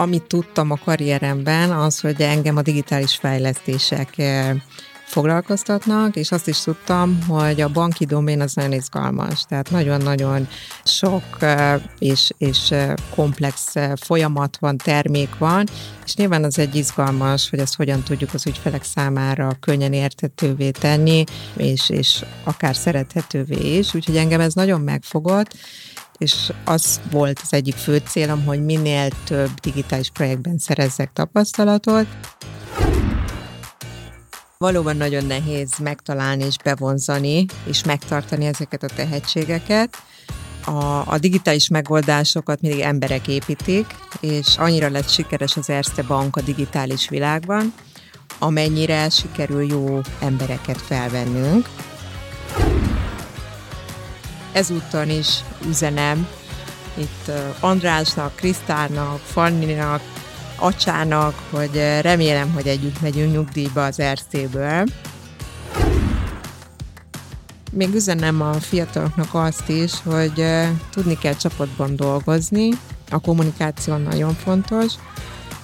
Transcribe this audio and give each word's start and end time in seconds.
amit 0.00 0.22
tudtam 0.22 0.70
a 0.70 0.78
karrieremben, 0.84 1.70
az, 1.70 2.00
hogy 2.00 2.20
engem 2.20 2.56
a 2.56 2.62
digitális 2.62 3.16
fejlesztések 3.16 4.14
foglalkoztatnak, 5.04 6.16
és 6.16 6.32
azt 6.32 6.48
is 6.48 6.60
tudtam, 6.60 7.18
hogy 7.28 7.60
a 7.60 7.68
banki 7.68 8.04
domén 8.04 8.40
az 8.40 8.54
nagyon 8.54 8.72
izgalmas, 8.72 9.44
tehát 9.48 9.70
nagyon-nagyon 9.70 10.48
sok 10.84 11.24
és, 11.98 12.30
és 12.38 12.74
komplex 13.14 13.74
folyamat 13.94 14.56
van, 14.60 14.76
termék 14.76 15.38
van, 15.38 15.66
és 16.04 16.14
nyilván 16.14 16.44
az 16.44 16.58
egy 16.58 16.74
izgalmas, 16.74 17.50
hogy 17.50 17.58
ezt 17.58 17.76
hogyan 17.76 18.02
tudjuk 18.02 18.34
az 18.34 18.46
ügyfelek 18.46 18.84
számára 18.84 19.56
könnyen 19.60 19.92
értetővé 19.92 20.70
tenni, 20.70 21.24
és, 21.56 21.90
és 21.90 22.24
akár 22.44 22.76
szerethetővé 22.76 23.76
is, 23.76 23.94
úgyhogy 23.94 24.16
engem 24.16 24.40
ez 24.40 24.54
nagyon 24.54 24.80
megfogott, 24.80 25.56
és 26.20 26.52
az 26.64 27.00
volt 27.10 27.40
az 27.42 27.52
egyik 27.52 27.74
fő 27.74 28.02
célom, 28.08 28.44
hogy 28.44 28.64
minél 28.64 29.08
több 29.24 29.50
digitális 29.54 30.10
projektben 30.10 30.58
szerezzek 30.58 31.12
tapasztalatot. 31.12 32.06
Valóban 34.58 34.96
nagyon 34.96 35.24
nehéz 35.24 35.70
megtalálni 35.78 36.44
és 36.44 36.56
bevonzani, 36.64 37.46
és 37.64 37.84
megtartani 37.84 38.46
ezeket 38.46 38.82
a 38.82 38.86
tehetségeket. 38.94 39.96
A, 40.64 41.12
a 41.12 41.18
digitális 41.18 41.68
megoldásokat 41.68 42.60
mindig 42.60 42.80
emberek 42.80 43.28
építik, 43.28 43.86
és 44.20 44.56
annyira 44.58 44.88
lett 44.88 45.08
sikeres 45.08 45.56
az 45.56 45.70
Erste 45.70 46.02
Bank 46.02 46.36
a 46.36 46.40
digitális 46.40 47.08
világban, 47.08 47.74
amennyire 48.38 49.08
sikerül 49.08 49.62
jó 49.62 50.00
embereket 50.20 50.80
felvennünk. 50.80 51.68
Ezúttal 54.52 55.08
is 55.08 55.28
üzenem. 55.68 56.28
Itt 56.94 57.30
Andrásnak, 57.60 58.36
Krisztának, 58.36 59.18
Fanninak, 59.18 60.02
acsának, 60.56 61.34
hogy 61.50 61.82
remélem, 62.00 62.52
hogy 62.52 62.66
együtt 62.66 63.00
megyünk 63.00 63.32
nyugdíjba 63.32 63.84
az 63.84 64.02
RC-ből. 64.02 64.84
Még 67.72 67.94
üzenem 67.94 68.40
a 68.42 68.52
fiataloknak 68.52 69.34
azt 69.34 69.68
is, 69.68 69.92
hogy 70.04 70.44
tudni 70.90 71.18
kell 71.18 71.34
csapatban 71.34 71.96
dolgozni, 71.96 72.70
a 73.10 73.20
kommunikáció 73.20 73.96
nagyon 73.96 74.34
fontos, 74.34 74.92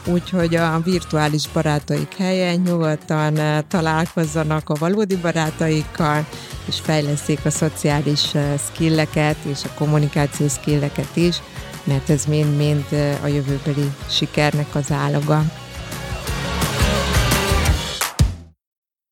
úgyhogy 0.07 0.55
a 0.55 0.81
virtuális 0.81 1.49
barátaik 1.49 2.15
helyen 2.15 2.61
nyugodtan 2.61 3.65
találkozzanak 3.69 4.69
a 4.69 4.75
valódi 4.75 5.17
barátaikkal, 5.17 6.27
és 6.67 6.81
fejleszték 6.81 7.45
a 7.45 7.51
szociális 7.51 8.33
skilleket 8.59 9.37
és 9.45 9.65
a 9.65 9.75
kommunikációs 9.75 10.53
skilleket 10.53 11.17
is, 11.17 11.37
mert 11.85 12.11
ez 12.11 12.25
mind-mind 12.25 12.87
a 13.23 13.27
jövőbeli 13.27 13.91
sikernek 14.09 14.75
az 14.75 14.93
áloga. 14.93 15.45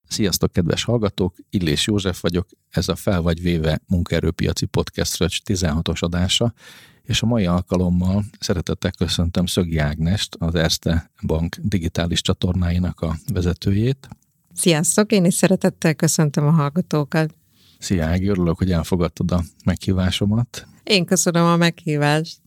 Sziasztok, 0.09 0.53
kedves 0.53 0.85
hallgatók! 0.85 1.35
Illés 1.51 1.87
József 1.87 2.21
vagyok, 2.21 2.49
ez 2.71 2.89
a 2.89 2.95
Fel 2.95 3.21
vagy 3.21 3.43
véve 3.43 3.81
munkaerőpiaci 3.87 4.67
podcast 4.67 5.19
Röcs 5.19 5.39
16-os 5.47 5.99
adása, 5.99 6.53
és 7.05 7.23
a 7.23 7.27
mai 7.27 7.47
alkalommal 7.47 8.25
szeretettel 8.41 8.91
köszöntöm 8.91 9.47
Szögi 9.47 9.79
Ágnest, 9.79 10.37
az 10.39 10.55
Erste 10.55 11.11
Bank 11.27 11.57
digitális 11.63 12.21
csatornáinak 12.21 13.01
a 13.01 13.17
vezetőjét. 13.33 14.09
Sziasztok, 14.55 15.13
én 15.13 15.25
is 15.25 15.35
szeretettel 15.35 15.95
köszöntöm 15.95 16.47
a 16.47 16.51
hallgatókat. 16.51 17.35
Szia 17.79 18.07
Ági, 18.07 18.27
örülök, 18.27 18.59
hogy 18.59 18.73
elfogadtad 18.73 19.31
a 19.31 19.43
meghívásomat. 19.65 20.67
Én 20.83 21.05
köszönöm 21.05 21.45
a 21.45 21.57
meghívást. 21.57 22.39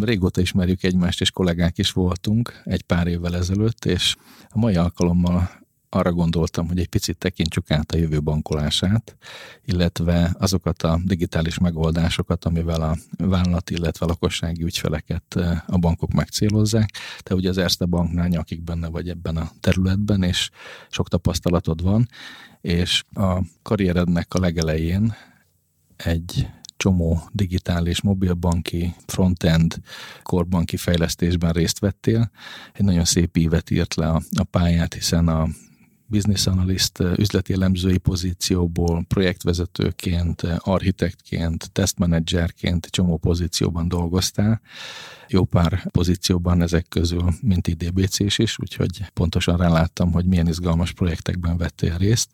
Régóta 0.00 0.40
ismerjük 0.40 0.82
egymást, 0.82 1.20
és 1.20 1.30
kollégák 1.30 1.78
is 1.78 1.92
voltunk 1.92 2.60
egy 2.64 2.82
pár 2.82 3.06
évvel 3.06 3.36
ezelőtt, 3.36 3.84
és 3.84 4.16
a 4.48 4.58
mai 4.58 4.74
alkalommal 4.74 5.50
arra 5.94 6.12
gondoltam, 6.12 6.68
hogy 6.68 6.78
egy 6.78 6.88
picit 6.88 7.18
tekintsük 7.18 7.70
át 7.70 7.92
a 7.92 7.96
jövő 7.96 8.20
bankolását, 8.20 9.16
illetve 9.64 10.34
azokat 10.38 10.82
a 10.82 11.00
digitális 11.04 11.58
megoldásokat, 11.58 12.44
amivel 12.44 12.82
a 12.82 12.96
vállalat, 13.16 13.70
illetve 13.70 14.06
a 14.06 14.08
lakossági 14.08 14.62
ügyfeleket 14.62 15.24
eh, 15.36 15.60
a 15.66 15.78
bankok 15.78 16.12
megcélozzák. 16.12 16.90
Te 17.18 17.34
ugye 17.34 17.48
az 17.48 17.58
Erste 17.58 17.84
Banknál 17.84 18.28
nyakik 18.28 18.62
benne 18.62 18.88
vagy 18.88 19.08
ebben 19.08 19.36
a 19.36 19.50
területben, 19.60 20.22
és 20.22 20.50
sok 20.90 21.08
tapasztalatod 21.08 21.82
van, 21.82 22.08
és 22.60 23.04
a 23.12 23.42
karrierednek 23.62 24.34
a 24.34 24.38
legelején 24.38 25.14
egy 25.96 26.48
csomó 26.76 27.22
digitális 27.32 28.02
mobilbanki, 28.02 28.94
frontend, 29.06 29.80
korbanki 30.22 30.76
fejlesztésben 30.76 31.52
részt 31.52 31.78
vettél. 31.78 32.30
Egy 32.72 32.84
nagyon 32.84 33.04
szép 33.04 33.36
ívet 33.36 33.70
írt 33.70 33.94
le 33.94 34.08
a, 34.08 34.22
a 34.36 34.44
pályát, 34.44 34.94
hiszen 34.94 35.28
a 35.28 35.48
business 36.06 36.46
analyst 36.46 36.98
üzleti 37.16 37.52
elemzői 37.52 37.98
pozícióból 37.98 39.04
projektvezetőként, 39.08 40.42
architektként, 40.58 41.72
testmenedzserként 41.72 42.86
csomó 42.86 43.16
pozícióban 43.16 43.88
dolgoztál. 43.88 44.60
Jó 45.28 45.44
pár 45.44 45.90
pozícióban 45.90 46.62
ezek 46.62 46.86
közül, 46.88 47.24
mint 47.40 47.68
IDBC-s 47.68 48.38
is, 48.38 48.58
úgyhogy 48.58 49.04
pontosan 49.12 49.56
ráláttam, 49.56 50.12
hogy 50.12 50.24
milyen 50.24 50.48
izgalmas 50.48 50.92
projektekben 50.92 51.56
vettél 51.56 51.96
részt. 51.96 52.30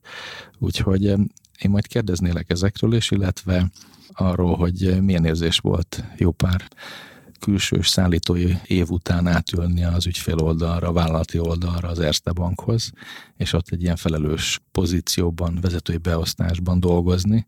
Úgyhogy 0.59 1.05
én 1.05 1.71
majd 1.71 1.87
kérdeznélek 1.87 2.51
ezekről 2.51 2.95
is, 2.95 3.11
illetve 3.11 3.71
arról, 4.13 4.57
hogy 4.57 5.03
milyen 5.03 5.25
érzés 5.25 5.59
volt 5.59 6.05
jó 6.17 6.31
pár 6.31 6.69
külsős 7.41 7.89
szállítói 7.89 8.53
év 8.67 8.91
után 8.91 9.27
átülni 9.27 9.85
az 9.85 10.07
ügyfél 10.07 10.39
oldalra, 10.39 10.89
a 10.89 10.93
vállalati 10.93 11.39
oldalra, 11.39 11.89
az 11.89 11.99
Erste 11.99 12.33
Bankhoz, 12.33 12.91
és 13.37 13.53
ott 13.53 13.69
egy 13.69 13.83
ilyen 13.83 13.97
felelős 13.97 14.61
pozícióban, 14.73 15.59
vezetői 15.61 15.97
beosztásban 15.97 16.81
dolgozni, 16.81 17.47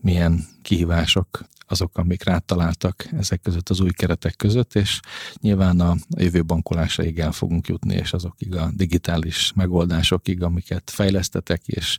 milyen 0.00 0.44
kihívások 0.62 1.46
azok, 1.66 1.98
amik 1.98 2.24
rátaláltak 2.24 3.08
ezek 3.12 3.40
között 3.40 3.68
az 3.68 3.80
új 3.80 3.90
keretek 3.90 4.36
között, 4.36 4.74
és 4.74 5.00
nyilván 5.40 5.80
a 5.80 5.96
jövő 6.16 6.44
bankolásaig 6.44 7.18
el 7.18 7.32
fogunk 7.32 7.68
jutni, 7.68 7.94
és 7.94 8.12
azokig 8.12 8.56
a 8.56 8.70
digitális 8.74 9.52
megoldásokig, 9.54 10.42
amiket 10.42 10.90
fejlesztetek, 10.90 11.66
és 11.66 11.98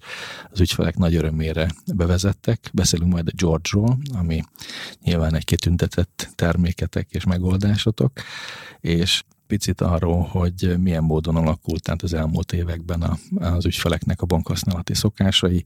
az 0.51 0.59
ügyfelek 0.59 0.97
nagy 0.97 1.16
örömére 1.16 1.69
bevezettek. 1.95 2.69
Beszélünk 2.73 3.11
majd 3.11 3.27
a 3.27 3.35
George-ról, 3.35 3.97
ami 4.13 4.44
nyilván 5.03 5.35
egy 5.35 5.45
kitüntetett 5.45 6.29
terméketek 6.35 7.07
és 7.11 7.23
megoldásotok, 7.23 8.11
és 8.79 9.23
picit 9.47 9.81
arról, 9.81 10.22
hogy 10.23 10.75
milyen 10.79 11.03
módon 11.03 11.35
alakult 11.35 11.89
át 11.89 12.01
az 12.01 12.13
elmúlt 12.13 12.53
években 12.53 13.01
a, 13.01 13.17
az 13.35 13.66
ügyfeleknek 13.66 14.22
a 14.22 14.25
bankhasználati 14.25 14.94
szokásai, 14.94 15.63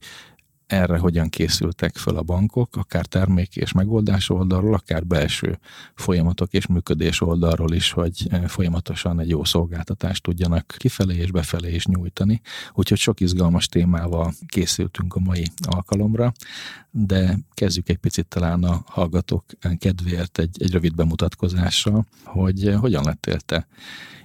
erre 0.72 0.98
hogyan 0.98 1.28
készültek 1.28 1.96
föl 1.96 2.16
a 2.16 2.22
bankok, 2.22 2.76
akár 2.76 3.06
termék 3.06 3.56
és 3.56 3.72
megoldás 3.72 4.30
oldalról, 4.30 4.74
akár 4.74 5.06
belső 5.06 5.58
folyamatok 5.94 6.52
és 6.52 6.66
működés 6.66 7.20
oldalról 7.20 7.72
is, 7.72 7.90
hogy 7.90 8.26
eh, 8.30 8.46
folyamatosan 8.46 9.20
egy 9.20 9.28
jó 9.28 9.44
szolgáltatást 9.44 10.22
tudjanak 10.22 10.74
kifelé 10.76 11.16
és 11.16 11.30
befelé 11.30 11.74
is 11.74 11.86
nyújtani. 11.86 12.40
Úgyhogy 12.72 12.98
sok 12.98 13.20
izgalmas 13.20 13.68
témával 13.68 14.32
készültünk 14.46 15.14
a 15.14 15.20
mai 15.20 15.46
alkalomra, 15.62 16.32
de 16.90 17.38
kezdjük 17.54 17.88
egy 17.88 17.98
picit 17.98 18.26
talán 18.26 18.64
a 18.64 18.82
hallgatók 18.86 19.44
kedvéért 19.78 20.38
egy, 20.38 20.62
egy 20.62 20.72
rövid 20.72 20.94
bemutatkozással, 20.94 22.06
hogy 22.24 22.66
eh, 22.66 22.80
hogyan 22.80 23.04
lettél 23.04 23.40
te 23.40 23.66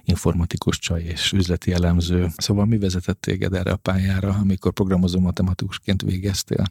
informatikus 0.08 0.78
csaj 0.78 1.02
és 1.02 1.32
üzleti 1.32 1.72
elemző. 1.72 2.28
Szóval 2.36 2.64
mi 2.64 2.78
vezetett 2.78 3.20
téged 3.20 3.54
erre 3.54 3.70
a 3.70 3.76
pályára, 3.76 4.36
amikor 4.40 4.72
programozó 4.72 5.20
matematikusként 5.20 6.02
végeztél? 6.02 6.64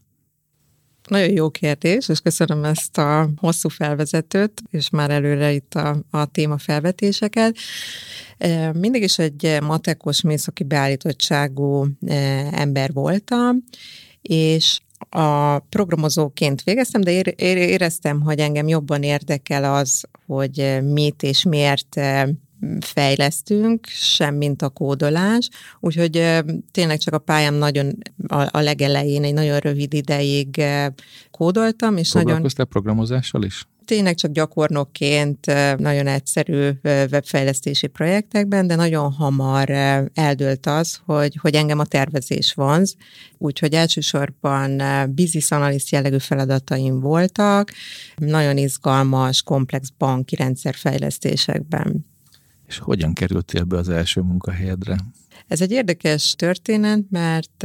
Nagyon 1.07 1.31
jó 1.31 1.49
kérdés, 1.49 2.09
és 2.09 2.19
köszönöm 2.19 2.63
ezt 2.63 2.97
a 2.97 3.29
hosszú 3.37 3.69
felvezetőt, 3.69 4.61
és 4.69 4.89
már 4.89 5.09
előre 5.09 5.51
itt 5.51 5.73
a, 5.73 6.03
a 6.09 6.25
téma 6.25 6.57
felvetéseket. 6.57 7.57
E, 8.37 8.73
mindig 8.73 9.03
is 9.03 9.19
egy 9.19 9.57
matekos 9.61 10.21
műszaki 10.21 10.63
beállítottságú 10.63 11.85
e, 12.07 12.13
ember 12.51 12.93
voltam, 12.93 13.63
és 14.21 14.79
a 15.09 15.59
programozóként 15.59 16.63
végeztem, 16.63 17.01
de 17.01 17.33
éreztem, 17.37 18.21
hogy 18.21 18.39
engem 18.39 18.67
jobban 18.67 19.03
érdekel 19.03 19.73
az, 19.73 20.03
hogy 20.25 20.79
mit 20.83 21.23
és 21.23 21.43
miért 21.43 21.97
e, 21.97 22.29
fejlesztünk, 22.79 23.85
sem 23.87 24.35
mint 24.35 24.61
a 24.61 24.69
kódolás, 24.69 25.49
úgyhogy 25.79 26.43
tényleg 26.71 26.97
csak 26.97 27.13
a 27.13 27.19
pályám 27.19 27.53
nagyon 27.53 27.97
a, 28.27 28.57
a 28.57 28.59
legelején 28.59 29.23
egy 29.23 29.33
nagyon 29.33 29.59
rövid 29.59 29.93
ideig 29.93 30.63
kódoltam. 31.31 31.97
És 31.97 32.09
Foglalkoztál 32.09 32.65
nagyon... 32.65 32.69
programozással 32.69 33.43
is? 33.43 33.67
tényleg 33.87 34.15
csak 34.15 34.31
gyakornokként 34.31 35.45
nagyon 35.77 36.07
egyszerű 36.07 36.69
webfejlesztési 36.83 37.87
projektekben, 37.87 38.67
de 38.67 38.75
nagyon 38.75 39.11
hamar 39.11 39.69
eldőlt 40.13 40.65
az, 40.65 40.99
hogy, 41.05 41.37
hogy 41.41 41.55
engem 41.55 41.79
a 41.79 41.85
tervezés 41.85 42.53
vonz, 42.53 42.95
úgyhogy 43.37 43.73
elsősorban 43.73 44.81
business 45.15 45.51
analyst 45.51 45.91
jellegű 45.91 46.17
feladataim 46.17 46.99
voltak, 46.99 47.71
nagyon 48.15 48.57
izgalmas, 48.57 49.41
komplex 49.41 49.89
banki 49.97 50.35
rendszerfejlesztésekben. 50.35 52.05
És 52.67 52.77
hogyan 52.77 53.13
kerültél 53.13 53.63
be 53.63 53.77
az 53.77 53.89
első 53.89 54.21
munkahelyedre? 54.21 54.97
Ez 55.47 55.61
egy 55.61 55.71
érdekes 55.71 56.35
történet, 56.35 57.03
mert 57.09 57.63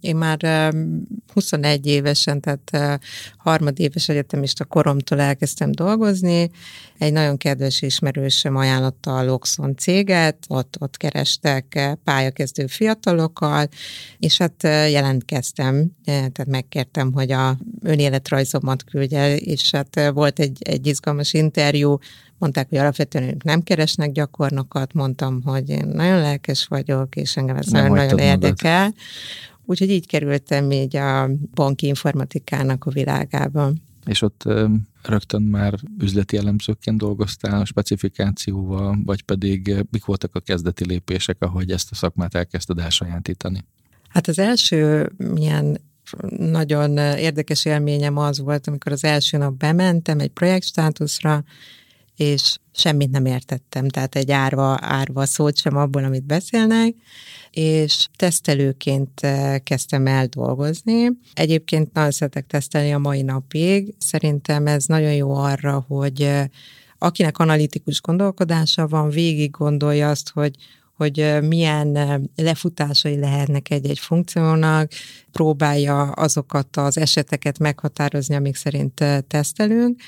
én 0.00 0.16
már 0.16 0.72
21 1.32 1.86
évesen, 1.86 2.40
tehát 2.40 3.00
harmadéves 3.36 4.08
egyetemista 4.08 4.64
koromtól 4.64 5.20
elkezdtem 5.20 5.72
dolgozni. 5.72 6.50
Egy 6.98 7.12
nagyon 7.12 7.36
kedves 7.36 7.82
ismerősöm 7.82 8.56
ajánlotta 8.56 9.16
a 9.16 9.24
Loxon 9.24 9.76
céget, 9.76 10.36
ott, 10.48 10.76
ott 10.80 10.96
kerestek 10.96 11.96
pályakezdő 12.04 12.66
fiatalokkal, 12.66 13.68
és 14.18 14.38
hát 14.38 14.62
jelentkeztem, 14.90 15.90
tehát 16.04 16.46
megkértem, 16.46 17.12
hogy 17.12 17.32
a 17.32 17.58
önéletrajzomat 17.82 18.84
küldje, 18.84 19.36
és 19.36 19.70
hát 19.70 20.10
volt 20.12 20.38
egy, 20.38 20.58
egy 20.62 20.86
izgalmas 20.86 21.32
interjú, 21.32 21.98
Mondták, 22.38 22.68
hogy 22.68 22.78
alapvetően 22.78 23.28
ők 23.28 23.44
nem 23.44 23.62
keresnek 23.62 24.12
gyakornokat, 24.12 24.92
mondtam, 24.92 25.42
hogy 25.42 25.68
én 25.68 25.86
nagyon 25.86 26.20
lelkes 26.20 26.66
vagyok, 26.66 27.16
és 27.16 27.36
engem 27.36 27.56
ez 27.56 27.66
nagyon-nagyon 27.66 28.18
érdekel. 28.18 28.94
Úgyhogy 29.64 29.90
így 29.90 30.06
kerültem 30.06 30.70
így 30.70 30.96
a 30.96 31.30
banki 31.54 31.86
informatikának 31.86 32.84
a 32.84 32.90
világába. 32.90 33.72
És 34.06 34.22
ott 34.22 34.44
rögtön 35.02 35.42
már 35.42 35.74
üzleti 35.98 36.36
elemzőként 36.36 36.98
dolgoztál, 36.98 37.64
specifikációval, 37.64 38.98
vagy 39.04 39.22
pedig 39.22 39.74
mik 39.90 40.04
voltak 40.04 40.34
a 40.34 40.40
kezdeti 40.40 40.86
lépések, 40.86 41.36
ahogy 41.40 41.70
ezt 41.70 41.90
a 41.90 41.94
szakmát 41.94 42.34
elkezdted 42.34 42.78
elsajátítani? 42.78 43.64
Hát 44.08 44.28
az 44.28 44.38
első 44.38 45.12
ilyen 45.34 45.80
nagyon 46.36 46.96
érdekes 46.98 47.64
élményem 47.64 48.16
az 48.16 48.38
volt, 48.38 48.66
amikor 48.66 48.92
az 48.92 49.04
első 49.04 49.36
nap 49.36 49.54
bementem 49.54 50.18
egy 50.18 50.30
projektstátuszra, 50.30 51.44
és 52.16 52.58
semmit 52.78 53.10
nem 53.10 53.26
értettem, 53.26 53.88
tehát 53.88 54.14
egy 54.14 54.30
árva, 54.30 54.78
árva 54.80 55.26
szót 55.26 55.56
sem 55.56 55.76
abból, 55.76 56.04
amit 56.04 56.24
beszélnek, 56.24 56.94
és 57.50 58.06
tesztelőként 58.16 59.20
eh, 59.20 59.58
kezdtem 59.58 60.06
el 60.06 60.26
dolgozni. 60.26 61.08
Egyébként 61.34 61.92
nagyon 61.92 62.10
szeretek 62.10 62.46
tesztelni 62.46 62.92
a 62.92 62.98
mai 62.98 63.22
napig. 63.22 63.94
Szerintem 63.98 64.66
ez 64.66 64.84
nagyon 64.84 65.14
jó 65.14 65.34
arra, 65.34 65.84
hogy 65.88 66.22
eh, 66.22 66.44
akinek 66.98 67.38
analitikus 67.38 68.00
gondolkodása 68.00 68.86
van, 68.88 69.10
végig 69.10 69.50
gondolja 69.50 70.08
azt, 70.08 70.30
hogy 70.30 70.54
hogy 70.98 71.38
milyen 71.42 71.98
lefutásai 72.36 73.18
lehetnek 73.18 73.70
egy-egy 73.70 73.98
funkciónak, 73.98 74.90
próbálja 75.32 76.02
azokat 76.02 76.76
az 76.76 76.98
eseteket 76.98 77.58
meghatározni, 77.58 78.34
amik 78.34 78.56
szerint 78.56 79.04
tesztelünk. 79.26 80.00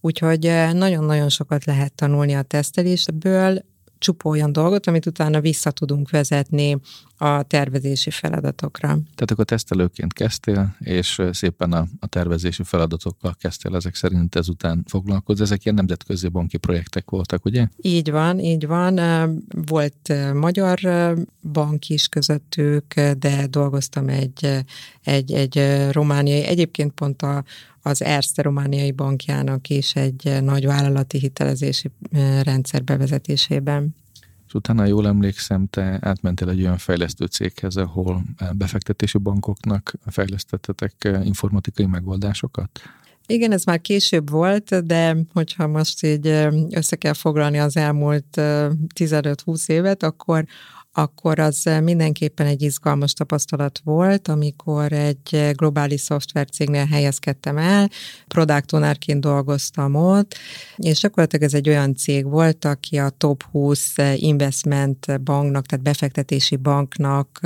Úgyhogy 0.00 0.40
nagyon-nagyon 0.72 1.28
sokat 1.28 1.64
lehet 1.64 1.92
tanulni 1.92 2.34
a 2.34 2.42
tesztelésből, 2.42 3.64
csupa 3.98 4.28
olyan 4.28 4.52
dolgot, 4.52 4.86
amit 4.86 5.06
utána 5.06 5.40
vissza 5.40 5.70
tudunk 5.70 6.10
vezetni 6.10 6.76
a 7.18 7.42
tervezési 7.42 8.10
feladatokra. 8.10 8.88
Tehát 8.88 9.30
akkor 9.30 9.44
tesztelőként 9.44 10.12
kezdtél, 10.12 10.76
és 10.78 11.22
szépen 11.32 11.72
a, 11.72 11.86
a 12.00 12.06
tervezési 12.06 12.62
feladatokkal 12.62 13.36
kezdtél 13.40 13.76
ezek 13.76 13.94
szerint 13.94 14.34
ezután 14.34 14.84
foglalkozni. 14.88 15.44
Ezek 15.44 15.64
ilyen 15.64 15.76
nemzetközi 15.76 16.28
banki 16.28 16.56
projektek 16.56 17.10
voltak, 17.10 17.44
ugye? 17.44 17.68
Így 17.76 18.10
van, 18.10 18.38
így 18.38 18.66
van. 18.66 19.00
Volt 19.66 20.12
magyar 20.34 20.78
bank 21.52 21.88
is 21.88 22.08
közöttük, 22.08 22.94
de 23.18 23.46
dolgoztam 23.46 24.08
egy, 24.08 24.64
egy, 25.02 25.32
egy 25.32 25.86
romániai, 25.90 26.44
egyébként 26.44 26.92
pont 26.92 27.22
a, 27.22 27.44
az 27.86 28.02
Erste 28.02 28.42
romániai 28.42 28.92
bankjának 28.92 29.68
is 29.68 29.94
egy 29.94 30.38
nagy 30.42 30.66
vállalati 30.66 31.18
hitelezési 31.18 31.90
rendszer 32.42 32.84
bevezetésében. 32.84 33.94
És 34.46 34.54
utána 34.54 34.84
jól 34.84 35.06
emlékszem, 35.06 35.66
te 35.66 35.98
átmentél 36.00 36.48
egy 36.48 36.60
olyan 36.60 36.78
fejlesztő 36.78 37.24
céghez, 37.24 37.76
ahol 37.76 38.22
befektetési 38.52 39.18
bankoknak 39.18 39.94
fejlesztettetek 40.06 41.08
informatikai 41.24 41.86
megoldásokat? 41.86 42.70
Igen, 43.26 43.52
ez 43.52 43.64
már 43.64 43.80
később 43.80 44.30
volt, 44.30 44.86
de 44.86 45.16
hogyha 45.32 45.66
most 45.66 46.04
így 46.04 46.26
össze 46.70 46.96
kell 46.96 47.12
foglalni 47.12 47.58
az 47.58 47.76
elmúlt 47.76 48.26
15-20 48.94 49.68
évet, 49.68 50.02
akkor 50.02 50.44
akkor 50.98 51.38
az 51.38 51.70
mindenképpen 51.82 52.46
egy 52.46 52.62
izgalmas 52.62 53.12
tapasztalat 53.12 53.80
volt, 53.84 54.28
amikor 54.28 54.92
egy 54.92 55.52
globális 55.52 56.00
szoftvercégnél 56.00 56.86
helyezkedtem 56.86 57.58
el, 57.58 57.90
product 58.28 58.72
ownerként 58.72 59.20
dolgoztam 59.20 59.94
ott, 59.94 60.34
és 60.76 61.00
gyakorlatilag 61.00 61.44
ez 61.44 61.54
egy 61.54 61.68
olyan 61.68 61.94
cég 61.94 62.24
volt, 62.24 62.64
aki 62.64 62.98
a 62.98 63.08
top 63.08 63.42
20 63.42 63.94
investment 64.14 65.22
banknak, 65.22 65.66
tehát 65.66 65.84
befektetési 65.84 66.56
banknak 66.56 67.40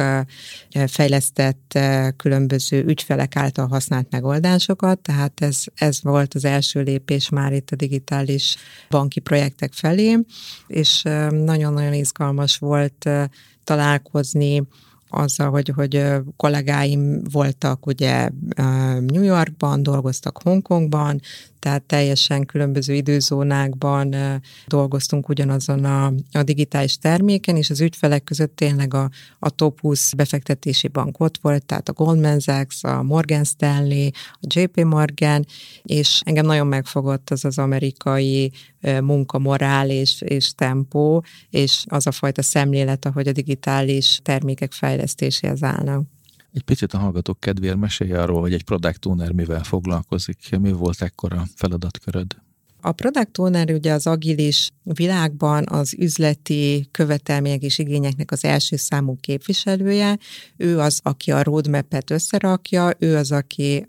fejlesztett 0.87 1.79
különböző 2.17 2.85
ügyfelek 2.85 3.37
által 3.37 3.67
használt 3.67 4.11
megoldásokat, 4.11 4.99
tehát 4.99 5.41
ez, 5.41 5.63
ez 5.75 6.03
volt 6.03 6.35
az 6.35 6.45
első 6.45 6.83
lépés 6.83 7.29
már 7.29 7.53
itt 7.53 7.71
a 7.71 7.77
digitális 7.77 8.57
banki 8.91 9.21
projektek 9.21 9.73
felé, 9.73 10.19
és 10.67 11.03
nagyon-nagyon 11.31 11.93
izgalmas 11.93 12.59
volt 12.59 13.09
találkozni 13.65 14.63
azzal, 15.11 15.51
hogy, 15.51 15.73
hogy 15.75 16.05
kollégáim 16.37 17.23
voltak 17.33 17.87
ugye 17.87 18.29
New 18.99 19.23
Yorkban, 19.23 19.83
dolgoztak 19.83 20.43
Hongkongban, 20.43 21.21
tehát 21.59 21.83
teljesen 21.83 22.47
különböző 22.47 22.95
időzónákban 22.95 24.15
dolgoztunk 24.67 25.29
ugyanazon 25.29 25.85
a, 25.85 26.13
a 26.33 26.43
digitális 26.43 26.99
terméken, 26.99 27.57
és 27.57 27.71
az 27.71 27.81
ügyfelek 27.81 28.25
között 28.25 28.57
tényleg 28.57 28.95
a, 28.95 29.11
a 29.39 29.51
top 29.51 29.81
20 29.81 30.13
befektetési 30.13 30.89
bank 30.89 31.21
ott 31.21 31.39
volt, 31.43 31.67
tehát 31.67 31.89
a 31.89 31.93
Goldman 31.93 32.39
Sachs, 32.39 32.85
a 32.85 33.03
Morgan 33.03 33.45
Stanley, 33.45 34.09
a 34.33 34.47
JP 34.55 34.85
Morgan, 34.85 35.47
és 35.83 36.21
engem 36.25 36.47
nagyon 36.47 36.67
megfogott 36.67 37.31
az 37.31 37.45
az 37.45 37.59
amerikai 37.59 38.53
munkamorál 39.03 39.91
és, 39.91 40.21
és 40.21 40.53
tempó, 40.55 41.25
és 41.51 41.85
az 41.89 42.07
a 42.07 42.13
fajta 42.13 42.43
szemlélet, 42.43 43.05
ahogy 43.05 43.29
a 43.29 43.33
digitális 43.33 44.21
termékek 44.23 44.73
fejlesztéséhez 44.73 45.63
állnak. 45.63 46.03
Egy 46.53 46.63
picit 46.63 46.93
a 46.93 46.99
hallgatók 46.99 47.41
kedvéért 47.41 47.77
mesélje 47.77 48.23
arról, 48.23 48.41
hogy 48.41 48.53
egy 48.53 48.65
product 48.65 49.07
owner 49.07 49.33
mivel 49.33 49.63
foglalkozik, 49.63 50.59
mi 50.61 50.73
volt 50.73 51.03
ekkora 51.03 51.45
feladatköröd? 51.55 52.37
A 52.81 52.93
product 52.93 53.39
owner 53.39 53.71
ugye 53.71 53.93
az 53.93 54.07
agilis 54.07 54.71
világban 54.83 55.65
az 55.69 55.95
üzleti 55.99 56.89
követelmények 56.91 57.63
és 57.63 57.79
igényeknek 57.79 58.31
az 58.31 58.45
első 58.45 58.77
számú 58.77 59.17
képviselője. 59.21 60.19
Ő 60.57 60.79
az, 60.79 61.01
aki 61.03 61.31
a 61.31 61.43
roadmap-et 61.43 62.11
összerakja, 62.11 62.93
ő 62.99 63.17
az, 63.17 63.33
aki 63.33 63.87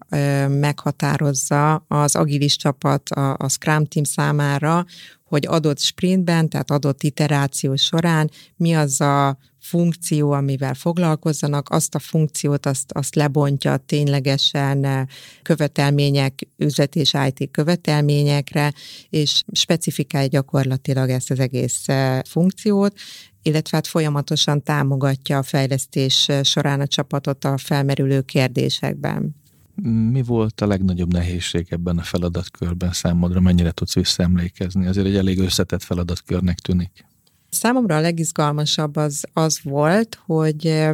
meghatározza 0.47 1.85
az 1.87 2.15
agilis 2.15 2.55
csapat, 2.55 3.09
a, 3.09 3.35
a 3.37 3.49
Scrum 3.49 3.85
team 3.85 4.03
számára, 4.03 4.85
hogy 5.31 5.45
adott 5.47 5.79
sprintben, 5.79 6.49
tehát 6.49 6.71
adott 6.71 7.03
iteráció 7.03 7.75
során 7.75 8.29
mi 8.55 8.73
az 8.73 9.01
a 9.01 9.37
funkció, 9.59 10.31
amivel 10.31 10.73
foglalkozzanak, 10.73 11.69
azt 11.69 11.95
a 11.95 11.99
funkciót 11.99 12.65
azt, 12.65 12.91
azt 12.91 13.15
lebontja 13.15 13.77
ténylegesen 13.77 14.83
eh, 14.83 15.05
követelmények, 15.41 16.47
üzlet 16.57 16.95
és 16.95 17.15
IT 17.27 17.51
követelményekre, 17.51 18.73
és 19.09 19.41
specifikálja 19.51 20.27
gyakorlatilag 20.27 21.09
ezt 21.09 21.31
az 21.31 21.39
egész 21.39 21.87
eh, 21.87 22.19
funkciót, 22.23 22.93
illetve 23.41 23.77
hát 23.77 23.87
folyamatosan 23.87 24.63
támogatja 24.63 25.37
a 25.37 25.43
fejlesztés 25.43 26.29
eh, 26.29 26.43
során 26.43 26.79
a 26.81 26.87
csapatot 26.87 27.45
a 27.45 27.57
felmerülő 27.57 28.21
kérdésekben. 28.21 29.40
Mi 29.83 30.23
volt 30.23 30.61
a 30.61 30.67
legnagyobb 30.67 31.13
nehézség 31.13 31.67
ebben 31.69 31.97
a 31.97 32.03
feladatkörben 32.03 32.91
számodra? 32.91 33.39
Mennyire 33.39 33.71
tudsz 33.71 33.93
visszaemlékezni? 33.93 34.87
Azért 34.87 35.07
egy 35.07 35.15
elég 35.15 35.39
összetett 35.39 35.83
feladatkörnek 35.83 36.59
tűnik. 36.59 37.05
Számomra 37.49 37.95
a 37.95 37.99
legizgalmasabb 37.99 38.95
az, 38.95 39.23
az 39.33 39.59
volt, 39.63 40.19
hogy 40.25 40.89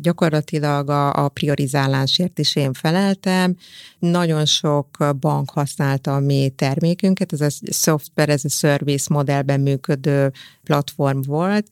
gyakorlatilag 0.00 0.88
a, 0.88 1.24
a 1.24 1.28
priorizálásért 1.28 2.38
is 2.38 2.56
én 2.56 2.72
feleltem. 2.72 3.56
Nagyon 3.98 4.44
sok 4.46 5.14
bank 5.20 5.50
használta 5.50 6.14
a 6.14 6.20
mi 6.20 6.52
termékünket, 6.56 7.32
ez 7.32 7.40
a 7.40 7.48
software, 7.72 8.32
ez 8.32 8.44
a 8.44 8.48
service 8.48 9.14
modellben 9.14 9.60
működő 9.60 10.32
platform 10.64 11.20
volt, 11.20 11.70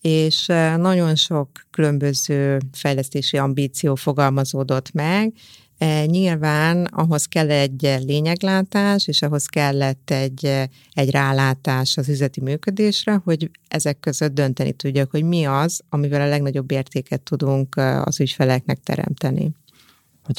és 0.00 0.46
nagyon 0.76 1.16
sok 1.16 1.48
különböző 1.70 2.58
fejlesztési 2.72 3.36
ambíció 3.36 3.94
fogalmazódott 3.94 4.92
meg, 4.92 5.32
E, 5.78 6.06
nyilván 6.06 6.84
ahhoz 6.84 7.24
kell 7.24 7.50
egy 7.50 7.82
lényeglátás, 7.82 9.06
és 9.06 9.22
ahhoz 9.22 9.46
kellett 9.46 10.10
egy, 10.10 10.44
egy 10.92 11.10
rálátás 11.10 11.96
az 11.96 12.08
üzleti 12.08 12.40
működésre, 12.40 13.20
hogy 13.24 13.50
ezek 13.68 14.00
között 14.00 14.34
dönteni 14.34 14.72
tudjak, 14.72 15.10
hogy 15.10 15.22
mi 15.22 15.44
az, 15.44 15.80
amivel 15.88 16.20
a 16.20 16.28
legnagyobb 16.28 16.70
értéket 16.70 17.20
tudunk 17.20 17.76
az 17.76 18.20
ügyfeleknek 18.20 18.78
teremteni. 18.80 19.50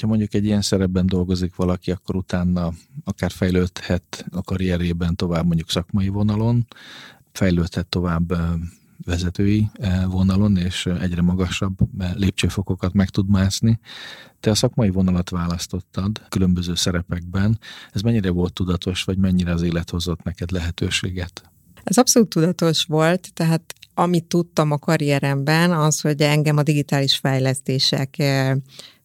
Ha 0.01 0.07
mondjuk 0.07 0.33
egy 0.33 0.45
ilyen 0.45 0.61
szerepben 0.61 1.05
dolgozik 1.05 1.55
valaki, 1.55 1.91
akkor 1.91 2.15
utána 2.15 2.73
akár 3.03 3.31
fejlődhet 3.31 4.25
a 4.31 4.41
karrierében 4.41 5.15
tovább 5.15 5.45
mondjuk 5.45 5.69
szakmai 5.69 6.07
vonalon, 6.07 6.67
fejlődhet 7.31 7.87
tovább 7.87 8.33
vezetői 9.06 9.70
vonalon, 10.08 10.58
és 10.58 10.86
egyre 10.86 11.22
magasabb 11.22 11.77
lépcsőfokokat 12.13 12.94
meg 12.94 13.10
tud 13.10 13.29
mászni. 13.29 13.79
Te 14.39 14.50
a 14.50 14.56
szakmai 14.56 14.89
vonalat 14.89 15.29
választottad 15.29 16.22
különböző 16.29 16.75
szerepekben. 16.75 17.60
Ez 17.91 18.01
mennyire 18.01 18.29
volt 18.29 18.53
tudatos, 18.53 19.03
vagy 19.03 19.18
mennyire 19.18 19.51
az 19.51 19.62
élet 19.62 19.89
hozott 19.89 20.24
neked 20.24 20.51
lehetőséget? 20.51 21.41
Ez 21.84 21.98
abszolút 21.98 22.29
tudatos 22.29 22.84
volt, 22.84 23.34
tehát 23.34 23.74
amit 23.94 24.25
tudtam 24.25 24.72
a 24.72 24.77
karrieremben, 24.77 25.72
az, 25.72 26.01
hogy 26.01 26.22
engem 26.22 26.58
a 26.58 26.63
digitális 26.63 27.18
fejlesztések 27.18 28.15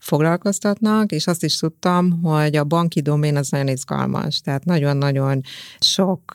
foglalkoztatnak, 0.04 1.12
és 1.12 1.26
azt 1.26 1.44
is 1.44 1.56
tudtam, 1.56 2.22
hogy 2.22 2.56
a 2.56 2.64
banki 2.64 3.00
domén 3.00 3.36
az 3.36 3.48
nagyon 3.48 3.68
izgalmas, 3.68 4.40
tehát 4.40 4.64
nagyon-nagyon 4.64 5.40
sok 5.78 6.34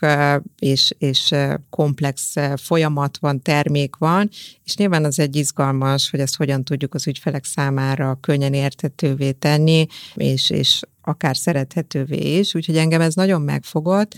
és, 0.60 0.94
és 0.98 1.36
komplex 1.70 2.34
folyamat 2.56 3.18
van, 3.18 3.42
termék 3.42 3.96
van, 3.96 4.30
és 4.64 4.76
nyilván 4.76 5.06
az 5.06 5.20
egy 5.20 5.36
izgalmas, 5.36 6.10
hogy 6.10 6.20
ezt 6.20 6.36
hogyan 6.36 6.64
tudjuk 6.64 6.94
az 6.94 7.08
ügyfelek 7.08 7.46
számára 7.46 8.18
könnyen 8.22 8.54
értetővé 8.54 9.32
tenni, 9.32 9.86
és, 10.14 10.50
és 10.50 10.80
akár 11.02 11.38
szerethetővé 11.38 12.38
is, 12.38 12.56
úgyhogy 12.56 12.78
engem 12.78 13.02
ez 13.02 13.14
nagyon 13.14 13.42
megfogott, 13.42 14.16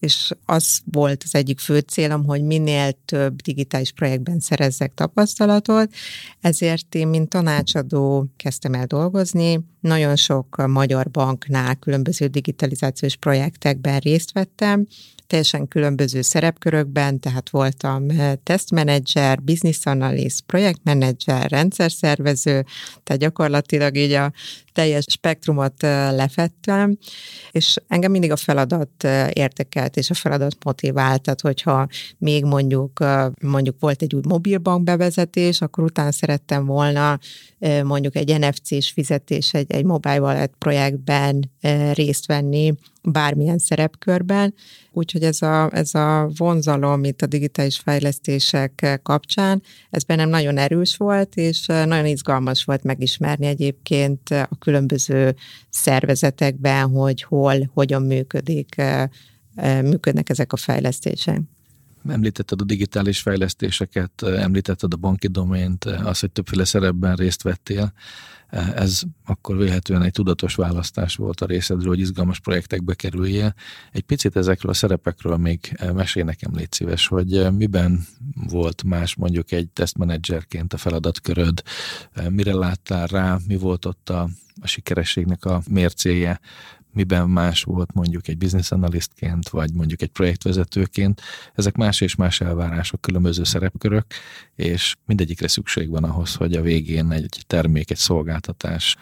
és 0.00 0.32
az 0.44 0.80
volt 0.84 1.22
az 1.24 1.34
egyik 1.34 1.58
fő 1.58 1.78
célom, 1.78 2.24
hogy 2.24 2.42
minél 2.42 2.92
több 3.04 3.40
digitális 3.40 3.92
projektben 3.92 4.40
szerezzek 4.40 4.94
tapasztalatot, 4.94 5.92
ezért 6.40 6.94
én, 6.94 7.08
mint 7.08 7.28
tanácsadó 7.28 8.26
kezdtem 8.36 8.74
el 8.74 8.86
dolgozni, 8.86 9.60
nagyon 9.80 10.16
sok 10.16 10.66
magyar 10.66 11.10
banknál 11.10 11.76
különböző 11.76 12.26
digitalizációs 12.26 13.16
projektekben 13.16 13.98
részt 13.98 14.32
vettem, 14.32 14.86
teljesen 15.30 15.68
különböző 15.68 16.20
szerepkörökben, 16.20 17.20
tehát 17.20 17.50
voltam 17.50 18.08
eh, 18.08 18.32
tesztmenedzser, 18.42 19.42
business 19.42 19.86
analyst, 19.86 20.40
projektmenedzser, 20.40 21.50
rendszerszervező, 21.50 22.64
tehát 23.02 23.22
gyakorlatilag 23.22 23.96
így 23.96 24.12
a 24.12 24.32
teljes 24.72 25.04
spektrumot 25.08 25.82
eh, 25.82 26.12
lefettem, 26.12 26.96
és 27.50 27.76
engem 27.88 28.10
mindig 28.10 28.30
a 28.30 28.36
feladat 28.36 29.04
eh, 29.04 29.28
értekelt, 29.32 29.96
és 29.96 30.10
a 30.10 30.14
feladat 30.14 30.56
motivált, 30.64 31.22
tehát 31.22 31.40
hogyha 31.40 31.86
még 32.18 32.44
mondjuk, 32.44 33.04
mondjuk 33.42 33.76
volt 33.80 34.02
egy 34.02 34.14
új 34.14 34.22
mobilbank 34.28 34.84
bevezetés, 34.84 35.60
akkor 35.60 35.84
utána 35.84 36.12
szerettem 36.12 36.66
volna 36.66 37.18
mondjuk 37.84 38.16
egy 38.16 38.38
NFC-s 38.38 38.90
fizetés, 38.90 39.52
egy, 39.52 39.72
egy 39.72 39.84
mobile 39.84 40.20
wallet 40.20 40.52
projektben 40.58 41.50
részt 41.92 42.26
venni, 42.26 42.74
bármilyen 43.02 43.58
szerepkörben, 43.58 44.54
úgyhogy 44.92 45.22
ez 45.22 45.42
a, 45.42 45.70
ez 45.72 45.94
a 45.94 46.30
vonzalom 46.36 47.04
itt 47.04 47.22
a 47.22 47.26
digitális 47.26 47.78
fejlesztések 47.78 49.00
kapcsán, 49.02 49.62
ez 49.90 50.04
bennem 50.04 50.28
nagyon 50.28 50.58
erős 50.58 50.96
volt, 50.96 51.36
és 51.36 51.66
nagyon 51.66 52.06
izgalmas 52.06 52.64
volt 52.64 52.82
megismerni 52.82 53.46
egyébként 53.46 54.30
a 54.30 54.56
különböző 54.58 55.34
szervezetekben, 55.70 56.90
hogy 56.90 57.22
hol, 57.22 57.70
hogyan 57.74 58.02
működik, 58.02 58.82
működnek 59.82 60.28
ezek 60.28 60.52
a 60.52 60.56
fejlesztések. 60.56 61.40
Említetted 62.10 62.60
a 62.60 62.64
digitális 62.64 63.20
fejlesztéseket, 63.20 64.22
említetted 64.22 64.92
a 64.92 64.96
banki 64.96 65.28
domént, 65.28 65.84
az, 65.84 66.20
hogy 66.20 66.30
többféle 66.30 66.64
szerepben 66.64 67.16
részt 67.16 67.42
vettél. 67.42 67.92
Ez 68.74 69.02
akkor 69.24 69.56
véletlenül 69.56 70.04
egy 70.04 70.12
tudatos 70.12 70.54
választás 70.54 71.16
volt 71.16 71.40
a 71.40 71.46
részedről, 71.46 71.88
hogy 71.88 72.00
izgalmas 72.00 72.40
projektekbe 72.40 72.94
kerüljél. 72.94 73.54
Egy 73.92 74.02
picit 74.02 74.36
ezekről 74.36 74.70
a 74.70 74.74
szerepekről 74.74 75.36
még 75.36 75.76
mesél 75.94 76.24
nekem, 76.24 76.54
légy 76.54 76.72
szíves, 76.72 77.06
hogy 77.06 77.52
miben 77.52 78.06
volt 78.34 78.82
más 78.82 79.14
mondjuk 79.14 79.52
egy 79.52 79.68
tesztmenedzserként 79.68 80.72
a 80.72 80.76
feladatköröd, 80.76 81.62
mire 82.28 82.54
láttál 82.54 83.06
rá, 83.06 83.38
mi 83.46 83.56
volt 83.56 83.84
ott 83.84 84.08
a, 84.08 84.28
a 84.60 84.66
sikerességnek 84.66 85.44
a 85.44 85.62
mércéje, 85.68 86.40
miben 86.92 87.30
más 87.30 87.62
volt 87.62 87.92
mondjuk 87.92 88.28
egy 88.28 88.38
business 88.38 88.70
analystként, 88.70 89.48
vagy 89.48 89.72
mondjuk 89.72 90.02
egy 90.02 90.08
projektvezetőként. 90.08 91.20
Ezek 91.54 91.76
más 91.76 92.00
és 92.00 92.14
más 92.14 92.40
elvárások, 92.40 93.00
különböző 93.00 93.44
szerepkörök, 93.44 94.06
és 94.54 94.96
mindegyikre 95.06 95.48
szükség 95.48 95.90
van 95.90 96.04
ahhoz, 96.04 96.34
hogy 96.34 96.54
a 96.54 96.62
végén 96.62 97.10
egy 97.10 97.42
termék, 97.46 97.90
egy 97.90 97.96
szolgáltatás 97.96 98.96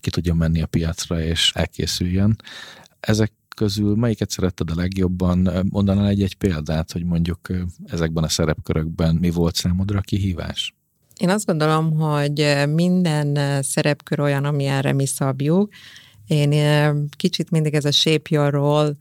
ki 0.00 0.10
tudjon 0.10 0.36
menni 0.36 0.62
a 0.62 0.66
piacra 0.66 1.20
és 1.20 1.52
elkészüljön. 1.54 2.36
Ezek 3.00 3.32
közül 3.56 3.96
melyiket 3.96 4.30
szeretted 4.30 4.70
a 4.70 4.74
legjobban? 4.74 5.66
Mondanál 5.70 6.08
egy-egy 6.08 6.34
példát, 6.34 6.92
hogy 6.92 7.04
mondjuk 7.04 7.40
ezekben 7.86 8.24
a 8.24 8.28
szerepkörökben 8.28 9.14
mi 9.14 9.30
volt 9.30 9.54
számodra 9.54 9.98
a 9.98 10.02
kihívás? 10.02 10.74
Én 11.20 11.28
azt 11.28 11.46
gondolom, 11.46 11.92
hogy 11.92 12.64
minden 12.68 13.62
szerepkör 13.62 14.20
olyan, 14.20 14.44
amilyenre 14.44 14.92
mi 14.92 15.06
szabjuk, 15.06 15.72
én 16.26 17.08
kicsit 17.16 17.50
mindig 17.50 17.74
ez 17.74 17.84
a 17.84 17.92
shape 17.92 18.28
your 18.28 18.52
role 18.52 18.92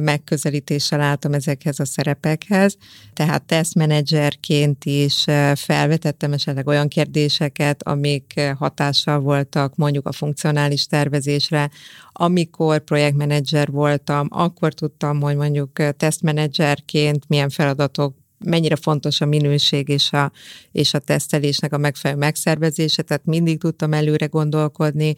megközelítéssel 0.00 1.00
álltam 1.00 1.32
ezekhez 1.32 1.80
a 1.80 1.84
szerepekhez, 1.84 2.76
tehát 3.12 3.42
tesztmenedzserként 3.42 4.84
is 4.84 5.24
felvetettem 5.54 6.32
esetleg 6.32 6.66
olyan 6.66 6.88
kérdéseket, 6.88 7.82
amik 7.82 8.40
hatással 8.58 9.20
voltak 9.20 9.76
mondjuk 9.76 10.06
a 10.06 10.12
funkcionális 10.12 10.86
tervezésre. 10.86 11.70
Amikor 12.12 12.80
projektmenedzser 12.80 13.70
voltam, 13.70 14.26
akkor 14.30 14.74
tudtam, 14.74 15.20
hogy 15.20 15.36
mondjuk 15.36 15.96
tesztmenedzserként 15.96 17.28
milyen 17.28 17.48
feladatok 17.48 18.16
mennyire 18.44 18.76
fontos 18.76 19.20
a 19.20 19.26
minőség 19.26 19.88
és 19.88 20.12
a, 20.12 20.32
és 20.72 20.94
a 20.94 20.98
tesztelésnek 20.98 21.72
a 21.72 21.78
megfelelő 21.78 22.20
megszervezése, 22.20 23.02
tehát 23.02 23.24
mindig 23.24 23.58
tudtam 23.58 23.92
előre 23.92 24.26
gondolkodni 24.26 25.14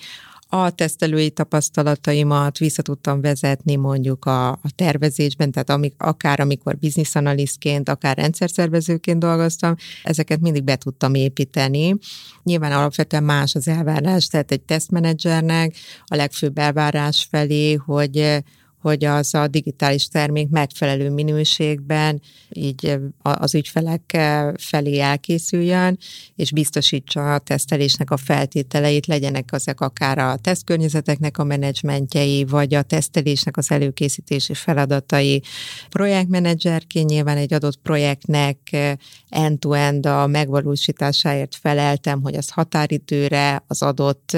a 0.52 0.70
tesztelői 0.70 1.30
tapasztalataimat 1.30 2.58
vissza 2.58 2.82
tudtam 2.82 3.20
vezetni 3.20 3.76
mondjuk 3.76 4.24
a, 4.24 4.48
a 4.48 4.70
tervezésben, 4.74 5.50
tehát 5.50 5.70
amik, 5.70 5.94
akár 5.98 6.40
amikor 6.40 6.76
business 6.76 7.14
analystként, 7.14 7.88
akár 7.88 8.16
rendszerszervezőként 8.16 9.18
dolgoztam, 9.18 9.74
ezeket 10.02 10.40
mindig 10.40 10.64
be 10.64 10.76
tudtam 10.76 11.14
építeni. 11.14 11.96
Nyilván 12.42 12.72
alapvetően 12.72 13.24
más 13.24 13.54
az 13.54 13.68
elvárás, 13.68 14.26
tehát 14.26 14.50
egy 14.50 14.60
tesztmenedzsernek 14.60 15.74
a 16.04 16.16
legfőbb 16.16 16.58
elvárás 16.58 17.26
felé, 17.30 17.72
hogy 17.72 18.42
hogy 18.80 19.04
az 19.04 19.34
a 19.34 19.46
digitális 19.46 20.08
termék 20.08 20.48
megfelelő 20.48 21.10
minőségben 21.10 22.20
így 22.52 22.98
az 23.22 23.54
ügyfelek 23.54 24.18
felé 24.58 24.98
elkészüljön, 24.98 25.98
és 26.36 26.52
biztosítsa 26.52 27.34
a 27.34 27.38
tesztelésnek 27.38 28.10
a 28.10 28.16
feltételeit, 28.16 29.06
legyenek 29.06 29.48
azok 29.52 29.80
akár 29.80 30.18
a 30.18 30.36
tesztkörnyezeteknek 30.36 31.38
a 31.38 31.44
menedzsmentjei, 31.44 32.44
vagy 32.44 32.74
a 32.74 32.82
tesztelésnek 32.82 33.56
az 33.56 33.70
előkészítési 33.70 34.54
feladatai. 34.54 35.42
Projektmenedzserként 35.88 37.08
nyilván 37.08 37.36
egy 37.36 37.54
adott 37.54 37.78
projektnek 37.82 38.58
end-to-end 39.28 40.06
a 40.06 40.26
megvalósításáért 40.26 41.56
feleltem, 41.56 42.22
hogy 42.22 42.34
az 42.34 42.50
határidőre, 42.50 43.64
az 43.66 43.82
adott 43.82 44.36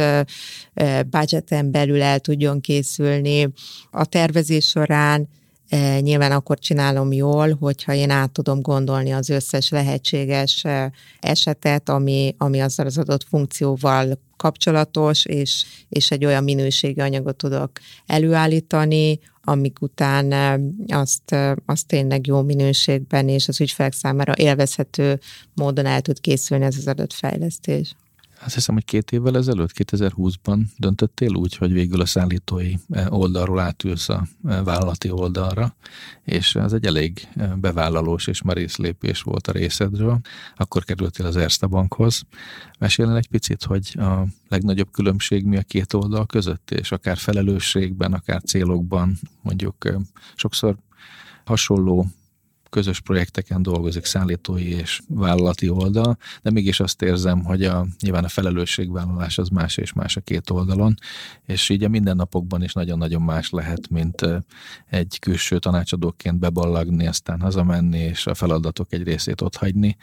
budgeten 1.10 1.70
belül 1.70 2.02
el 2.02 2.20
tudjon 2.20 2.60
készülni. 2.60 3.48
A 3.90 4.04
tervezés 4.32 4.66
során 4.66 5.28
Nyilván 6.00 6.32
akkor 6.32 6.58
csinálom 6.58 7.12
jól, 7.12 7.56
hogyha 7.60 7.94
én 7.94 8.10
át 8.10 8.30
tudom 8.30 8.60
gondolni 8.60 9.10
az 9.10 9.28
összes 9.28 9.68
lehetséges 9.68 10.64
esetet, 11.20 11.88
ami, 11.88 12.34
ami 12.38 12.60
azzal 12.60 12.86
az 12.86 12.98
adott 12.98 13.24
funkcióval 13.28 14.18
kapcsolatos, 14.36 15.24
és, 15.24 15.64
és 15.88 16.10
egy 16.10 16.24
olyan 16.24 16.44
minőségi 16.44 17.00
anyagot 17.00 17.36
tudok 17.36 17.70
előállítani, 18.06 19.18
amik 19.44 19.80
után 19.80 20.32
azt, 20.88 21.36
azt 21.66 21.86
tényleg 21.86 22.26
jó 22.26 22.42
minőségben 22.42 23.28
és 23.28 23.48
az 23.48 23.60
ügyfelek 23.60 23.92
számára 23.92 24.32
élvezhető 24.36 25.20
módon 25.54 25.86
el 25.86 26.00
tud 26.00 26.20
készülni 26.20 26.64
ez 26.64 26.76
az 26.76 26.86
adott 26.86 27.12
fejlesztés. 27.12 27.94
Azt 28.44 28.54
hiszem, 28.54 28.74
hogy 28.74 28.84
két 28.84 29.12
évvel 29.12 29.36
ezelőtt, 29.36 29.70
2020-ban 29.74 30.62
döntöttél 30.76 31.34
úgy, 31.34 31.56
hogy 31.56 31.72
végül 31.72 32.00
a 32.00 32.06
szállítói 32.06 32.74
eh, 32.90 33.12
oldalról 33.12 33.60
átülsz 33.60 34.08
a 34.08 34.26
eh, 34.44 34.64
vállalati 34.64 35.10
oldalra, 35.10 35.74
és 36.24 36.54
ez 36.54 36.72
egy 36.72 36.86
elég 36.86 37.28
eh, 37.36 37.54
bevállalós 37.54 38.26
és 38.26 38.42
merész 38.42 38.76
lépés 38.76 39.22
volt 39.22 39.46
a 39.46 39.52
részedről. 39.52 40.20
Akkor 40.56 40.84
kerültél 40.84 41.26
az 41.26 41.36
Erste 41.36 41.66
Bankhoz. 41.66 42.22
Mesélj 42.78 43.16
egy 43.16 43.28
picit, 43.28 43.64
hogy 43.64 43.96
a 43.98 44.26
legnagyobb 44.48 44.90
különbség 44.90 45.44
mi 45.44 45.56
a 45.56 45.62
két 45.62 45.92
oldal 45.92 46.26
között, 46.26 46.70
és 46.70 46.92
akár 46.92 47.16
felelősségben, 47.16 48.12
akár 48.12 48.42
célokban, 48.42 49.18
mondjuk 49.42 49.88
sokszor 50.34 50.76
hasonló 51.44 52.06
közös 52.72 53.00
projekteken 53.00 53.62
dolgozik, 53.62 54.04
szállítói 54.04 54.70
és 54.70 55.00
vállalati 55.08 55.68
oldal, 55.68 56.16
de 56.42 56.50
mégis 56.50 56.80
azt 56.80 57.02
érzem, 57.02 57.44
hogy 57.44 57.64
a, 57.64 57.86
nyilván 58.00 58.24
a 58.24 58.28
felelősségvállalás 58.28 59.38
az 59.38 59.48
más 59.48 59.76
és 59.76 59.92
más 59.92 60.16
a 60.16 60.20
két 60.20 60.50
oldalon, 60.50 60.94
és 61.46 61.68
így 61.68 61.84
a 61.84 61.88
mindennapokban 61.88 62.62
is 62.62 62.72
nagyon-nagyon 62.72 63.22
más 63.22 63.50
lehet, 63.50 63.90
mint 63.90 64.26
egy 64.86 65.18
külső 65.18 65.58
tanácsadóként 65.58 66.38
beballagni, 66.38 67.06
aztán 67.06 67.40
hazamenni, 67.40 67.98
és 67.98 68.26
a 68.26 68.34
feladatok 68.34 68.92
egy 68.92 69.02
részét 69.02 69.40
ott 69.40 69.56
hagyni. 69.56 69.96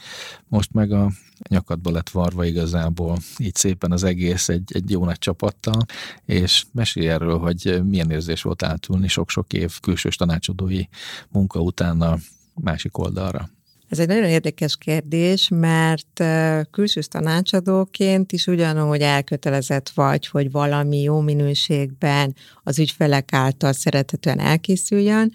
Most 0.48 0.74
meg 0.74 0.92
a 0.92 1.12
nyakadba 1.50 1.92
lett 1.92 2.10
varva 2.10 2.46
igazából, 2.46 3.18
így 3.38 3.56
szépen 3.56 3.92
az 3.92 4.04
egész 4.04 4.50
egy, 4.50 4.72
egy 4.74 4.90
jó 4.90 5.06
nagy 5.06 5.20
csapattal, 5.20 5.86
és 6.26 6.66
mesélj 6.72 7.10
erről, 7.10 7.38
hogy 7.38 7.82
milyen 7.84 8.12
érzés 8.12 8.42
volt 8.42 8.64
átülni 8.64 9.08
sok-sok 9.08 9.54
év 9.54 9.80
külsős 9.80 10.16
tanácsadói 10.16 10.84
munka 11.30 11.60
után 11.60 12.02
a 12.02 12.18
másik 12.62 12.98
oldalra. 12.98 13.50
Ez 13.90 14.00
egy 14.00 14.08
nagyon 14.08 14.30
érdekes 14.30 14.78
kérdés, 14.78 15.48
mert 15.52 16.24
külső 16.72 17.02
tanácsadóként 17.02 18.32
is 18.32 18.48
ugyanúgy 18.48 19.02
elkötelezett 19.02 19.90
vagy, 19.90 20.28
hogy 20.28 20.52
valami 20.52 21.02
jó 21.02 21.20
minőségben 21.20 22.36
az 22.64 22.80
ügyfelek 22.80 23.34
által 23.34 23.74
szeretetően 23.74 24.40
elkészüljön, 24.40 25.34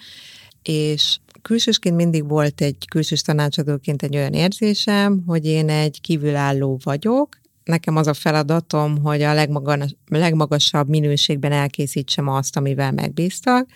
és 0.63 1.19
külsősként 1.43 1.97
mindig 1.97 2.29
volt 2.29 2.61
egy 2.61 2.87
külsős 2.89 3.23
tanácsadóként 3.23 4.03
egy 4.03 4.17
olyan 4.17 4.33
érzésem, 4.33 5.23
hogy 5.27 5.45
én 5.45 5.69
egy 5.69 6.01
kívülálló 6.01 6.79
vagyok, 6.83 7.41
nekem 7.65 7.97
az 7.97 8.07
a 8.07 8.15
feladatom, 8.15 9.03
hogy 9.03 9.23
a 9.23 9.35
legmagas, 9.35 9.97
legmagasabb 10.09 10.89
minőségben 10.89 11.53
elkészítsem 11.53 12.29
azt, 12.29 12.57
amivel 12.57 12.93
megbíztak, 12.93 13.69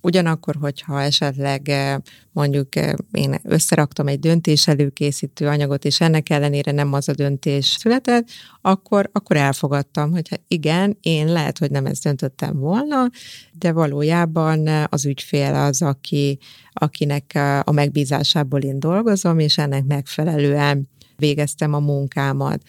Ugyanakkor, 0.00 0.56
hogyha 0.60 1.02
esetleg 1.02 1.68
eh, 1.68 1.96
mondjuk 2.32 2.76
eh, 2.76 2.92
én 3.12 3.40
összeraktam 3.42 4.06
egy 4.06 4.18
döntés 4.18 4.68
előkészítő 4.68 5.46
anyagot, 5.46 5.84
és 5.84 6.00
ennek 6.00 6.30
ellenére 6.30 6.72
nem 6.72 6.92
az 6.92 7.08
a 7.08 7.12
döntés 7.12 7.66
született, 7.66 8.28
akkor, 8.60 9.10
akkor 9.12 9.36
elfogadtam, 9.36 10.10
hogy 10.10 10.28
hát 10.28 10.42
igen, 10.48 10.98
én 11.00 11.26
lehet, 11.32 11.58
hogy 11.58 11.70
nem 11.70 11.86
ezt 11.86 12.02
döntöttem 12.02 12.58
volna, 12.58 13.10
de 13.52 13.72
valójában 13.72 14.66
az 14.88 15.06
ügyfél 15.06 15.54
az, 15.54 15.82
aki, 15.82 16.38
akinek 16.72 17.38
a 17.64 17.72
megbízásából 17.72 18.60
én 18.60 18.78
dolgozom, 18.78 19.38
és 19.38 19.58
ennek 19.58 19.84
megfelelően 19.84 20.88
végeztem 21.16 21.74
a 21.74 21.78
munkámat. 21.78 22.62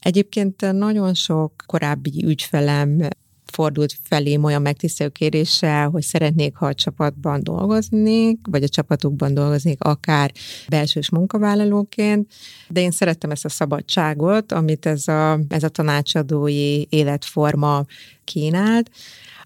Egyébként 0.00 0.72
nagyon 0.72 1.14
sok 1.14 1.52
korábbi 1.66 2.24
ügyfelem 2.24 3.08
fordult 3.50 3.96
felém 4.02 4.44
olyan 4.44 4.62
megtisztelő 4.62 5.10
kéréssel, 5.10 5.88
hogy 5.88 6.02
szeretnék, 6.02 6.56
ha 6.56 6.66
a 6.66 6.74
csapatban 6.74 7.42
dolgoznék, 7.42 8.38
vagy 8.50 8.62
a 8.62 8.68
csapatukban 8.68 9.34
dolgoznék, 9.34 9.84
akár 9.84 10.32
belsős 10.68 11.10
munkavállalóként, 11.10 12.32
de 12.68 12.80
én 12.80 12.90
szerettem 12.90 13.30
ezt 13.30 13.44
a 13.44 13.48
szabadságot, 13.48 14.52
amit 14.52 14.86
ez 14.86 15.08
a, 15.08 15.40
ez 15.48 15.62
a 15.62 15.68
tanácsadói 15.68 16.84
életforma 16.88 17.84
kínált. 18.24 18.90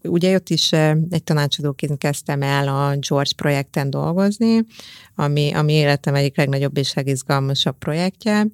Ugye 0.02 0.34
ott 0.34 0.48
is 0.48 0.72
eh, 0.72 0.96
egy 1.10 1.22
tanácsadóként 1.22 1.98
kezdtem 1.98 2.42
el 2.42 2.68
a 2.68 2.96
George 3.08 3.30
projekten 3.36 3.90
dolgozni, 3.90 4.66
ami, 5.14 5.52
ami 5.54 5.72
életem 5.72 6.14
egyik 6.14 6.36
legnagyobb 6.36 6.76
és 6.76 6.94
legizgalmasabb 6.94 7.78
projektje, 7.78 8.46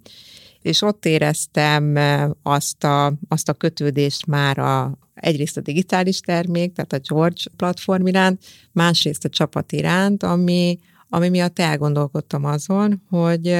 és 0.63 0.83
ott 0.83 1.05
éreztem 1.07 1.99
azt 2.43 2.85
a, 2.85 3.13
azt 3.29 3.49
a 3.49 3.53
kötődést 3.53 4.27
már 4.27 4.59
a, 4.59 4.99
egyrészt 5.15 5.57
a 5.57 5.61
digitális 5.61 6.21
termék, 6.21 6.73
tehát 6.73 6.93
a 6.93 7.15
George 7.15 7.43
platform 7.57 8.07
iránt, 8.07 8.45
másrészt 8.73 9.25
a 9.25 9.29
csapat 9.29 9.73
iránt, 9.73 10.23
ami, 10.23 10.79
ami 11.09 11.29
miatt 11.29 11.59
elgondolkodtam 11.59 12.45
azon, 12.45 13.03
hogy 13.09 13.57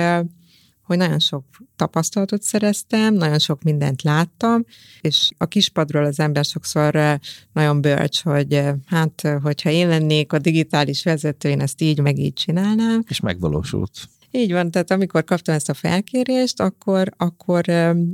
hogy 0.89 0.97
nagyon 0.97 1.19
sok 1.19 1.45
tapasztalatot 1.77 2.43
szereztem, 2.43 3.15
nagyon 3.15 3.39
sok 3.39 3.63
mindent 3.63 4.03
láttam, 4.03 4.65
és 5.01 5.31
a 5.39 5.47
kispadról 5.47 6.05
az 6.05 6.21
ember 6.21 6.45
sokszor 6.45 7.19
nagyon 7.53 7.81
bölcs, 7.81 8.23
hogy 8.23 8.63
hát, 8.87 9.29
hogyha 9.43 9.71
én 9.71 9.89
lennék 9.89 10.33
a 10.33 10.39
digitális 10.39 11.05
vezető, 11.05 11.49
én 11.49 11.61
ezt 11.61 11.81
így 11.81 12.01
meg 12.01 12.19
így 12.19 12.33
csinálnám. 12.33 13.05
És 13.09 13.21
megvalósult. 13.21 14.09
Így 14.31 14.53
van, 14.53 14.71
tehát 14.71 14.91
amikor 14.91 15.25
kaptam 15.25 15.55
ezt 15.55 15.69
a 15.69 15.75
felkérést, 15.75 16.61
akkor, 16.61 17.13
akkor 17.17 17.65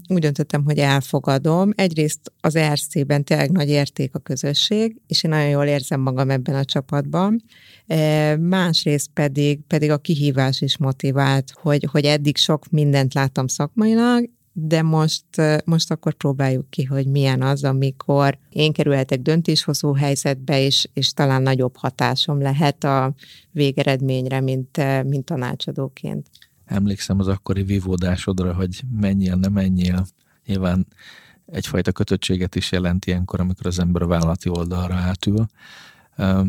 úgy 0.09 0.21
döntöttem, 0.21 0.64
hogy 0.64 0.79
elfogadom. 0.79 1.70
Egyrészt 1.74 2.33
az 2.40 2.59
RC-ben 2.59 3.24
tényleg 3.24 3.50
nagy 3.50 3.68
érték 3.68 4.14
a 4.14 4.18
közösség, 4.18 4.96
és 5.07 5.22
én 5.22 5.31
nagyon 5.31 5.48
jól 5.48 5.64
érzem 5.64 6.00
magam 6.00 6.31
ebben 6.31 6.55
a 6.55 6.64
csapatban. 6.64 7.42
Másrészt 8.40 9.11
pedig, 9.14 9.61
pedig 9.66 9.90
a 9.90 9.98
kihívás 9.98 10.61
is 10.61 10.77
motivált, 10.77 11.53
hogy, 11.62 11.88
hogy 11.90 12.05
eddig 12.05 12.37
sok 12.37 12.70
mindent 12.70 13.14
láttam 13.14 13.46
szakmailag, 13.46 14.29
de 14.57 14.83
most, 14.83 15.25
most 15.64 15.90
akkor 15.90 16.14
próbáljuk 16.14 16.71
ki, 16.71 16.85
hogy 16.85 17.07
milyen 17.07 17.43
az, 17.43 17.64
amikor 17.64 18.38
én 18.49 18.73
kerülhetek 18.73 19.21
döntéshozó 19.21 19.95
helyzetbe, 19.95 20.61
és, 20.61 20.88
és 20.93 21.12
talán 21.12 21.43
nagyobb 21.43 21.77
hatásom 21.77 22.40
lehet 22.40 22.85
a 22.85 23.14
végeredményre, 23.51 24.40
mint, 24.40 24.81
mint 25.05 25.25
tanácsadóként. 25.25 26.31
Emlékszem 26.64 27.19
az 27.19 27.29
akkori 27.29 27.62
vívódásodra, 27.62 28.55
hogy 28.55 28.83
menjél, 29.01 29.35
ne 29.35 29.49
menjél. 29.49 30.07
Nyilván 30.47 30.87
egyfajta 31.47 31.93
kötöttséget 31.93 32.55
is 32.55 32.73
jelent 32.73 33.05
ilyenkor, 33.05 33.40
amikor 33.40 33.67
az 33.67 33.79
ember 33.79 34.03
a 34.03 34.07
vállalati 34.07 34.49
oldalra 34.49 34.95
átül. 34.95 35.47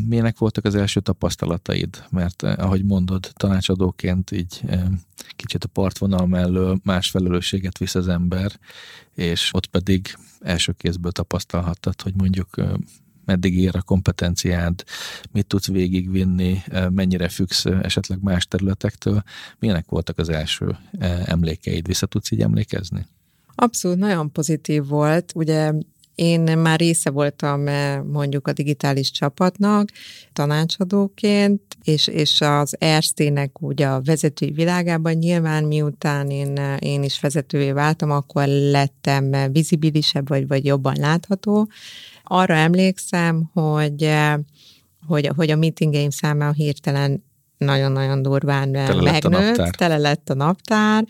Milyenek 0.07 0.37
voltak 0.37 0.65
az 0.65 0.75
első 0.75 0.99
tapasztalataid? 0.99 2.03
Mert 2.09 2.43
ahogy 2.43 2.83
mondod, 2.83 3.31
tanácsadóként 3.33 4.31
így 4.31 4.61
kicsit 5.35 5.63
a 5.63 5.67
partvonal 5.67 6.27
mellől 6.27 6.79
más 6.83 7.09
felelősséget 7.09 7.77
visz 7.77 7.95
az 7.95 8.07
ember, 8.07 8.59
és 9.13 9.49
ott 9.53 9.65
pedig 9.65 10.17
első 10.39 10.71
kézből 10.71 11.11
tapasztalhattad, 11.11 12.01
hogy 12.01 12.13
mondjuk 12.15 12.49
meddig 13.25 13.57
ér 13.57 13.75
a 13.75 13.81
kompetenciád, 13.81 14.83
mit 15.31 15.47
tudsz 15.47 15.67
végigvinni, 15.67 16.63
mennyire 16.89 17.29
függsz 17.29 17.65
esetleg 17.65 18.21
más 18.21 18.47
területektől. 18.47 19.23
Milyenek 19.59 19.89
voltak 19.89 20.17
az 20.17 20.29
első 20.29 20.77
emlékeid? 21.25 21.87
Vissza 21.87 22.05
tudsz 22.05 22.31
így 22.31 22.41
emlékezni? 22.41 23.05
Abszolút, 23.55 23.97
nagyon 23.97 24.31
pozitív 24.31 24.85
volt. 24.85 25.31
Ugye 25.35 25.73
én 26.15 26.57
már 26.57 26.79
része 26.79 27.09
voltam 27.09 27.67
eh, 27.67 28.01
mondjuk 28.01 28.47
a 28.47 28.53
digitális 28.53 29.11
csapatnak 29.11 29.89
tanácsadóként, 30.33 31.61
és, 31.83 32.07
és 32.07 32.41
az 32.41 32.75
ERSZT-nek 32.79 33.61
ugye 33.61 33.87
a 33.87 34.01
vezetői 34.01 34.51
világában 34.51 35.13
nyilván 35.13 35.63
miután 35.63 36.29
én, 36.29 36.57
eh, 36.57 36.77
én 36.79 37.03
is 37.03 37.19
vezetővé 37.19 37.71
váltam, 37.71 38.11
akkor 38.11 38.47
lettem 38.47 39.51
vizibilisebb, 39.51 40.27
vagy, 40.27 40.47
vagy 40.47 40.65
jobban 40.65 40.95
látható. 40.99 41.69
Arra 42.23 42.53
emlékszem, 42.53 43.49
hogy 43.53 44.03
eh, 44.03 44.33
hogy, 45.07 45.31
hogy 45.35 45.49
a 45.49 45.55
meetingeim 45.55 46.09
száma 46.09 46.51
hirtelen 46.51 47.23
nagyon-nagyon 47.57 48.21
durván 48.21 48.71
tele 48.71 49.11
megnőtt, 49.11 49.55
lett 49.55 49.71
tele 49.71 49.97
lett 49.97 50.29
a 50.29 50.33
naptár, 50.33 51.05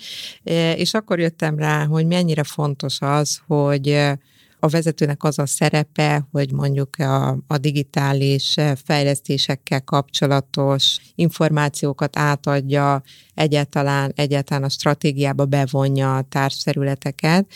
és 0.75 0.93
akkor 0.93 1.19
jöttem 1.19 1.57
rá, 1.57 1.85
hogy 1.85 2.05
mennyire 2.05 2.43
fontos 2.43 2.97
az, 3.01 3.41
hogy 3.47 4.15
a 4.59 4.67
vezetőnek 4.67 5.23
az 5.23 5.39
a 5.39 5.45
szerepe, 5.45 6.27
hogy 6.31 6.51
mondjuk 6.51 6.95
a, 6.95 7.29
a 7.47 7.57
digitális 7.57 8.55
fejlesztésekkel 8.85 9.81
kapcsolatos 9.81 10.97
információkat 11.15 12.17
átadja, 12.17 13.01
egyáltalán, 13.33 14.11
egyáltalán 14.15 14.63
a 14.63 14.69
stratégiába 14.69 15.45
bevonja 15.45 16.17
a 16.17 16.21
társzerületeket. 16.21 17.51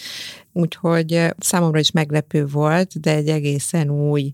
Úgyhogy 0.53 1.25
számomra 1.38 1.79
is 1.79 1.91
meglepő 1.91 2.45
volt, 2.45 2.99
de 2.99 3.15
egy 3.15 3.27
egészen 3.27 3.89
új 3.89 4.33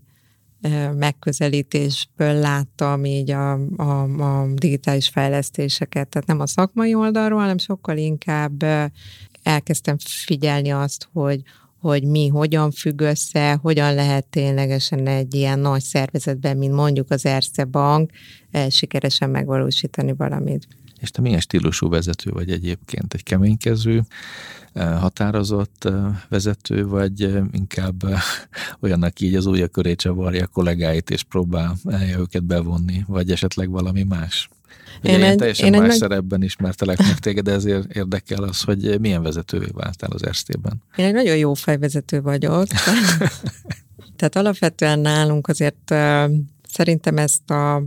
megközelítésből 0.96 2.32
láttam 2.34 3.04
így 3.04 3.30
a, 3.30 3.52
a, 3.76 4.02
a 4.02 4.46
digitális 4.54 5.08
fejlesztéseket. 5.08 6.08
Tehát 6.08 6.28
nem 6.28 6.40
a 6.40 6.46
szakmai 6.46 6.94
oldalról, 6.94 7.40
hanem 7.40 7.58
sokkal 7.58 7.96
inkább 7.96 8.64
elkezdtem 9.42 9.96
figyelni 9.98 10.70
azt, 10.70 11.08
hogy 11.12 11.42
hogy 11.86 12.04
mi 12.04 12.28
hogyan 12.28 12.70
függ 12.70 13.00
össze, 13.00 13.58
hogyan 13.62 13.94
lehet 13.94 14.26
ténylegesen 14.26 15.06
egy 15.06 15.34
ilyen 15.34 15.58
nagy 15.58 15.82
szervezetben, 15.82 16.56
mint 16.56 16.74
mondjuk 16.74 17.10
az 17.10 17.26
Erste 17.26 17.64
Bank, 17.64 18.10
eh, 18.50 18.70
sikeresen 18.70 19.30
megvalósítani 19.30 20.12
valamit. 20.12 20.68
És 21.00 21.10
te 21.10 21.20
milyen 21.20 21.40
stílusú 21.40 21.88
vezető 21.88 22.30
vagy 22.30 22.50
egyébként? 22.50 23.14
Egy 23.14 23.22
keménykező, 23.22 24.02
eh, 24.72 25.00
határozott 25.00 25.84
eh, 25.84 25.94
vezető, 26.28 26.86
vagy 26.86 27.20
inkább 27.52 28.02
olyan, 28.82 29.02
aki 29.02 29.26
így 29.26 29.34
az 29.34 29.46
újja 29.46 29.66
köré 29.68 29.94
csavarja 29.94 30.44
a 30.44 30.46
kollégáit, 30.52 31.10
és 31.10 31.22
próbál 31.22 31.76
őket 32.18 32.44
bevonni, 32.44 33.04
vagy 33.06 33.30
esetleg 33.30 33.70
valami 33.70 34.02
más? 34.02 34.48
Ugye 35.02 35.12
én, 35.12 35.18
én 35.18 35.24
egy, 35.24 35.36
teljesen 35.36 35.74
én 35.74 35.80
más 35.80 35.92
egy 35.92 35.98
szerepben 35.98 36.42
ismertelek 36.42 36.98
meg 36.98 37.18
téged, 37.18 37.44
de 37.44 37.52
ezért 37.52 37.92
érdekel 37.92 38.42
az, 38.42 38.62
hogy 38.62 39.00
milyen 39.00 39.22
vezetővé 39.22 39.68
váltál 39.72 40.10
az 40.10 40.26
Erztében. 40.26 40.82
Én 40.96 41.04
egy 41.04 41.12
nagyon 41.12 41.36
jó 41.36 41.54
fejvezető 41.54 42.22
vagyok. 42.22 42.66
Tehát 44.16 44.36
alapvetően 44.36 44.98
nálunk 44.98 45.48
azért 45.48 45.94
szerintem 46.68 47.18
ezt 47.18 47.50
a 47.50 47.82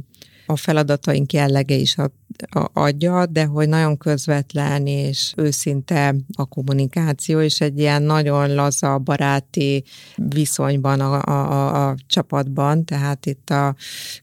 a 0.50 0.56
feladataink 0.56 1.34
jellege 1.34 1.76
is 1.76 1.98
a, 1.98 2.12
a, 2.50 2.70
adja, 2.74 3.26
de 3.26 3.46
hogy 3.46 3.70
nagyon 3.70 3.98
közvetlen 3.98 4.88
és 4.88 5.34
őszinte 5.36 6.16
a 6.36 6.46
kommunikáció, 6.46 7.42
és 7.42 7.62
egy 7.62 7.80
ilyen 7.80 8.02
nagyon 8.02 8.54
laza, 8.54 8.98
baráti 8.98 9.84
viszonyban 10.16 11.00
a, 11.00 11.22
a, 11.24 11.88
a, 11.88 11.96
csapatban, 12.08 12.86
tehát 12.86 13.26
itt 13.26 13.50
a 13.50 13.76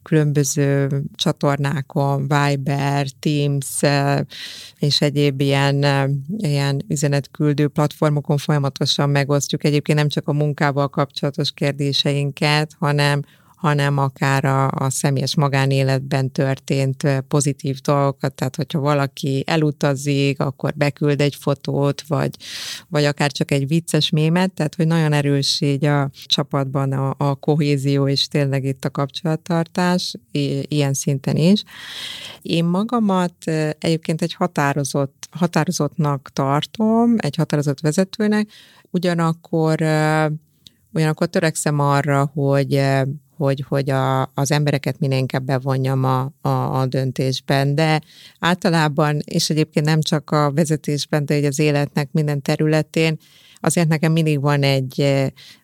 különböző 0.03 1.03
csatornákon, 1.15 2.29
Viber, 2.29 3.07
Teams 3.19 3.81
és 4.79 5.01
egyéb 5.01 5.41
ilyen, 5.41 5.85
ilyen 6.37 6.85
üzenetküldő 6.89 7.69
platformokon 7.69 8.37
folyamatosan 8.37 9.11
megosztjuk 9.11 9.65
egyébként 9.65 9.99
nem 9.99 10.09
csak 10.09 10.29
a 10.29 10.33
munkával 10.33 10.89
kapcsolatos 10.89 11.53
kérdéseinket, 11.53 12.77
hanem 12.79 13.23
hanem 13.57 13.99
akár 13.99 14.45
a, 14.45 14.71
a 14.71 14.91
személyes 14.91 15.35
magánéletben 15.35 16.33
történt 16.33 17.07
pozitív 17.29 17.79
dolgokat, 17.81 18.35
tehát 18.35 18.57
hogyha 18.57 18.79
valaki 18.81 19.45
elutazik, 19.47 20.41
akkor 20.41 20.73
beküld 20.75 21.21
egy 21.21 21.35
fotót, 21.35 22.03
vagy, 22.09 22.31
vagy 22.89 23.05
akár 23.05 23.33
csak 23.33 23.51
egy 23.51 23.67
vicces 23.67 24.11
mémet, 24.11 24.53
tehát 24.53 24.75
hogy 24.75 24.87
nagyon 24.87 25.13
erős 25.13 25.61
így 25.61 25.85
a 25.85 26.11
csapatban 26.27 26.93
a, 26.93 27.15
a 27.19 27.35
kohézió, 27.35 28.09
és 28.09 28.29
tényleg 28.29 28.65
itt 28.65 28.85
a 28.85 28.91
kapcsolattartás, 28.91 30.15
ilyen 30.69 30.95
szinten 30.95 31.37
is. 31.37 31.63
Én 32.43 32.65
magamat 32.65 33.35
egyébként 33.79 34.23
egy 34.23 34.35
határozott, 34.35 35.29
határozottnak 35.31 36.31
tartom, 36.33 37.15
egy 37.17 37.37
határozott 37.37 37.81
vezetőnek, 37.81 38.49
ugyanakkor 38.91 39.81
ugyanakkor 40.93 41.27
törekszem 41.27 41.79
arra, 41.79 42.31
hogy 42.35 42.83
hogy, 43.37 43.65
hogy 43.69 43.91
a, 43.91 44.23
az 44.23 44.51
embereket 44.51 44.99
minél 44.99 45.19
inkább 45.19 45.45
bevonjam 45.45 46.05
a, 46.05 46.33
a, 46.41 46.81
a 46.81 46.87
döntésben, 46.87 47.75
de 47.75 48.01
általában, 48.39 49.21
és 49.25 49.51
egyébként 49.51 49.87
nem 49.87 50.01
csak 50.01 50.31
a 50.31 50.53
vezetésben, 50.53 51.25
de 51.25 51.47
az 51.47 51.59
életnek 51.59 52.09
minden 52.13 52.43
területén, 52.43 53.19
azért 53.61 53.89
nekem 53.89 54.13
mindig 54.13 54.41
van 54.41 54.63
egy, 54.63 54.97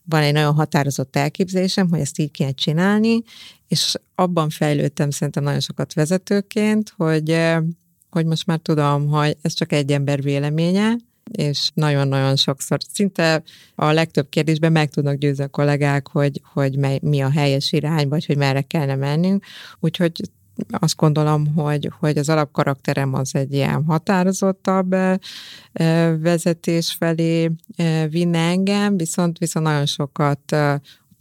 van 0.04 0.22
egy 0.22 0.32
nagyon 0.32 0.54
határozott 0.54 1.16
elképzelésem, 1.16 1.88
hogy 1.88 2.00
ezt 2.00 2.18
így 2.18 2.30
kéne 2.30 2.50
csinálni, 2.50 3.22
és 3.68 3.94
abban 4.14 4.48
fejlődtem 4.48 5.10
szerintem 5.10 5.42
nagyon 5.42 5.60
sokat 5.60 5.92
vezetőként, 5.94 6.92
hogy, 6.96 7.36
hogy 8.10 8.26
most 8.26 8.46
már 8.46 8.58
tudom, 8.58 9.06
hogy 9.06 9.36
ez 9.42 9.52
csak 9.52 9.72
egy 9.72 9.92
ember 9.92 10.22
véleménye, 10.22 10.96
és 11.30 11.70
nagyon-nagyon 11.74 12.36
sokszor, 12.36 12.78
szinte 12.92 13.42
a 13.74 13.90
legtöbb 13.90 14.28
kérdésben 14.28 14.72
meg 14.72 14.90
tudnak 14.90 15.16
győzni 15.16 15.44
a 15.44 15.48
kollégák, 15.48 16.08
hogy, 16.08 16.40
hogy 16.52 16.76
mely, 16.76 16.98
mi 17.02 17.20
a 17.20 17.30
helyes 17.30 17.72
irány, 17.72 18.08
vagy 18.08 18.26
hogy 18.26 18.36
merre 18.36 18.60
kellene 18.62 18.94
mennünk. 18.94 19.44
Úgyhogy 19.80 20.12
azt 20.70 20.96
gondolom, 20.96 21.54
hogy, 21.54 21.90
hogy 21.98 22.18
az 22.18 22.28
alapkarakterem 22.28 23.14
az 23.14 23.34
egy 23.34 23.52
ilyen 23.52 23.84
határozottabb 23.84 24.94
vezetés 26.20 26.96
felé 26.98 27.50
vinne 28.08 28.38
engem, 28.38 28.96
viszont, 28.96 29.38
viszont 29.38 29.66
nagyon 29.66 29.86
sokat 29.86 30.56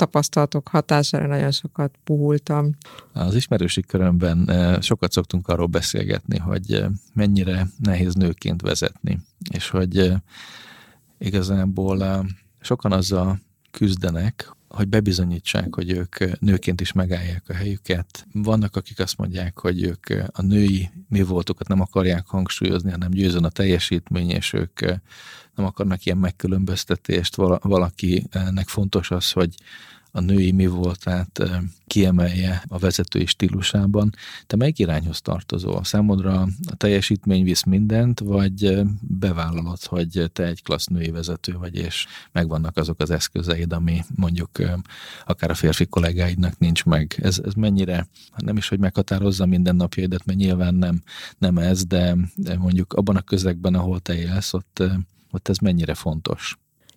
tapasztalatok 0.02 0.68
hatására 0.68 1.28
nagyon 1.28 1.52
sokat 1.52 1.96
puhultam. 2.04 2.76
Az 3.14 3.36
ismerősi 3.36 3.82
körömben 3.82 4.50
eh, 4.50 4.82
sokat 4.82 5.12
szoktunk 5.12 5.48
arról 5.48 5.66
beszélgetni, 5.66 6.38
hogy 6.38 6.74
eh, 6.74 6.88
mennyire 7.14 7.68
nehéz 7.78 8.14
nőként 8.14 8.62
vezetni, 8.62 9.20
és 9.50 9.70
hogy 9.70 9.98
eh, 9.98 10.18
igazából 11.18 12.26
sokan 12.60 12.92
azzal 12.92 13.40
küzdenek, 13.72 14.56
hogy 14.68 14.88
bebizonyítsák, 14.88 15.76
hogy 15.76 15.92
ők 15.92 16.40
nőként 16.40 16.82
is 16.82 16.92
megállják 16.92 17.44
a 17.48 17.54
helyüket. 17.54 18.28
Vannak, 18.34 18.76
akik 18.76 19.00
azt 19.00 19.18
mondják, 19.18 19.60
hogy 19.60 19.84
ők 19.84 20.06
a 20.32 20.42
női 20.42 20.90
mi 21.10 21.22
voltokat 21.22 21.68
nem 21.68 21.82
akarják 21.82 22.28
hangsúlyozni, 22.28 22.92
hanem 22.92 23.12
győzön 23.12 23.44
a 23.44 23.50
teljesítmény, 23.50 24.30
és 24.30 24.54
ők 24.54 24.80
nem 25.62 25.70
akarnak 25.70 26.06
ilyen 26.06 26.18
megkülönböztetést. 26.18 27.36
Valakinek 27.62 28.68
fontos 28.68 29.12
az, 29.12 29.32
hogy 29.32 29.56
a 30.12 30.20
női 30.20 30.52
mi 30.52 30.68
voltát 30.68 31.42
kiemelje 31.88 32.64
a 32.68 32.78
vezetői 32.78 33.26
stílusában. 33.26 34.14
Te 34.48 34.56
melyik 34.56 34.80
irányhoz 34.80 35.22
tartozol? 35.22 35.84
Számodra 35.84 36.42
a 36.42 36.76
teljesítmény 36.78 37.44
visz 37.44 37.64
mindent, 37.64 38.20
vagy 38.20 38.82
bevállalod, 39.02 39.84
hogy 39.84 40.30
te 40.34 40.44
egy 40.44 40.64
klassz 40.64 40.86
női 40.86 41.10
vezető 41.10 41.54
vagy, 41.54 41.76
és 41.76 42.06
megvannak 42.32 42.78
azok 42.78 43.02
az 43.02 43.10
eszközeid, 43.10 43.74
ami 43.74 44.02
mondjuk 44.16 44.50
akár 45.26 45.50
a 45.50 45.56
férfi 45.56 45.86
kollégáidnak 45.86 46.58
nincs 46.58 46.86
meg. 46.86 47.16
Ez, 47.22 47.42
ez 47.46 47.54
mennyire, 47.54 48.08
nem 48.38 48.58
is, 48.58 48.68
hogy 48.68 48.80
meghatározza 48.80 49.46
minden 49.46 49.76
napjaidat, 49.76 50.26
mert 50.26 50.40
nyilván 50.40 50.76
nem, 50.76 51.02
nem 51.38 51.58
ez, 51.58 51.86
de 51.86 52.16
mondjuk 52.58 52.94
abban 52.94 53.16
a 53.16 53.22
közegben, 53.22 53.76
ahol 53.76 54.00
te 54.00 54.16
élsz, 54.16 54.54
ott, 54.54 54.84
ott 55.32 55.48
ez 55.48 55.58
mennyire 55.58 55.94
fontos? 55.94 56.56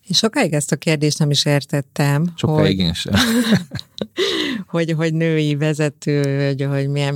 Én 0.09 0.17
sokáig 0.17 0.53
ezt 0.53 0.73
a 0.73 0.77
kérdést 0.77 1.19
nem 1.19 1.31
is 1.31 1.45
értettem. 1.45 2.33
Sokáig 2.37 2.77
hogy, 2.77 2.87
én 2.87 2.93
sem. 2.93 3.15
hogy, 4.67 4.93
hogy 4.93 5.15
női 5.15 5.55
vezető, 5.55 6.47
hogy, 6.47 6.63
hogy 6.63 6.89
milyen, 6.89 7.15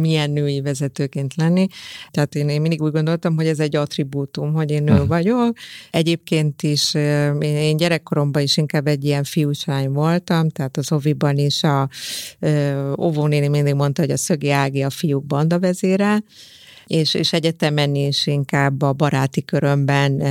milyen 0.00 0.30
női 0.30 0.60
vezetőként 0.60 1.34
lenni. 1.34 1.66
Tehát 2.10 2.34
én, 2.34 2.48
én 2.48 2.60
mindig 2.60 2.82
úgy 2.82 2.92
gondoltam, 2.92 3.36
hogy 3.36 3.46
ez 3.46 3.60
egy 3.60 3.76
attribútum, 3.76 4.52
hogy 4.52 4.70
én 4.70 4.82
nő 4.82 4.92
uh-huh. 4.92 5.08
vagyok. 5.08 5.56
Egyébként 5.90 6.62
is 6.62 6.94
én, 6.94 7.40
én 7.40 7.76
gyerekkoromban 7.76 8.42
is 8.42 8.56
inkább 8.56 8.86
egy 8.86 9.04
ilyen 9.04 9.24
fiúslány 9.24 9.90
voltam, 9.90 10.48
tehát 10.48 10.76
az 10.76 10.92
oviban 10.92 11.36
is 11.36 11.62
a 11.62 11.88
óvónéni 12.98 13.48
mindig 13.48 13.74
mondta, 13.74 14.02
hogy 14.02 14.10
a 14.10 14.16
Szögi 14.16 14.50
Ági 14.50 14.82
a 14.82 14.90
fiúk 14.90 15.26
banda 15.26 15.58
vezére 15.58 16.22
és, 16.86 17.14
és 17.14 17.32
egyetemen 17.32 17.94
is 17.94 18.26
inkább 18.26 18.82
a 18.82 18.92
baráti 18.92 19.44
körömben 19.44 20.22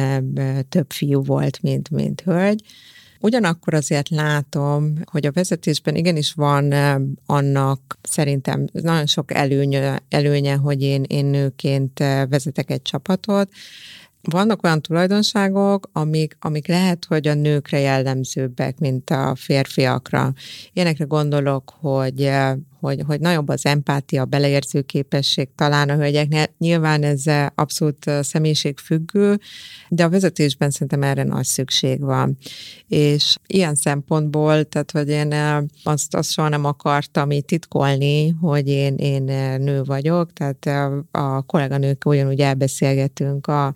több 0.69 0.91
fiú 0.91 1.23
volt, 1.23 1.61
mint, 1.61 1.89
mint 1.89 2.21
hölgy. 2.21 2.63
Ugyanakkor 3.19 3.73
azért 3.73 4.09
látom, 4.09 4.93
hogy 5.05 5.25
a 5.25 5.31
vezetésben 5.31 5.95
igenis 5.95 6.33
van 6.33 6.73
annak 7.25 7.97
szerintem 8.01 8.65
nagyon 8.71 9.05
sok 9.05 9.33
előnye, 9.33 9.99
előnye 10.09 10.55
hogy 10.55 10.81
én, 10.81 11.03
én 11.07 11.25
nőként 11.25 11.99
vezetek 12.29 12.71
egy 12.71 12.81
csapatot, 12.81 13.49
vannak 14.29 14.63
olyan 14.63 14.81
tulajdonságok, 14.81 15.89
amik, 15.91 16.37
amik 16.39 16.67
lehet, 16.67 17.05
hogy 17.05 17.27
a 17.27 17.33
nőkre 17.33 17.79
jellemzőbbek, 17.79 18.79
mint 18.79 19.09
a 19.09 19.35
férfiakra. 19.35 20.33
Ilyenekre 20.73 21.05
gondolok, 21.05 21.73
hogy 21.79 22.31
hogy, 22.83 23.03
hogy 23.07 23.19
nagyobb 23.19 23.47
az 23.47 23.65
empátia, 23.65 24.21
a 24.21 24.25
beleérző 24.25 24.81
képesség 24.81 25.49
talán 25.55 25.89
a 25.89 25.95
hölgyeknél. 25.95 26.45
Nyilván 26.57 27.03
ez 27.03 27.23
abszolút 27.55 28.11
személyiségfüggő, 28.21 29.39
de 29.89 30.03
a 30.03 30.09
vezetésben 30.09 30.69
szerintem 30.69 31.03
erre 31.03 31.23
nagy 31.23 31.45
szükség 31.45 31.99
van. 31.99 32.37
És 32.93 33.35
ilyen 33.47 33.75
szempontból, 33.75 34.63
tehát 34.63 34.91
hogy 34.91 35.09
én 35.09 35.33
azt, 35.83 36.15
azt 36.15 36.31
soha 36.31 36.49
nem 36.49 36.65
akartam 36.65 37.31
így 37.31 37.45
titkolni, 37.45 38.29
hogy 38.29 38.67
én, 38.67 38.95
én 38.95 39.23
nő 39.61 39.83
vagyok, 39.83 40.33
tehát 40.33 40.65
a 41.11 41.41
kolléganők 41.41 42.05
ugyanúgy 42.05 42.39
elbeszélgetünk 42.39 43.47
a 43.47 43.73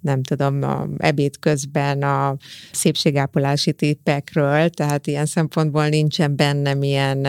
nem 0.00 0.22
tudom, 0.22 0.62
a 0.62 0.86
ebéd 0.96 1.38
közben 1.38 2.02
a 2.02 2.36
szépségápolási 2.72 3.72
tippekről, 3.72 4.68
tehát 4.68 5.06
ilyen 5.06 5.26
szempontból 5.26 5.88
nincsen 5.88 6.36
bennem 6.36 6.82
ilyen, 6.82 7.26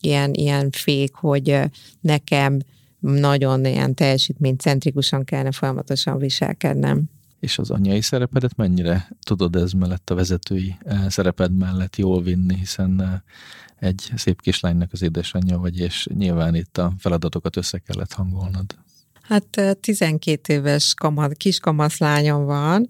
ilyen, 0.00 0.34
ilyen 0.34 0.70
fék, 0.70 1.14
hogy 1.14 1.60
nekem 2.00 2.58
nagyon 3.00 3.64
ilyen 3.64 3.94
teljesítménycentrikusan 3.94 5.24
kellene 5.24 5.52
folyamatosan 5.52 6.18
viselkednem. 6.18 7.10
És 7.40 7.58
az 7.58 7.70
anyai 7.70 8.00
szerepedet 8.00 8.56
mennyire 8.56 9.08
tudod 9.20 9.56
ez 9.56 9.72
mellett 9.72 10.10
a 10.10 10.14
vezetői 10.14 10.78
szereped 11.08 11.52
mellett 11.52 11.96
jól 11.96 12.22
vinni, 12.22 12.56
hiszen 12.56 13.22
egy 13.78 14.12
szép 14.16 14.40
kislánynak 14.40 14.92
az 14.92 15.02
édesanyja 15.02 15.58
vagy, 15.58 15.78
és 15.78 16.06
nyilván 16.14 16.54
itt 16.54 16.78
a 16.78 16.92
feladatokat 16.98 17.56
össze 17.56 17.78
kellett 17.78 18.12
hangolnod. 18.12 18.76
Hát 19.22 19.76
12 19.80 20.52
éves 20.52 20.94
kamat, 20.94 21.36
kiskamaszlányom 21.36 22.44
van, 22.44 22.88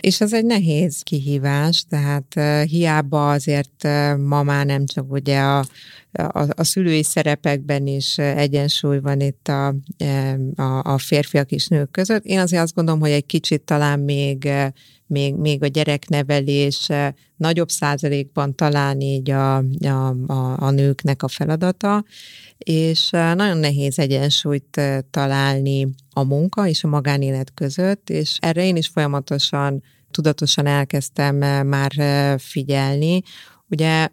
és 0.00 0.20
ez 0.20 0.32
egy 0.32 0.44
nehéz 0.44 1.02
kihívás, 1.02 1.84
tehát 1.88 2.34
hiába 2.68 3.30
azért 3.30 3.82
ma 4.18 4.42
már 4.42 4.66
nem 4.66 4.86
csak 4.86 5.12
ugye 5.12 5.40
a, 5.40 5.64
a, 6.12 6.46
a 6.56 6.64
szülői 6.64 7.02
szerepekben 7.02 7.86
is 7.86 8.18
egyensúly 8.18 8.98
van 9.00 9.20
itt 9.20 9.48
a, 9.48 9.66
a, 10.56 10.82
a 10.82 10.98
férfiak 10.98 11.50
és 11.50 11.66
nők 11.66 11.90
között. 11.90 12.24
Én 12.24 12.38
azért 12.38 12.62
azt 12.62 12.74
gondolom, 12.74 13.00
hogy 13.00 13.10
egy 13.10 13.26
kicsit 13.26 13.62
talán 13.62 14.00
még 14.00 14.48
még, 15.08 15.34
még 15.34 15.62
a 15.62 15.66
gyereknevelés 15.66 16.88
nagyobb 17.36 17.68
százalékban 17.68 18.54
talán 18.54 19.00
így 19.00 19.30
a, 19.30 19.56
a, 19.56 20.14
a, 20.26 20.62
a 20.62 20.70
nőknek 20.70 21.22
a 21.22 21.28
feladata, 21.28 22.04
és 22.58 23.10
nagyon 23.10 23.56
nehéz 23.56 23.98
egyensúlyt 23.98 24.80
találni 25.10 25.88
a 26.10 26.22
munka 26.22 26.66
és 26.66 26.84
a 26.84 26.88
magánélet 26.88 27.54
között, 27.54 28.10
és 28.10 28.36
erre 28.40 28.64
én 28.64 28.76
is 28.76 28.88
folyamatosan 28.88 29.82
tudatosan 30.10 30.66
elkezdtem 30.66 31.36
már 31.66 31.92
figyelni. 32.38 33.22
Ugye 33.70 34.08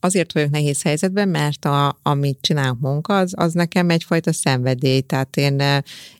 azért 0.00 0.32
vagyok 0.32 0.50
nehéz 0.50 0.82
helyzetben, 0.82 1.28
mert 1.28 1.64
a, 1.64 1.98
amit 2.02 2.38
csinálunk 2.40 2.80
munka, 2.80 3.18
az, 3.18 3.32
az 3.36 3.52
nekem 3.52 3.90
egyfajta 3.90 4.32
szenvedély, 4.32 5.00
tehát 5.00 5.36
én, 5.36 5.62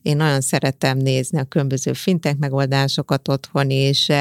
én 0.02 0.16
nagyon 0.16 0.40
szeretem 0.40 0.98
nézni 0.98 1.38
a 1.38 1.44
különböző 1.44 1.92
fintek 1.92 2.36
megoldásokat 2.36 3.28
otthon, 3.28 3.70
és 3.70 4.12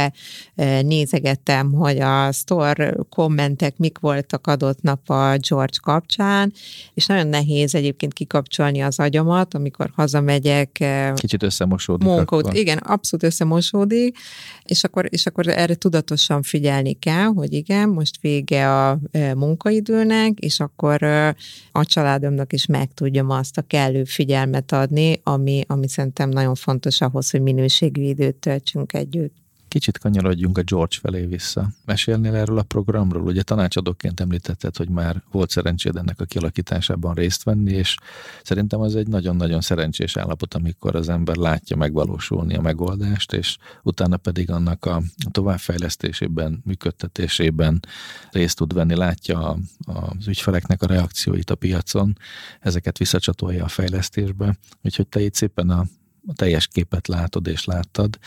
nézegettem, 0.81 1.73
hogy 1.73 1.99
a 1.99 2.31
store 2.31 2.95
kommentek 3.09 3.77
mik 3.77 3.99
voltak 3.99 4.47
adott 4.47 4.81
nap 4.81 5.09
a 5.09 5.37
George 5.49 5.77
kapcsán, 5.81 6.53
és 6.93 7.05
nagyon 7.05 7.27
nehéz 7.27 7.75
egyébként 7.75 8.13
kikapcsolni 8.13 8.81
az 8.81 8.99
agyamat, 8.99 9.53
amikor 9.53 9.91
hazamegyek. 9.95 10.83
Kicsit 11.15 11.43
összemosódik. 11.43 12.07
Munkót, 12.07 12.45
akkor. 12.45 12.57
igen, 12.57 12.77
abszolút 12.77 13.25
összemosódik, 13.25 14.17
és 14.63 14.83
akkor, 14.83 15.05
és 15.09 15.25
akkor 15.25 15.47
erre 15.47 15.75
tudatosan 15.75 16.41
figyelni 16.41 16.93
kell, 16.93 17.25
hogy 17.25 17.53
igen, 17.53 17.89
most 17.89 18.17
vége 18.21 18.85
a 18.85 18.99
munkaidőnek, 19.47 20.39
és 20.39 20.60
akkor 20.60 21.03
a 21.71 21.86
családomnak 21.86 22.53
is 22.53 22.65
meg 22.65 22.93
tudjam 22.93 23.29
azt 23.29 23.57
a 23.57 23.62
kellő 23.62 24.03
figyelmet 24.03 24.71
adni, 24.71 25.19
ami, 25.23 25.63
ami 25.67 25.88
szerintem 25.88 26.29
nagyon 26.29 26.55
fontos 26.55 27.01
ahhoz, 27.01 27.29
hogy 27.29 27.41
minőségű 27.41 28.01
időt 28.01 28.36
töltsünk 28.36 28.93
együtt. 28.93 29.46
Kicsit 29.67 29.97
kanyarodjunk 29.97 30.58
a 30.58 30.62
George 30.62 30.97
felé 31.01 31.25
vissza. 31.25 31.69
Mesélnél 31.86 32.36
erről 32.36 32.58
a 32.58 32.63
programról? 32.63 33.21
Ugye 33.21 33.43
tanácsadóként 33.43 34.19
említetted, 34.19 34.77
hogy 34.77 34.89
már 34.89 35.23
volt 35.32 35.49
szerencséd 35.49 35.95
ennek 35.95 36.19
a 36.19 36.25
kialakításában 36.25 37.13
részt 37.13 37.43
venni, 37.43 37.71
és 37.71 37.95
szerintem 38.43 38.80
az 38.80 38.95
egy 38.95 39.08
nagyon-nagyon 39.08 39.62
szerencsés 39.62 40.17
állapot, 40.17 40.53
amikor 40.53 40.95
az 40.95 41.10
ember 41.10 41.36
látja 41.36 41.75
megvalósulni 41.75 42.56
a 42.56 42.62
megoldást, 42.62 43.34
és 43.34 43.58
utána 43.84 44.17
pedig 44.17 44.51
annak 44.51 44.86
a 44.86 45.01
továbbfejlesztésében, 45.32 46.62
működtetésében 46.65 47.80
részt 48.32 48.58
tud 48.58 48.73
venni, 48.73 48.95
látja 48.95 49.58
az 49.86 50.27
ügyfeleknek 50.27 50.82
a 50.82 50.88
reakcióit 50.88 51.49
a 51.49 51.56
piacon, 51.56 52.17
ezeket 52.60 52.97
visszacsatolja 52.97 53.63
a 53.63 53.67
fejlesztésbe. 53.67 54.58
Úgyhogy 54.84 55.08
te 55.08 55.21
itt 55.21 55.34
szépen 55.34 55.69
a 55.69 55.86
a 56.27 56.33
teljes 56.33 56.67
képet 56.67 57.07
látod 57.07 57.47
és 57.47 57.65
láttad. 57.65 58.19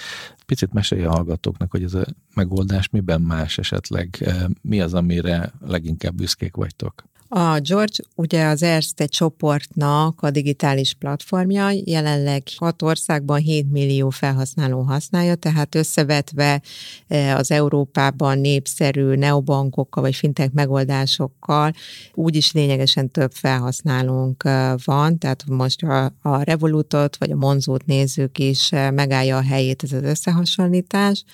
Picit 0.47 0.73
mesélj 0.73 1.05
a 1.05 1.11
hallgatóknak, 1.11 1.71
hogy 1.71 1.83
ez 1.83 1.95
a 1.95 2.05
megoldás 2.35 2.89
miben 2.89 3.21
más 3.21 3.59
esetleg, 3.59 4.17
eh, 4.21 4.45
mi 4.63 4.81
az, 4.81 4.95
amire 4.95 5.53
leginkább 5.67 6.15
büszkék 6.15 6.57
vagytok? 6.57 7.05
A 7.33 7.59
George 7.59 7.95
ugye 8.15 8.47
az 8.47 8.63
Erste 8.63 9.07
csoportnak 9.07 10.23
a 10.23 10.31
digitális 10.31 10.95
platformja, 10.95 11.71
jelenleg 11.85 12.43
hat 12.57 12.83
országban 12.83 13.41
7 13.41 13.71
millió 13.71 14.11
felhasználó 14.11 14.81
használja, 14.81 15.35
tehát 15.35 15.75
összevetve 15.75 16.63
e, 17.09 17.37
az 17.37 17.51
Európában 17.51 18.39
népszerű 18.39 19.15
neobankokkal 19.15 20.03
vagy 20.03 20.15
fintek 20.15 20.53
megoldásokkal 20.53 21.73
úgyis 22.15 22.53
lényegesen 22.53 23.11
több 23.11 23.33
felhasználónk 23.33 24.45
e, 24.45 24.75
van, 24.85 25.19
tehát 25.19 25.45
most 25.47 25.83
a, 25.83 26.05
a 26.23 26.43
Revolutot 26.43 27.17
vagy 27.17 27.31
a 27.31 27.37
Monzót 27.37 27.87
nézzük 27.87 28.39
is 28.39 28.73
e, 28.73 28.91
megállja 28.91 29.37
a 29.37 29.43
helyét 29.43 29.83
ez 29.83 29.93
az 29.93 30.03
összehasonlítás, 30.03 31.25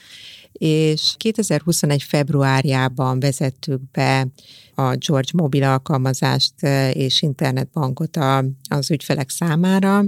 és 0.59 1.15
2021. 1.17 2.03
februárjában 2.03 3.21
vezettük 3.21 3.91
be 3.91 4.27
a 4.75 4.95
George 4.95 5.31
mobil 5.35 5.63
alkalmazást 5.63 6.63
és 6.93 7.23
internetbankot 7.23 8.19
az 8.69 8.91
ügyfelek 8.91 9.31
számára, 9.31 10.05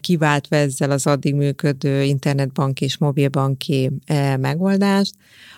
kiváltva 0.00 0.56
ezzel 0.56 0.90
az 0.90 1.06
addig 1.06 1.34
működő 1.34 2.02
internetbank 2.02 2.80
és 2.80 2.98
mobilbanki 2.98 3.90
megoldást. 4.40 5.14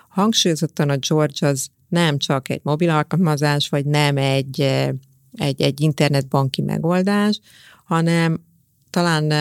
Hangsúlyozottan 0.09 0.89
a 0.89 0.97
George 0.97 1.47
az 1.47 1.69
nem 1.89 2.19
csak 2.19 2.49
egy 2.49 2.61
mobil 2.63 2.91
alkalmazás, 2.91 3.69
vagy 3.69 3.85
nem 3.85 4.17
egy, 4.17 4.61
egy, 5.33 5.61
egy 5.61 5.81
internetbanki 5.81 6.63
megoldás, 6.63 7.41
hanem 7.85 8.45
talán 8.91 9.33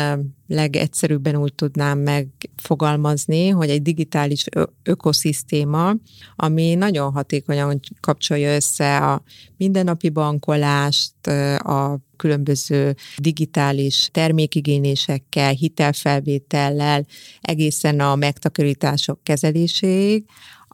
legegyszerűbben 0.48 1.36
úgy 1.36 1.54
tudnám 1.54 2.00
megfogalmazni, 2.00 3.50
hogy 3.50 3.70
egy 3.70 3.82
digitális 3.82 4.46
ökoszisztéma, 4.84 5.94
ami 6.36 6.74
nagyon 6.74 7.12
hatékonyan 7.12 7.80
kapcsolja 8.00 8.56
össze 8.56 8.98
a 8.98 9.24
mindennapi 9.58 10.10
bankolást, 10.10 11.28
a 11.58 12.00
különböző 12.16 12.96
digitális 13.18 14.10
termékigénylésekkel, 14.12 15.52
hitelfelvétellel, 15.52 17.06
egészen 17.42 18.00
a 18.00 18.16
megtakarítások 18.16 19.24
kezeléséig, 19.24 20.26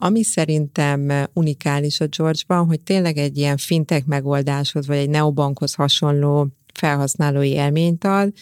ami 0.03 0.23
szerintem 0.23 1.27
unikális 1.33 1.99
a 1.99 2.07
George-ban, 2.17 2.65
hogy 2.65 2.81
tényleg 2.81 3.17
egy 3.17 3.37
ilyen 3.37 3.57
fintech 3.57 4.07
megoldáshoz, 4.07 4.87
vagy 4.87 4.97
egy 4.97 5.09
neobankhoz 5.09 5.73
hasonló 5.73 6.47
felhasználói 6.73 7.49
élményt 7.49 8.03
ad, 8.03 8.33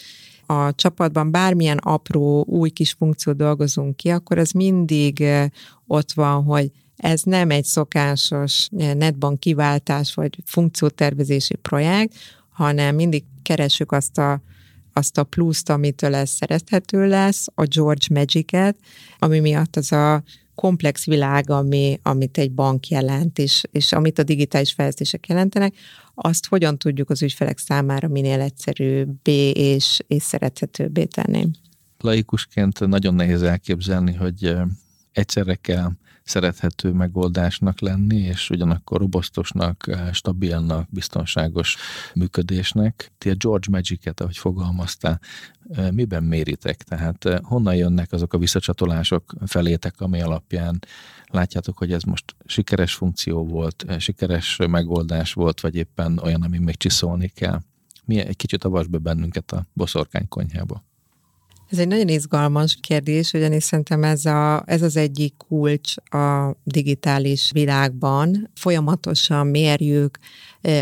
a 0.45 0.75
csapatban 0.75 1.31
bármilyen 1.31 1.77
apró, 1.77 2.43
új 2.47 2.69
kis 2.69 2.91
funkciót 2.91 3.35
dolgozunk 3.35 3.95
ki, 3.95 4.09
akkor 4.09 4.37
az 4.37 4.51
mindig 4.51 5.23
ott 5.87 6.11
van, 6.11 6.43
hogy 6.43 6.71
ez 6.95 7.21
nem 7.23 7.49
egy 7.49 7.65
szokásos 7.65 8.67
netban 8.71 9.37
kiváltás 9.37 10.13
vagy 10.13 10.37
funkciótervezési 10.45 11.55
projekt, 11.55 12.15
hanem 12.49 12.95
mindig 12.95 13.23
keresünk 13.41 13.91
azt 13.91 14.17
a 14.17 14.41
azt 14.93 15.17
a 15.17 15.23
pluszt, 15.23 15.69
amitől 15.69 16.15
ez 16.15 16.29
szerethető 16.29 17.07
lesz, 17.07 17.47
a 17.55 17.63
George 17.63 18.05
Magic-et, 18.09 18.77
ami 19.19 19.39
miatt 19.39 19.75
az 19.75 19.91
a 19.91 20.23
komplex 20.59 21.05
világ, 21.05 21.49
ami, 21.49 21.99
amit 22.03 22.37
egy 22.37 22.51
bank 22.51 22.87
jelent, 22.87 23.37
és, 23.39 23.63
és 23.71 23.91
amit 23.91 24.19
a 24.19 24.23
digitális 24.23 24.71
fejlesztések 24.71 25.27
jelentenek, 25.27 25.73
azt 26.15 26.47
hogyan 26.47 26.77
tudjuk 26.77 27.09
az 27.09 27.21
ügyfelek 27.21 27.57
számára 27.57 28.07
minél 28.07 28.41
egyszerűbbé 28.41 29.49
és, 29.49 29.99
és 30.07 30.23
szerethetőbbé 30.23 31.03
tenni. 31.03 31.47
Laikusként 31.99 32.87
nagyon 32.87 33.13
nehéz 33.13 33.41
elképzelni, 33.41 34.13
hogy 34.13 34.55
egyszerre 35.11 35.55
kell 35.55 35.91
szerethető 36.29 36.91
megoldásnak 36.91 37.79
lenni, 37.79 38.17
és 38.17 38.49
ugyanakkor 38.49 38.99
robosztosnak, 38.99 39.87
eh, 39.87 40.13
stabilnak, 40.13 40.87
biztonságos 40.89 41.77
működésnek. 42.13 43.11
Ti 43.17 43.29
a 43.29 43.33
George 43.33 43.67
Magic-et, 43.71 44.19
ahogy 44.21 44.37
fogalmaztál, 44.37 45.19
eh, 45.69 45.91
miben 45.91 46.23
méritek? 46.23 46.83
Tehát 46.83 47.25
eh, 47.25 47.37
honnan 47.41 47.75
jönnek 47.75 48.11
azok 48.11 48.33
a 48.33 48.37
visszacsatolások 48.37 49.33
felétek, 49.45 50.01
ami 50.01 50.21
alapján 50.21 50.79
látjátok, 51.25 51.77
hogy 51.77 51.91
ez 51.91 52.03
most 52.03 52.35
sikeres 52.45 52.93
funkció 52.93 53.45
volt, 53.45 53.85
sikeres 53.97 54.59
megoldás 54.69 55.33
volt, 55.33 55.61
vagy 55.61 55.75
éppen 55.75 56.19
olyan, 56.23 56.41
ami 56.41 56.57
még 56.57 56.75
csiszolni 56.75 57.27
kell? 57.27 57.59
Mi 58.05 58.19
egy 58.19 58.35
kicsit 58.35 58.63
avas 58.63 58.87
be 58.87 58.97
bennünket 58.97 59.51
a 59.51 59.65
boszorkány 59.73 60.27
konyhába. 60.27 60.83
Ez 61.71 61.77
egy 61.77 61.88
nagyon 61.88 62.08
izgalmas 62.08 62.77
kérdés, 62.82 63.34
ugyanis 63.34 63.63
szerintem 63.63 64.03
ez, 64.03 64.25
a, 64.25 64.63
ez 64.65 64.82
az 64.82 64.97
egyik 64.97 65.34
kulcs 65.38 65.93
a 65.97 66.55
digitális 66.63 67.49
világban. 67.53 68.49
Folyamatosan 68.55 69.47
mérjük 69.47 70.19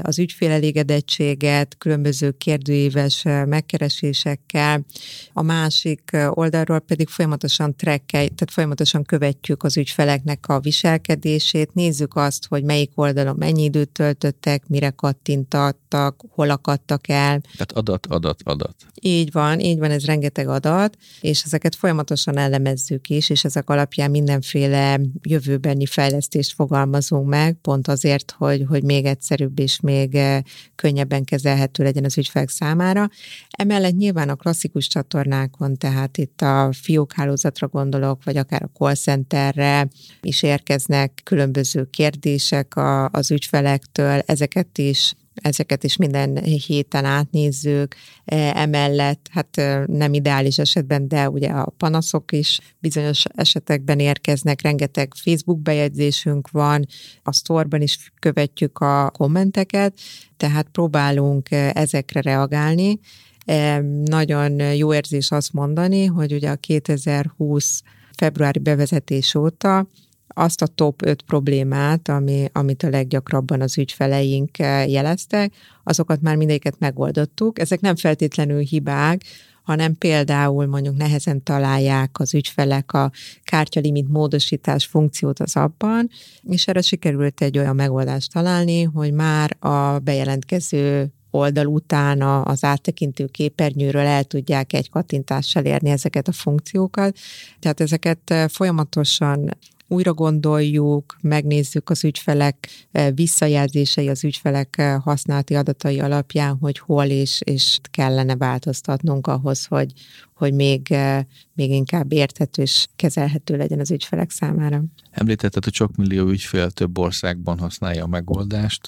az 0.01 0.19
ügyfélelégedettséget, 0.19 1.77
különböző 1.77 2.31
kérdőíves 2.31 3.23
megkeresésekkel. 3.45 4.85
A 5.33 5.41
másik 5.41 6.17
oldalról 6.29 6.79
pedig 6.79 7.07
folyamatosan 7.07 7.75
trekkel, 7.75 8.21
tehát 8.21 8.51
folyamatosan 8.51 9.03
követjük 9.03 9.63
az 9.63 9.77
ügyfeleknek 9.77 10.47
a 10.47 10.59
viselkedését, 10.59 11.73
nézzük 11.73 12.15
azt, 12.15 12.47
hogy 12.47 12.63
melyik 12.63 12.91
oldalon 12.95 13.35
mennyi 13.37 13.63
időt 13.63 13.89
töltöttek, 13.89 14.67
mire 14.67 14.89
kattintattak, 14.89 16.23
hol 16.29 16.49
akadtak 16.49 17.09
el. 17.09 17.41
Tehát 17.41 17.71
adat, 17.71 18.05
adat, 18.05 18.39
adat. 18.43 18.75
Így 19.01 19.31
van, 19.31 19.59
így 19.59 19.77
van, 19.77 19.91
ez 19.91 20.05
rengeteg 20.05 20.47
adat, 20.47 20.97
és 21.21 21.43
ezeket 21.43 21.75
folyamatosan 21.75 22.37
elemezzük 22.37 23.09
is, 23.09 23.29
és 23.29 23.43
ezek 23.43 23.69
alapján 23.69 24.11
mindenféle 24.11 24.99
jövőbeni 25.21 25.85
fejlesztést 25.85 26.53
fogalmazunk 26.53 27.27
meg, 27.27 27.57
pont 27.61 27.87
azért, 27.87 28.31
hogy, 28.37 28.65
hogy 28.67 28.83
még 28.83 29.05
egyszerűbb 29.05 29.59
és 29.67 29.79
még 29.79 30.15
eh, 30.15 30.41
könnyebben 30.75 31.23
kezelhető 31.23 31.83
legyen 31.83 32.03
az 32.03 32.17
ügyfelek 32.17 32.49
számára. 32.49 33.09
Emellett 33.49 33.95
nyilván 33.95 34.29
a 34.29 34.35
klasszikus 34.35 34.87
csatornákon, 34.87 35.77
tehát 35.77 36.17
itt 36.17 36.41
a 36.41 36.69
fiókhálózatra 36.73 37.67
gondolok, 37.67 38.23
vagy 38.23 38.37
akár 38.37 38.63
a 38.63 38.77
call 38.77 38.95
centerre 38.95 39.87
is 40.21 40.43
érkeznek 40.43 41.21
különböző 41.23 41.87
kérdések 41.89 42.73
az 43.11 43.31
ügyfelektől, 43.31 44.21
ezeket 44.25 44.77
is 44.77 45.13
ezeket 45.41 45.83
is 45.83 45.95
minden 45.95 46.37
héten 46.43 47.05
átnézzük, 47.05 47.95
e, 48.25 48.51
emellett, 48.55 49.27
hát 49.31 49.61
nem 49.85 50.13
ideális 50.13 50.57
esetben, 50.57 51.07
de 51.07 51.29
ugye 51.29 51.49
a 51.49 51.73
panaszok 51.77 52.31
is 52.31 52.59
bizonyos 52.79 53.23
esetekben 53.35 53.99
érkeznek, 53.99 54.61
rengeteg 54.61 55.13
Facebook 55.15 55.59
bejegyzésünk 55.59 56.49
van, 56.51 56.85
a 57.23 57.33
sztorban 57.33 57.81
is 57.81 58.11
követjük 58.19 58.79
a 58.79 59.09
kommenteket, 59.09 59.93
tehát 60.37 60.67
próbálunk 60.71 61.51
ezekre 61.51 62.21
reagálni. 62.21 62.99
E, 63.45 63.81
nagyon 64.05 64.59
jó 64.59 64.93
érzés 64.93 65.31
azt 65.31 65.53
mondani, 65.53 66.05
hogy 66.05 66.33
ugye 66.33 66.49
a 66.49 66.55
2020 66.55 67.81
februári 68.17 68.59
bevezetés 68.59 69.35
óta 69.35 69.87
azt 70.27 70.61
a 70.61 70.67
top 70.67 71.05
5 71.05 71.21
problémát, 71.21 72.09
ami, 72.09 72.49
amit 72.51 72.83
a 72.83 72.89
leggyakrabban 72.89 73.61
az 73.61 73.77
ügyfeleink 73.77 74.57
jeleztek, 74.87 75.53
azokat 75.83 76.21
már 76.21 76.35
mindegyiket 76.35 76.79
megoldottuk. 76.79 77.59
Ezek 77.59 77.79
nem 77.79 77.95
feltétlenül 77.95 78.59
hibák, 78.59 79.21
hanem 79.63 79.97
például 79.97 80.65
mondjuk 80.65 80.97
nehezen 80.97 81.43
találják 81.43 82.19
az 82.19 82.33
ügyfelek 82.33 82.93
a 82.93 83.11
kártyalimit 83.43 84.09
módosítás 84.09 84.85
funkciót 84.85 85.39
az 85.39 85.55
abban, 85.55 86.09
és 86.43 86.67
erre 86.67 86.81
sikerült 86.81 87.41
egy 87.41 87.57
olyan 87.57 87.75
megoldást 87.75 88.31
találni, 88.33 88.83
hogy 88.83 89.13
már 89.13 89.55
a 89.59 89.99
bejelentkező 89.99 91.11
oldal 91.31 91.65
után 91.65 92.21
az 92.21 92.63
áttekintő 92.63 93.25
képernyőről 93.25 94.05
el 94.05 94.23
tudják 94.23 94.73
egy 94.73 94.89
kattintással 94.89 95.63
érni 95.65 95.89
ezeket 95.89 96.27
a 96.27 96.31
funkciókat. 96.31 97.17
Tehát 97.59 97.79
ezeket 97.79 98.33
folyamatosan 98.47 99.57
újra 99.87 100.13
gondoljuk, 100.13 101.17
megnézzük 101.21 101.89
az 101.89 102.03
ügyfelek 102.03 102.67
eh, 102.91 103.11
visszajelzései, 103.15 104.09
az 104.09 104.23
ügyfelek 104.23 104.77
eh, 104.77 105.01
használati 105.01 105.55
adatai 105.55 105.99
alapján, 105.99 106.57
hogy 106.61 106.79
hol 106.79 107.05
és, 107.05 107.41
és 107.43 107.79
kellene 107.91 108.35
változtatnunk 108.35 109.27
ahhoz, 109.27 109.65
hogy, 109.65 109.91
hogy 110.37 110.53
még, 110.53 110.91
eh, 110.91 111.23
még 111.53 111.71
inkább 111.71 112.11
érthető 112.11 112.61
és 112.61 112.87
kezelhető 112.95 113.57
legyen 113.57 113.79
az 113.79 113.91
ügyfelek 113.91 114.29
számára. 114.29 114.83
Említetted, 115.11 115.63
hogy 115.63 115.73
sok 115.73 115.95
millió 115.95 116.27
ügyfél 116.27 116.71
több 116.71 116.97
országban 116.97 117.59
használja 117.59 118.03
a 118.03 118.07
megoldást. 118.07 118.87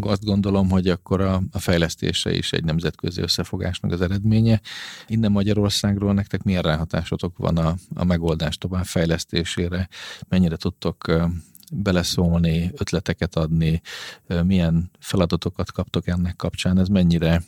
Azt 0.00 0.24
gondolom, 0.24 0.70
hogy 0.70 0.88
akkor 0.88 1.20
a, 1.20 1.42
a 1.52 1.58
fejlesztése 1.58 2.34
is 2.34 2.52
egy 2.52 2.64
nemzetközi 2.64 3.20
összefogásnak 3.20 3.92
az 3.92 4.00
eredménye. 4.00 4.60
Innen 5.06 5.32
Magyarországról 5.32 6.14
nektek 6.14 6.42
milyen 6.42 6.62
ráhatásotok 6.62 7.38
van 7.38 7.56
a, 7.56 7.74
a 7.94 8.04
megoldás 8.04 8.58
tovább 8.58 8.84
fejlesztésére? 8.84 9.88
Mennyire 10.28 10.56
tudtok 10.56 11.28
beleszólni, 11.72 12.70
ötleteket 12.76 13.36
adni, 13.36 13.80
milyen 14.44 14.90
feladatokat 14.98 15.72
kaptok 15.72 16.06
ennek 16.06 16.36
kapcsán, 16.36 16.78
ez 16.78 16.88
mennyire, 16.88 17.42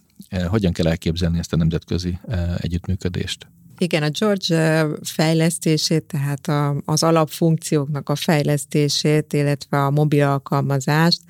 hogyan 0.47 0.73
kell 0.73 0.87
elképzelni 0.87 1.39
ezt 1.39 1.53
a 1.53 1.57
nemzetközi 1.57 2.19
együttműködést? 2.57 3.47
Igen, 3.79 4.03
a 4.03 4.09
George 4.19 4.87
fejlesztését, 5.03 6.05
tehát 6.05 6.49
a, 6.49 6.83
az 6.85 7.03
alapfunkcióknak 7.03 8.09
a 8.09 8.15
fejlesztését, 8.15 9.33
illetve 9.33 9.85
a 9.85 9.91
mobil 9.91 10.27
alkalmazást, 10.27 11.21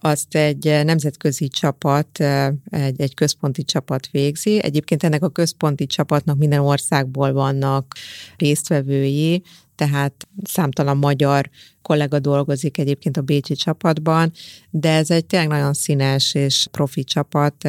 azt 0.00 0.34
egy 0.34 0.64
nemzetközi 0.64 1.48
csapat, 1.48 2.20
egy, 2.64 3.00
egy 3.00 3.14
központi 3.14 3.64
csapat 3.64 4.08
végzi. 4.10 4.62
Egyébként 4.62 5.02
ennek 5.02 5.22
a 5.22 5.28
központi 5.28 5.86
csapatnak 5.86 6.38
minden 6.38 6.60
országból 6.60 7.32
vannak 7.32 7.94
résztvevői, 8.36 9.42
tehát 9.74 10.28
számtalan 10.42 10.96
magyar 10.96 11.50
kollega 11.82 12.18
dolgozik 12.18 12.78
egyébként 12.78 13.16
a 13.16 13.22
Bécsi 13.22 13.54
csapatban, 13.54 14.32
de 14.70 14.90
ez 14.90 15.10
egy 15.10 15.26
tényleg 15.26 15.48
nagyon 15.48 15.74
színes 15.74 16.34
és 16.34 16.66
profi 16.70 17.04
csapat. 17.04 17.68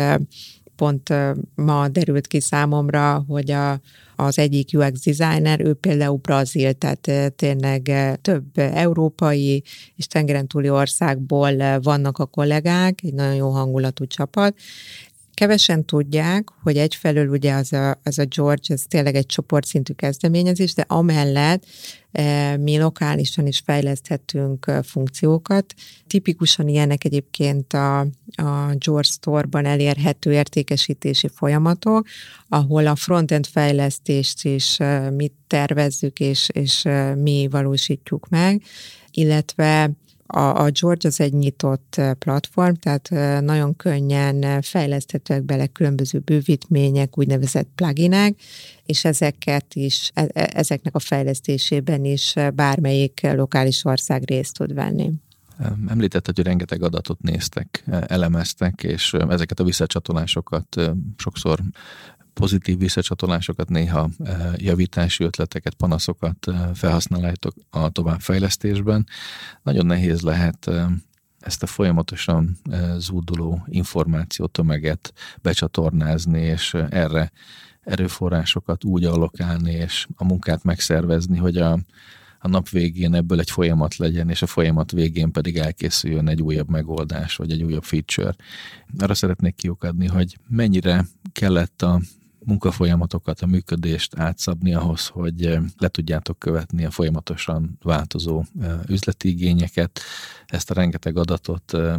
Pont 0.79 1.13
ma 1.55 1.87
derült 1.87 2.27
ki 2.27 2.39
számomra, 2.39 3.23
hogy 3.27 3.51
a, 3.51 3.81
az 4.15 4.37
egyik 4.39 4.69
UX 4.73 5.03
designer, 5.03 5.59
ő 5.59 5.73
például 5.73 6.17
brazil, 6.17 6.73
tehát 6.73 7.35
tényleg 7.35 7.91
több 8.21 8.45
európai 8.55 9.63
és 9.95 10.07
tengeren 10.07 10.47
túli 10.47 10.69
országból 10.69 11.79
vannak 11.79 12.17
a 12.17 12.25
kollégák, 12.25 12.99
egy 13.03 13.13
nagyon 13.13 13.35
jó 13.35 13.49
hangulatú 13.49 14.05
csapat, 14.05 14.55
Kevesen 15.39 15.85
tudják, 15.85 16.49
hogy 16.63 16.77
egyfelől 16.77 17.27
ugye 17.27 17.53
az 17.53 17.73
a, 17.73 17.99
az 18.03 18.19
a 18.19 18.25
George, 18.25 18.73
ez 18.73 18.83
tényleg 18.87 19.15
egy 19.15 19.25
csoportszintű 19.25 19.93
kezdeményezés, 19.93 20.73
de 20.73 20.85
amellett 20.87 21.65
e, 22.11 22.57
mi 22.57 22.77
lokálisan 22.77 23.47
is 23.47 23.61
fejleszthetünk 23.65 24.65
e, 24.67 24.81
funkciókat. 24.81 25.73
Tipikusan 26.07 26.67
ilyenek 26.67 27.03
egyébként 27.03 27.73
a, 27.73 27.99
a 28.35 28.75
George 28.77 29.07
Store-ban 29.07 29.65
elérhető 29.65 30.31
értékesítési 30.31 31.27
folyamatok, 31.33 32.07
ahol 32.47 32.87
a 32.87 32.95
frontend 32.95 33.47
fejlesztést 33.47 34.45
is 34.45 34.79
e, 34.79 35.09
mi 35.09 35.31
tervezzük 35.47 36.19
és, 36.19 36.49
és 36.53 36.87
mi 37.15 37.47
valósítjuk 37.51 38.29
meg, 38.29 38.61
illetve 39.11 39.91
a, 40.31 40.63
a 40.63 40.69
George 40.69 41.07
az 41.07 41.19
egy 41.19 41.33
nyitott 41.33 42.01
platform, 42.19 42.73
tehát 42.73 43.09
nagyon 43.43 43.75
könnyen 43.75 44.61
fejleszthetőek 44.61 45.43
bele 45.43 45.67
különböző 45.67 46.19
bővítmények, 46.19 47.17
úgynevezett 47.17 47.67
pluginek, 47.75 48.35
és 48.85 49.05
ezeket 49.05 49.75
is, 49.75 50.11
e, 50.13 50.27
e, 50.33 50.49
ezeknek 50.53 50.95
a 50.95 50.99
fejlesztésében 50.99 52.05
is 52.05 52.33
bármelyik 52.53 53.21
lokális 53.21 53.85
ország 53.85 54.23
részt 54.25 54.57
tud 54.57 54.73
venni. 54.73 55.11
Említetted, 55.87 56.35
hogy 56.35 56.45
rengeteg 56.45 56.83
adatot 56.83 57.21
néztek, 57.21 57.83
elemeztek, 58.07 58.83
és 58.83 59.13
ezeket 59.13 59.59
a 59.59 59.63
visszacsatolásokat 59.63 60.81
sokszor 61.17 61.59
pozitív 62.39 62.77
visszacsatolásokat, 62.77 63.69
néha 63.69 64.09
e, 64.23 64.51
javítási 64.57 65.23
ötleteket, 65.23 65.73
panaszokat 65.73 66.47
e, 66.47 66.73
felhasználjátok 66.73 67.53
a 67.69 67.89
továbbfejlesztésben. 67.89 69.07
Nagyon 69.63 69.85
nehéz 69.85 70.21
lehet 70.21 70.67
e, 70.67 70.89
ezt 71.39 71.63
a 71.63 71.67
folyamatosan 71.67 72.57
zúduló 72.97 73.63
információtömeget 73.65 75.13
becsatornázni, 75.41 76.41
és 76.41 76.73
erre 76.89 77.31
erőforrásokat 77.81 78.83
úgy 78.83 79.05
allokálni, 79.05 79.71
és 79.71 80.07
a 80.15 80.23
munkát 80.25 80.63
megszervezni, 80.63 81.37
hogy 81.37 81.57
a, 81.57 81.71
a 82.39 82.47
nap 82.47 82.69
végén 82.69 83.13
ebből 83.13 83.39
egy 83.39 83.51
folyamat 83.51 83.95
legyen, 83.95 84.29
és 84.29 84.41
a 84.41 84.47
folyamat 84.47 84.91
végén 84.91 85.31
pedig 85.31 85.57
elkészüljön 85.57 86.27
egy 86.27 86.41
újabb 86.41 86.69
megoldás, 86.69 87.35
vagy 87.35 87.51
egy 87.51 87.63
újabb 87.63 87.83
feature. 87.83 88.35
Arra 88.97 89.13
szeretnék 89.13 89.55
kiukadni, 89.55 90.07
hogy 90.07 90.37
mennyire 90.47 91.05
kellett 91.31 91.81
a 91.81 92.01
munkafolyamatokat, 92.49 93.41
a 93.41 93.45
működést 93.45 94.19
átszabni 94.19 94.73
ahhoz, 94.73 95.07
hogy 95.07 95.45
eh, 95.45 95.61
le 95.77 95.87
tudjátok 95.87 96.39
követni 96.39 96.85
a 96.85 96.91
folyamatosan 96.91 97.77
változó 97.81 98.43
eh, 98.61 98.79
üzleti 98.87 99.29
igényeket, 99.29 99.99
ezt 100.45 100.71
a 100.71 100.73
rengeteg 100.73 101.17
adatot, 101.17 101.73
eh, 101.73 101.95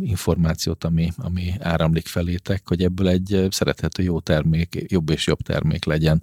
információt, 0.00 0.84
ami, 0.84 1.12
ami 1.16 1.52
áramlik 1.58 2.06
felétek, 2.06 2.68
hogy 2.68 2.82
ebből 2.82 3.08
egy 3.08 3.46
szerethető 3.50 4.02
jó 4.02 4.20
termék, 4.20 4.84
jobb 4.88 5.10
és 5.10 5.26
jobb 5.26 5.40
termék 5.40 5.84
legyen. 5.84 6.22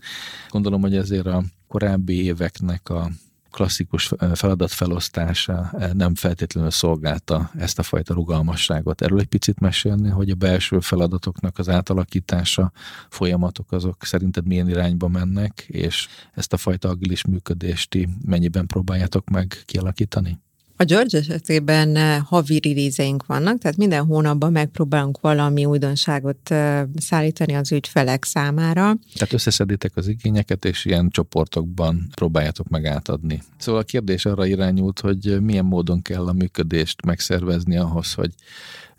Gondolom, 0.49 0.81
hogy 0.81 0.95
ezért 0.95 1.25
a 1.25 1.43
korábbi 1.67 2.23
éveknek 2.23 2.89
a 2.89 3.11
klasszikus 3.51 4.11
feladatfelosztása 4.33 5.71
nem 5.93 6.15
feltétlenül 6.15 6.71
szolgálta 6.71 7.51
ezt 7.57 7.79
a 7.79 7.83
fajta 7.83 8.13
rugalmasságot. 8.13 9.01
Erről 9.01 9.19
egy 9.19 9.27
picit 9.27 9.59
mesélni, 9.59 10.09
hogy 10.09 10.29
a 10.29 10.35
belső 10.35 10.79
feladatoknak 10.79 11.57
az 11.57 11.69
átalakítása, 11.69 12.71
folyamatok 13.09 13.71
azok 13.71 14.03
szerinted 14.03 14.47
milyen 14.47 14.69
irányba 14.69 15.07
mennek, 15.07 15.65
és 15.67 16.07
ezt 16.33 16.53
a 16.53 16.57
fajta 16.57 16.89
agilis 16.89 17.25
működést 17.25 17.97
mennyiben 18.25 18.67
próbáljátok 18.67 19.29
meg 19.29 19.61
kialakítani? 19.65 20.39
A 20.81 20.85
George 20.85 21.17
esetében 21.17 21.95
eh, 21.95 22.21
havi 22.25 22.59
releaseink 22.63 23.25
vannak, 23.25 23.57
tehát 23.57 23.77
minden 23.77 24.05
hónapban 24.05 24.51
megpróbálunk 24.51 25.19
valami 25.21 25.65
újdonságot 25.65 26.51
eh, 26.51 26.83
szállítani 26.97 27.53
az 27.55 27.71
ügyfelek 27.71 28.23
számára. 28.23 28.93
Tehát 29.13 29.33
összeszeditek 29.33 29.91
az 29.95 30.07
igényeket, 30.07 30.65
és 30.65 30.85
ilyen 30.85 31.09
csoportokban 31.09 32.07
próbáljátok 32.15 32.67
meg 32.67 32.85
átadni. 32.85 33.41
Szóval 33.57 33.81
a 33.81 33.83
kérdés 33.83 34.25
arra 34.25 34.45
irányult, 34.45 34.99
hogy 34.99 35.41
milyen 35.41 35.65
módon 35.65 36.01
kell 36.01 36.27
a 36.27 36.33
működést 36.33 37.05
megszervezni 37.05 37.77
ahhoz, 37.77 38.13
hogy 38.13 38.31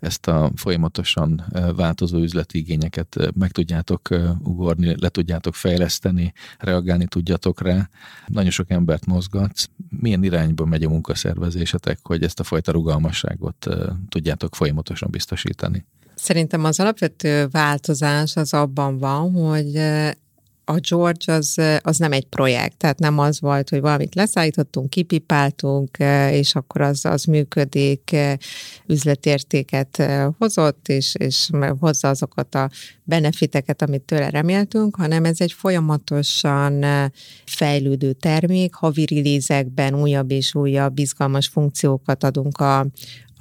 ezt 0.01 0.27
a 0.27 0.51
folyamatosan 0.55 1.45
változó 1.75 2.17
üzleti 2.17 2.57
igényeket 2.57 3.31
meg 3.35 3.51
tudjátok 3.51 4.09
ugorni, 4.43 4.95
le 4.99 5.09
tudjátok 5.09 5.55
fejleszteni, 5.55 6.33
reagálni 6.57 7.05
tudjatok 7.07 7.61
rá. 7.61 7.89
Nagyon 8.27 8.51
sok 8.51 8.69
embert 8.69 9.05
mozgatsz. 9.05 9.65
Milyen 9.89 10.23
irányba 10.23 10.65
megy 10.65 10.83
a 10.83 10.89
munkaszervezésetek, 10.89 11.99
hogy 12.03 12.23
ezt 12.23 12.39
a 12.39 12.43
fajta 12.43 12.71
rugalmasságot 12.71 13.67
tudjátok 14.09 14.55
folyamatosan 14.55 15.11
biztosítani? 15.11 15.85
Szerintem 16.15 16.63
az 16.63 16.79
alapvető 16.79 17.47
változás 17.47 18.35
az 18.35 18.53
abban 18.53 18.97
van, 18.97 19.31
hogy 19.31 19.81
a 20.71 20.79
George 20.89 21.33
az, 21.33 21.61
az 21.81 21.97
nem 21.97 22.11
egy 22.11 22.25
projekt, 22.25 22.77
tehát 22.77 22.99
nem 22.99 23.19
az 23.19 23.39
volt, 23.39 23.69
hogy 23.69 23.81
valamit 23.81 24.15
leszállítottunk, 24.15 24.89
kipipáltunk, 24.89 25.97
és 26.31 26.55
akkor 26.55 26.81
az, 26.81 27.05
az 27.05 27.23
működik, 27.23 28.15
üzletértéket 28.85 30.03
hozott, 30.37 30.87
és, 30.87 31.15
és 31.19 31.49
hozza 31.79 32.09
azokat 32.09 32.55
a 32.55 32.69
benefiteket, 33.03 33.81
amit 33.81 34.01
tőle 34.01 34.29
reméltünk, 34.29 34.95
hanem 34.95 35.25
ez 35.25 35.41
egy 35.41 35.51
folyamatosan 35.51 36.85
fejlődő 37.45 38.13
termék, 38.13 38.73
havi 38.73 39.05
rilízekben 39.05 39.95
újabb 40.01 40.31
és 40.31 40.55
újabb 40.55 40.99
izgalmas 40.99 41.47
funkciókat 41.47 42.23
adunk 42.23 42.57
a, 42.57 42.85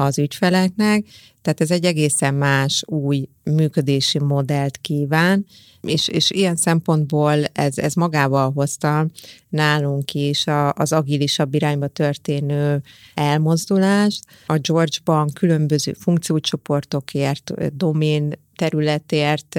az 0.01 0.19
ügyfeleknek, 0.19 1.05
tehát 1.43 1.61
ez 1.61 1.71
egy 1.71 1.85
egészen 1.85 2.35
más 2.35 2.83
új 2.87 3.29
működési 3.43 4.19
modellt 4.19 4.77
kíván, 4.77 5.47
és, 5.83 6.09
és 6.09 6.31
ilyen 6.31 6.57
szempontból 6.57 7.45
ez, 7.53 7.79
ez 7.79 7.95
magával 7.95 8.53
hozta 8.53 9.07
nálunk 9.49 10.15
is 10.15 10.47
a, 10.47 10.73
az 10.73 10.93
agilisabb 10.93 11.55
irányba 11.55 11.87
történő 11.87 12.83
elmozdulást. 13.15 14.25
A 14.47 14.59
George-ban 14.59 15.31
különböző 15.33 15.93
funkciócsoportokért, 15.93 17.77
domén 17.77 18.33
területért 18.57 19.59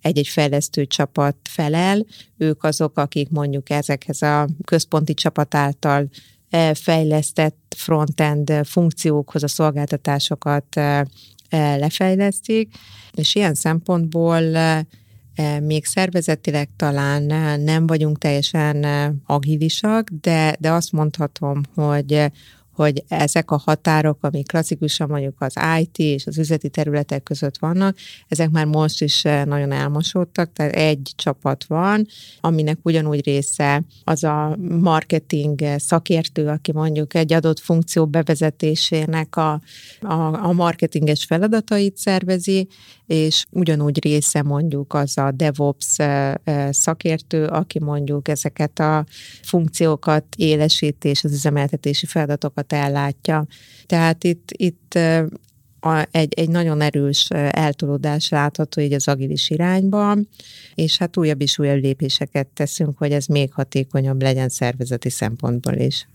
egy-egy 0.00 0.28
fejlesztő 0.28 0.86
csapat 0.86 1.36
felel. 1.42 2.04
Ők 2.36 2.64
azok, 2.64 2.98
akik 2.98 3.28
mondjuk 3.30 3.70
ezekhez 3.70 4.22
a 4.22 4.48
központi 4.64 5.14
csapat 5.14 5.54
által 5.54 6.08
fejlesztett 6.74 7.74
frontend 7.76 8.52
funkciókhoz 8.64 9.42
a 9.42 9.48
szolgáltatásokat 9.48 10.80
lefejlesztik, 11.50 12.74
és 13.12 13.34
ilyen 13.34 13.54
szempontból 13.54 14.40
még 15.60 15.84
szervezetileg 15.84 16.68
talán 16.76 17.22
nem 17.60 17.86
vagyunk 17.86 18.18
teljesen 18.18 18.84
agilisak, 19.26 20.08
de, 20.20 20.56
de 20.58 20.70
azt 20.70 20.92
mondhatom, 20.92 21.60
hogy 21.74 22.30
hogy 22.74 23.04
ezek 23.08 23.50
a 23.50 23.60
határok, 23.64 24.18
ami 24.20 24.42
klasszikusan 24.42 25.08
mondjuk 25.08 25.34
az 25.38 25.54
IT 25.80 25.98
és 25.98 26.26
az 26.26 26.38
üzleti 26.38 26.68
területek 26.68 27.22
között 27.22 27.58
vannak, 27.58 27.96
ezek 28.28 28.50
már 28.50 28.66
most 28.66 29.02
is 29.02 29.24
eh, 29.24 29.44
nagyon 29.44 29.72
elmosódtak, 29.72 30.52
tehát 30.52 30.72
egy 30.72 31.12
csapat 31.16 31.64
van, 31.64 32.06
aminek 32.40 32.78
ugyanúgy 32.82 33.24
része 33.24 33.82
az 34.04 34.24
a 34.24 34.56
marketing 34.80 35.60
szakértő, 35.76 36.48
aki 36.48 36.72
mondjuk 36.72 37.14
egy 37.14 37.32
adott 37.32 37.58
funkció 37.60 38.06
bevezetésének 38.06 39.36
a, 39.36 39.60
a, 40.00 40.12
a 40.46 40.52
marketinges 40.52 41.24
feladatait 41.24 41.96
szervezi, 41.96 42.68
és 43.06 43.44
ugyanúgy 43.50 44.02
része 44.02 44.42
mondjuk 44.42 44.94
az 44.94 45.18
a 45.18 45.30
DevOps 45.30 45.98
eh, 45.98 46.34
eh, 46.44 46.72
szakértő, 46.72 47.46
aki 47.46 47.78
mondjuk 47.78 48.28
ezeket 48.28 48.78
a 48.78 49.04
funkciókat 49.42 50.24
élesíti 50.36 51.08
és 51.08 51.24
az 51.24 51.32
üzemeltetési 51.32 52.06
feladatokat 52.06 52.63
feladatokat 52.64 52.72
ellátja. 52.72 53.46
Tehát 53.86 54.24
itt, 54.24 54.48
itt 54.50 54.98
a, 55.80 56.06
egy, 56.10 56.34
egy 56.34 56.48
nagyon 56.48 56.80
erős 56.80 57.28
eltolódás 57.30 58.28
látható 58.28 58.80
így 58.80 58.92
az 58.92 59.08
agilis 59.08 59.50
irányban, 59.50 60.28
és 60.74 60.98
hát 60.98 61.16
újabb 61.16 61.40
és 61.40 61.58
újabb 61.58 61.82
lépéseket 61.82 62.46
teszünk, 62.46 62.98
hogy 62.98 63.12
ez 63.12 63.26
még 63.26 63.52
hatékonyabb 63.52 64.22
legyen 64.22 64.48
szervezeti 64.48 65.10
szempontból 65.10 65.74
is. 65.74 66.08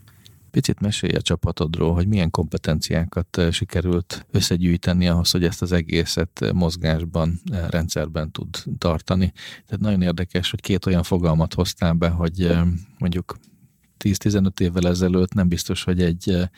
Picit 0.50 0.80
mesélj 0.80 1.14
a 1.14 1.20
csapatodról, 1.20 1.94
hogy 1.94 2.06
milyen 2.06 2.30
kompetenciákat 2.30 3.40
sikerült 3.50 4.26
összegyűjteni 4.30 5.08
ahhoz, 5.08 5.30
hogy 5.30 5.44
ezt 5.44 5.62
az 5.62 5.72
egészet 5.72 6.52
mozgásban, 6.54 7.40
rendszerben 7.70 8.30
tud 8.30 8.48
tartani. 8.78 9.32
Tehát 9.66 9.80
nagyon 9.80 10.02
érdekes, 10.02 10.50
hogy 10.50 10.60
két 10.60 10.86
olyan 10.86 11.02
fogalmat 11.02 11.54
hoztál 11.54 11.92
be, 11.92 12.08
hogy 12.08 12.56
mondjuk 12.98 13.38
10-15 14.04 14.60
évvel 14.60 14.88
ezelőtt 14.88 15.32
nem 15.32 15.48
biztos, 15.48 15.84
hogy 15.84 16.02
egy 16.02 16.48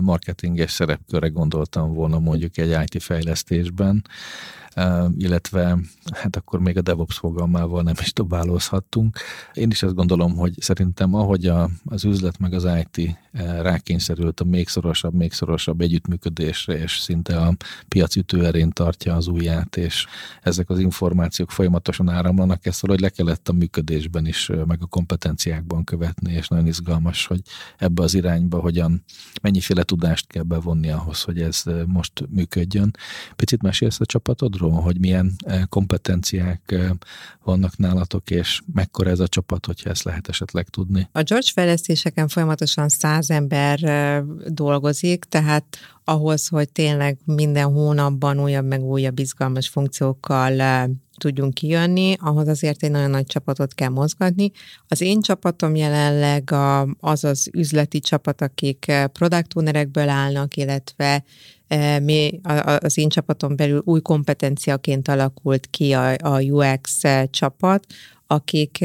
marketinges 0.00 0.70
szerepkörre 0.70 1.28
gondoltam 1.28 1.94
volna 1.94 2.18
mondjuk 2.18 2.56
egy 2.58 2.76
IT 2.84 3.02
fejlesztésben, 3.02 4.04
illetve 5.16 5.78
hát 6.12 6.36
akkor 6.36 6.60
még 6.60 6.76
a 6.76 6.82
DevOps 6.82 7.18
fogalmával 7.18 7.82
nem 7.82 7.94
is 8.00 8.12
dobálózhattunk. 8.12 9.18
Én 9.52 9.70
is 9.70 9.82
azt 9.82 9.94
gondolom, 9.94 10.36
hogy 10.36 10.54
szerintem 10.60 11.14
ahogy 11.14 11.46
a, 11.46 11.68
az 11.84 12.04
üzlet 12.04 12.38
meg 12.38 12.52
az 12.52 12.68
IT 12.84 13.18
rákényszerült 13.60 14.40
a 14.40 14.44
még 14.44 14.68
szorosabb, 14.68 15.14
még 15.14 15.32
szorosabb 15.32 15.80
együttműködésre, 15.80 16.78
és 16.78 16.98
szinte 16.98 17.36
a 17.36 17.56
piac 17.88 18.16
ütőerén 18.16 18.70
tartja 18.70 19.14
az 19.14 19.26
ujját, 19.26 19.76
és 19.76 20.06
ezek 20.42 20.70
az 20.70 20.78
információk 20.78 21.50
folyamatosan 21.50 22.08
áramlanak, 22.08 22.66
ezt 22.66 22.80
valahogy 22.80 23.02
le 23.02 23.08
kellett 23.08 23.48
a 23.48 23.52
működésben 23.52 24.26
is, 24.26 24.50
meg 24.66 24.78
a 24.82 24.86
kompetenciákban 24.86 25.84
követni, 25.84 26.32
és 26.32 26.48
nagyon 26.48 26.66
izgalmas, 26.66 27.26
hogy 27.26 27.40
ebbe 27.78 28.02
az 28.02 28.14
irányba 28.14 28.60
hogyan, 28.60 29.04
mennyiféle 29.42 29.82
tudást 29.82 30.26
kell 30.26 30.42
bevonni 30.42 30.90
ahhoz, 30.90 31.22
hogy 31.22 31.40
ez 31.40 31.62
most 31.86 32.12
működjön. 32.28 32.90
Picit 33.36 33.62
mesélsz 33.62 34.00
a 34.00 34.06
csapatodról, 34.06 34.61
hogy 34.70 34.98
milyen 34.98 35.36
kompetenciák 35.68 36.74
vannak 37.44 37.76
nálatok, 37.76 38.30
és 38.30 38.60
mekkora 38.72 39.10
ez 39.10 39.20
a 39.20 39.28
csapat, 39.28 39.66
hogyha 39.66 39.90
ezt 39.90 40.02
lehet 40.02 40.28
esetleg 40.28 40.68
tudni? 40.68 41.08
A 41.12 41.22
George 41.22 41.48
fejlesztéseken 41.52 42.28
folyamatosan 42.28 42.88
száz 42.88 43.30
ember 43.30 43.78
dolgozik, 44.46 45.24
tehát 45.24 45.64
ahhoz, 46.04 46.48
hogy 46.48 46.68
tényleg 46.68 47.18
minden 47.24 47.64
hónapban 47.72 48.40
újabb 48.40 48.66
meg 48.66 48.82
újabb 48.82 49.18
izgalmas 49.18 49.68
funkciókkal 49.68 50.88
tudjunk 51.22 51.54
kijönni, 51.54 52.14
ahhoz 52.20 52.48
azért 52.48 52.82
egy 52.82 52.90
nagyon 52.90 53.10
nagy 53.10 53.26
csapatot 53.26 53.74
kell 53.74 53.88
mozgatni. 53.88 54.50
Az 54.88 55.00
én 55.00 55.20
csapatom 55.20 55.74
jelenleg 55.74 56.52
a, 56.52 56.88
az 57.00 57.24
az 57.24 57.50
üzleti 57.52 58.00
csapat, 58.00 58.40
akik 58.40 58.92
product 59.12 59.56
ownerekből 59.56 60.08
állnak, 60.08 60.56
illetve 60.56 61.24
mi, 62.02 62.40
az 62.78 62.98
én 62.98 63.08
csapaton 63.08 63.56
belül 63.56 63.82
új 63.84 64.00
kompetenciaként 64.00 65.08
alakult 65.08 65.66
ki 65.70 65.92
a, 65.92 66.14
a 66.22 66.40
UX 66.42 67.00
csapat, 67.30 67.86
akik 68.26 68.84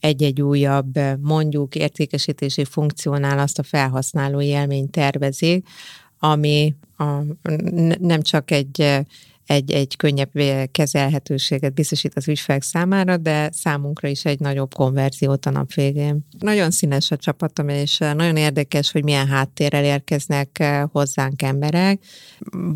egy-egy 0.00 0.42
újabb 0.42 0.98
mondjuk 1.20 1.74
értékesítési 1.74 2.64
funkciónál 2.64 3.38
azt 3.38 3.58
a 3.58 3.62
felhasználói 3.62 4.46
élményt 4.46 4.90
tervezik, 4.90 5.66
ami 6.18 6.74
a, 6.96 7.04
nem 7.98 8.22
csak 8.22 8.50
egy 8.50 9.04
egy, 9.50 9.70
egy 9.70 9.96
könnyebb 9.96 10.30
kezelhetőséget 10.70 11.74
biztosít 11.74 12.14
az 12.14 12.28
ügyfelek 12.28 12.62
számára, 12.62 13.16
de 13.16 13.50
számunkra 13.52 14.08
is 14.08 14.24
egy 14.24 14.40
nagyobb 14.40 14.74
konverziót 14.74 15.46
a 15.46 15.50
nap 15.50 15.72
végén. 15.72 16.26
Nagyon 16.38 16.70
színes 16.70 17.10
a 17.10 17.16
csapatom, 17.16 17.68
és 17.68 17.98
nagyon 17.98 18.36
érdekes, 18.36 18.92
hogy 18.92 19.04
milyen 19.04 19.26
háttérrel 19.26 19.84
érkeznek 19.84 20.64
hozzánk 20.92 21.42
emberek. 21.42 22.02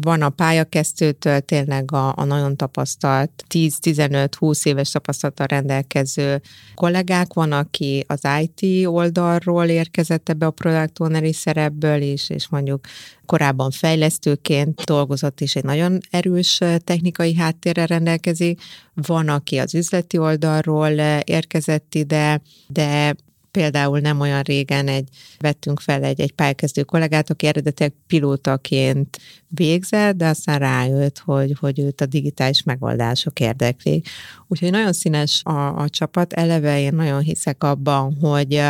Van 0.01 0.22
a 0.22 0.29
pályakezdőtől 0.29 1.41
tényleg 1.41 1.93
a, 1.93 2.12
a 2.16 2.25
nagyon 2.25 2.57
tapasztalt 2.57 3.45
10-15-20 3.55 4.66
éves 4.66 4.91
tapasztalattal 4.91 5.47
rendelkező 5.47 6.41
kollégák, 6.75 7.33
van, 7.33 7.53
aki 7.53 8.05
az 8.07 8.20
IT 8.41 8.87
oldalról 8.87 9.64
érkezett 9.64 10.29
ebbe 10.29 10.47
a 10.47 10.51
product 10.51 11.35
szerepből 11.35 12.01
is, 12.03 12.31
és 12.31 12.49
mondjuk 12.49 12.87
korábban 13.27 13.70
fejlesztőként 13.70 14.83
dolgozott, 14.83 15.41
és 15.41 15.57
egy 15.57 15.64
nagyon 15.64 15.99
erős 16.11 16.61
technikai 16.79 17.35
háttérrel 17.35 17.87
rendelkezik. 17.87 18.61
Van, 18.95 19.29
aki 19.29 19.59
az 19.59 19.75
üzleti 19.75 20.18
oldalról 20.18 20.91
érkezett 21.25 21.95
ide, 21.95 22.43
de 22.68 23.14
például 23.55 23.99
nem 23.99 24.20
olyan 24.20 24.43
régen 24.43 24.89
egy, 24.89 25.09
vettünk 25.39 25.81
fel 25.81 26.03
egy, 26.03 26.20
egy 26.20 26.33
pályakezdő 26.33 26.83
kollégát, 26.83 27.31
aki 27.31 27.47
eredetileg 27.47 27.93
pilótaként 28.07 29.18
végzett, 29.49 30.16
de 30.16 30.27
aztán 30.27 30.59
rájött, 30.59 31.18
hogy, 31.18 31.57
hogy 31.61 31.79
őt 31.79 32.01
a 32.01 32.07
digitális 32.07 32.62
megoldások 32.62 33.41
érdeklik. 33.41 34.09
Úgyhogy 34.47 34.70
nagyon 34.70 34.93
színes 34.93 35.41
a, 35.45 35.77
a 35.77 35.89
csapat. 35.89 36.33
Eleve 36.33 36.81
én 36.81 36.95
nagyon 36.95 37.20
hiszek 37.20 37.64
abban, 37.64 38.16
hogy, 38.20 38.62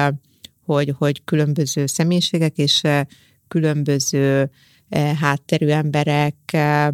hogy, 0.64 0.94
hogy 0.98 1.24
különböző 1.24 1.86
személyiségek 1.86 2.58
és 2.58 2.82
különböző 3.54 4.50
eh, 4.88 5.16
hátterű 5.16 5.68
emberek 5.68 6.34
eh, 6.46 6.88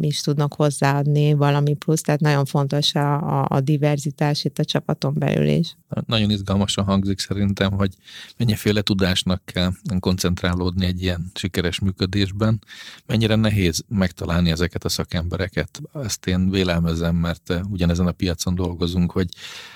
is 0.00 0.20
tudnak 0.20 0.54
hozzáadni 0.54 1.32
valami 1.32 1.74
plusz, 1.74 2.00
tehát 2.00 2.20
nagyon 2.20 2.44
fontos 2.44 2.94
a, 2.94 3.44
a 3.44 3.60
diverzitás 3.60 4.44
itt 4.44 4.58
a 4.58 4.64
csapaton 4.64 5.14
belül 5.16 5.46
is. 5.46 5.76
Nagyon 6.06 6.30
izgalmasan 6.30 6.84
hangzik 6.84 7.18
szerintem, 7.18 7.72
hogy 7.72 7.94
mennyiféle 8.36 8.82
tudásnak 8.82 9.42
kell 9.44 9.70
koncentrálódni 10.00 10.86
egy 10.86 11.02
ilyen 11.02 11.30
sikeres 11.34 11.78
működésben, 11.80 12.58
mennyire 13.06 13.34
nehéz 13.34 13.84
megtalálni 13.88 14.50
ezeket 14.50 14.84
a 14.84 14.88
szakembereket. 14.88 15.80
Ezt 15.92 16.26
én 16.26 16.50
vélelmezem, 16.50 17.16
mert 17.16 17.50
eh, 17.50 17.60
ugyanezen 17.70 18.06
a 18.06 18.12
piacon 18.12 18.54
dolgozunk, 18.54 19.12
hogy 19.12 19.28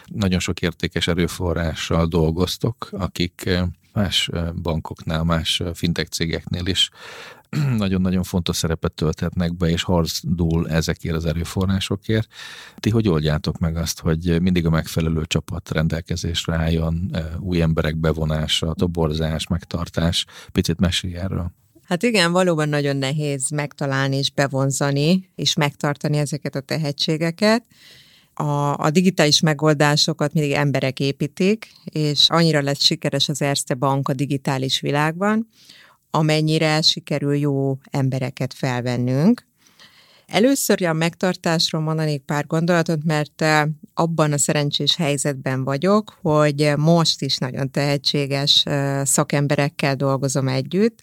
nagyon 0.07 0.41
sok 0.41 0.61
értékes 0.61 1.07
erőforrással 1.07 2.07
dolgoztok, 2.07 2.89
akik 2.93 3.49
más 3.93 4.31
bankoknál, 4.63 5.23
más 5.23 5.63
fintech 5.75 6.11
cégeknél 6.11 6.67
is 6.67 6.91
nagyon-nagyon 7.77 8.23
fontos 8.23 8.57
szerepet 8.57 8.93
tölthetnek 8.93 9.57
be, 9.57 9.69
és 9.69 9.83
harcdul 9.83 10.69
ezekért 10.69 11.15
az 11.15 11.25
erőforrásokért. 11.25 12.29
Ti 12.77 12.91
hogy 12.91 13.09
oldjátok 13.09 13.59
meg 13.59 13.77
azt, 13.77 14.01
hogy 14.01 14.41
mindig 14.43 14.67
a 14.67 14.71
megfelelő 14.71 15.25
csapat 15.25 15.71
rendelkezésre 15.71 16.55
álljon, 16.55 17.17
új 17.39 17.63
emberek 17.63 17.97
bevonása, 17.97 18.75
toborzás, 18.75 19.47
megtartás? 19.47 20.25
Picit 20.53 20.81
mesélj 20.81 21.15
erről. 21.15 21.53
Hát 21.85 22.03
igen, 22.03 22.33
valóban 22.33 22.69
nagyon 22.69 22.97
nehéz 22.97 23.51
megtalálni 23.51 24.17
és 24.17 24.31
bevonzani, 24.31 25.31
és 25.35 25.55
megtartani 25.55 26.19
ezeket 26.19 26.55
a 26.55 26.61
tehetségeket 26.61 27.65
a, 28.43 28.77
a 28.77 28.91
digitális 28.91 29.41
megoldásokat 29.41 30.33
mindig 30.33 30.53
emberek 30.53 31.01
építik, 31.01 31.73
és 31.85 32.31
annyira 32.31 32.63
lett 32.63 32.81
sikeres 32.81 33.29
az 33.29 33.43
Erste 33.43 33.75
Bank 33.75 34.09
a 34.09 34.13
digitális 34.13 34.81
világban, 34.81 35.49
amennyire 36.11 36.81
sikerül 36.81 37.37
jó 37.37 37.79
embereket 37.91 38.55
felvennünk. 38.55 39.47
Először 40.27 40.83
a 40.83 40.93
megtartásról 40.93 41.83
mondanék 41.83 42.21
pár 42.21 42.47
gondolatot, 42.47 43.05
mert 43.05 43.45
abban 43.95 44.33
a 44.33 44.39
szerencsés 44.39 44.97
helyzetben 44.97 45.65
vagyok, 45.65 46.19
hogy 46.23 46.73
most 46.77 47.23
is 47.23 47.39
nagyon 47.39 47.71
tehetséges 47.71 48.65
szakemberekkel 49.03 49.97
dolgozom 49.97 50.49
együtt. 50.49 51.01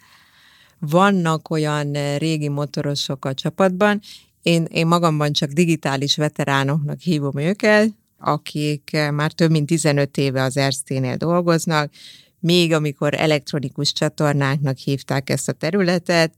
Vannak 0.79 1.49
olyan 1.49 2.17
régi 2.17 2.47
motorosok 2.47 3.25
a 3.25 3.33
csapatban, 3.33 4.01
én, 4.41 4.63
én 4.63 4.87
magamban 4.87 5.31
csak 5.31 5.49
digitális 5.49 6.15
veteránoknak 6.15 6.99
hívom 6.99 7.37
őket, 7.37 7.89
akik 8.17 8.97
már 9.11 9.31
több 9.31 9.51
mint 9.51 9.65
15 9.65 10.17
éve 10.17 10.43
az 10.43 10.57
Erzténél 10.57 11.15
dolgoznak, 11.15 11.91
még 12.39 12.73
amikor 12.73 13.13
elektronikus 13.13 13.93
csatornáknak 13.93 14.77
hívták 14.77 15.29
ezt 15.29 15.49
a 15.49 15.51
területet, 15.51 16.33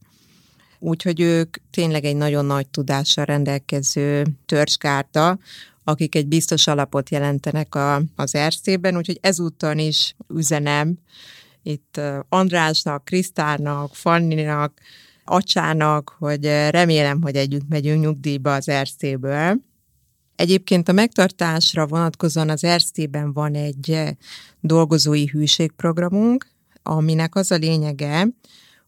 úgyhogy 0.78 1.20
ők 1.20 1.56
tényleg 1.70 2.04
egy 2.04 2.16
nagyon 2.16 2.44
nagy 2.44 2.68
tudással 2.68 3.24
rendelkező 3.24 4.26
törzskárta, 4.46 5.38
akik 5.84 6.14
egy 6.14 6.26
biztos 6.26 6.66
alapot 6.66 7.10
jelentenek 7.10 7.74
a, 7.74 8.02
az 8.16 8.34
Erztében, 8.34 8.96
úgyhogy 8.96 9.18
ezúttal 9.20 9.78
is 9.78 10.14
üzenem 10.34 10.98
itt 11.62 12.00
Andrásnak, 12.28 13.04
Krisztárnak, 13.04 13.94
Fanninak, 13.94 14.80
Acsának, 15.24 16.16
hogy 16.18 16.44
remélem, 16.70 17.22
hogy 17.22 17.36
együtt 17.36 17.68
megyünk 17.68 18.02
nyugdíjba 18.02 18.54
az 18.54 18.68
Erztéből. 18.68 19.60
Egyébként 20.36 20.88
a 20.88 20.92
megtartásra 20.92 21.86
vonatkozóan 21.86 22.48
az 22.48 22.64
Erztében 22.64 23.32
van 23.32 23.54
egy 23.54 24.16
dolgozói 24.60 25.26
hűségprogramunk, 25.26 26.46
aminek 26.82 27.34
az 27.34 27.50
a 27.50 27.56
lényege, 27.56 28.28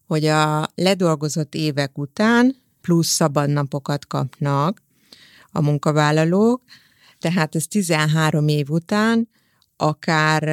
hogy 0.07 0.25
a 0.25 0.67
ledolgozott 0.75 1.55
évek 1.55 1.97
után 1.97 2.55
plusz 2.81 3.07
szabadnapokat 3.07 4.07
kapnak 4.07 4.81
a 5.51 5.61
munkavállalók, 5.61 6.61
tehát 7.19 7.55
ez 7.55 7.67
13 7.67 8.47
év 8.47 8.69
után 8.69 9.29
akár 9.77 10.43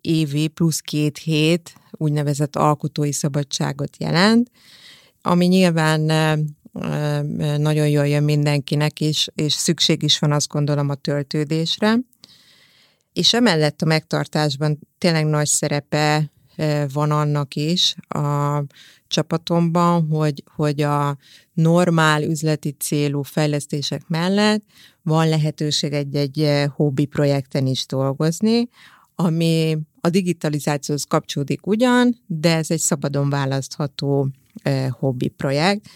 évi 0.00 0.48
plusz 0.48 0.80
két 0.80 1.18
hét 1.18 1.74
úgynevezett 1.90 2.56
alkotói 2.56 3.12
szabadságot 3.12 3.96
jelent, 3.98 4.50
ami 5.26 5.46
nyilván 5.46 6.00
nagyon 7.56 7.88
jól 7.88 8.06
jön 8.06 8.22
mindenkinek, 8.22 9.00
és, 9.00 9.28
és 9.34 9.52
szükség 9.52 10.02
is 10.02 10.18
van 10.18 10.32
azt 10.32 10.48
gondolom 10.48 10.88
a 10.88 10.94
töltődésre. 10.94 11.96
És 13.12 13.34
emellett 13.34 13.82
a 13.82 13.86
megtartásban 13.86 14.78
tényleg 14.98 15.26
nagy 15.26 15.46
szerepe 15.46 16.30
van 16.92 17.10
annak 17.10 17.54
is 17.54 17.94
a 18.08 18.62
csapatomban, 19.08 20.06
hogy, 20.10 20.42
hogy 20.54 20.80
a 20.80 21.16
normál 21.52 22.22
üzleti 22.22 22.70
célú 22.78 23.22
fejlesztések 23.22 24.08
mellett 24.08 24.64
van 25.02 25.28
lehetőség 25.28 25.92
egy-egy 25.92 26.66
hobbi 26.74 27.04
projekten 27.04 27.66
is 27.66 27.86
dolgozni, 27.86 28.68
ami 29.14 29.78
a 30.00 30.08
digitalizációhoz 30.08 31.04
kapcsolódik 31.04 31.66
ugyan, 31.66 32.22
de 32.26 32.56
ez 32.56 32.70
egy 32.70 32.80
szabadon 32.80 33.30
választható 33.30 34.28
hobbi 34.90 35.28
projekt. 35.28 35.88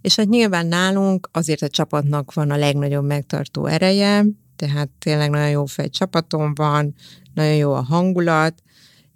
És 0.00 0.16
hát 0.16 0.28
nyilván 0.28 0.66
nálunk 0.66 1.28
azért 1.32 1.62
a 1.62 1.68
csapatnak 1.68 2.34
van 2.34 2.50
a 2.50 2.56
legnagyobb 2.56 3.04
megtartó 3.04 3.66
ereje, 3.66 4.24
tehát 4.56 4.88
tényleg 4.98 5.30
nagyon 5.30 5.50
jó 5.50 5.64
fej 5.64 5.88
csapatom 5.88 6.54
van, 6.54 6.94
nagyon 7.34 7.54
jó 7.54 7.72
a 7.72 7.82
hangulat, 7.82 8.62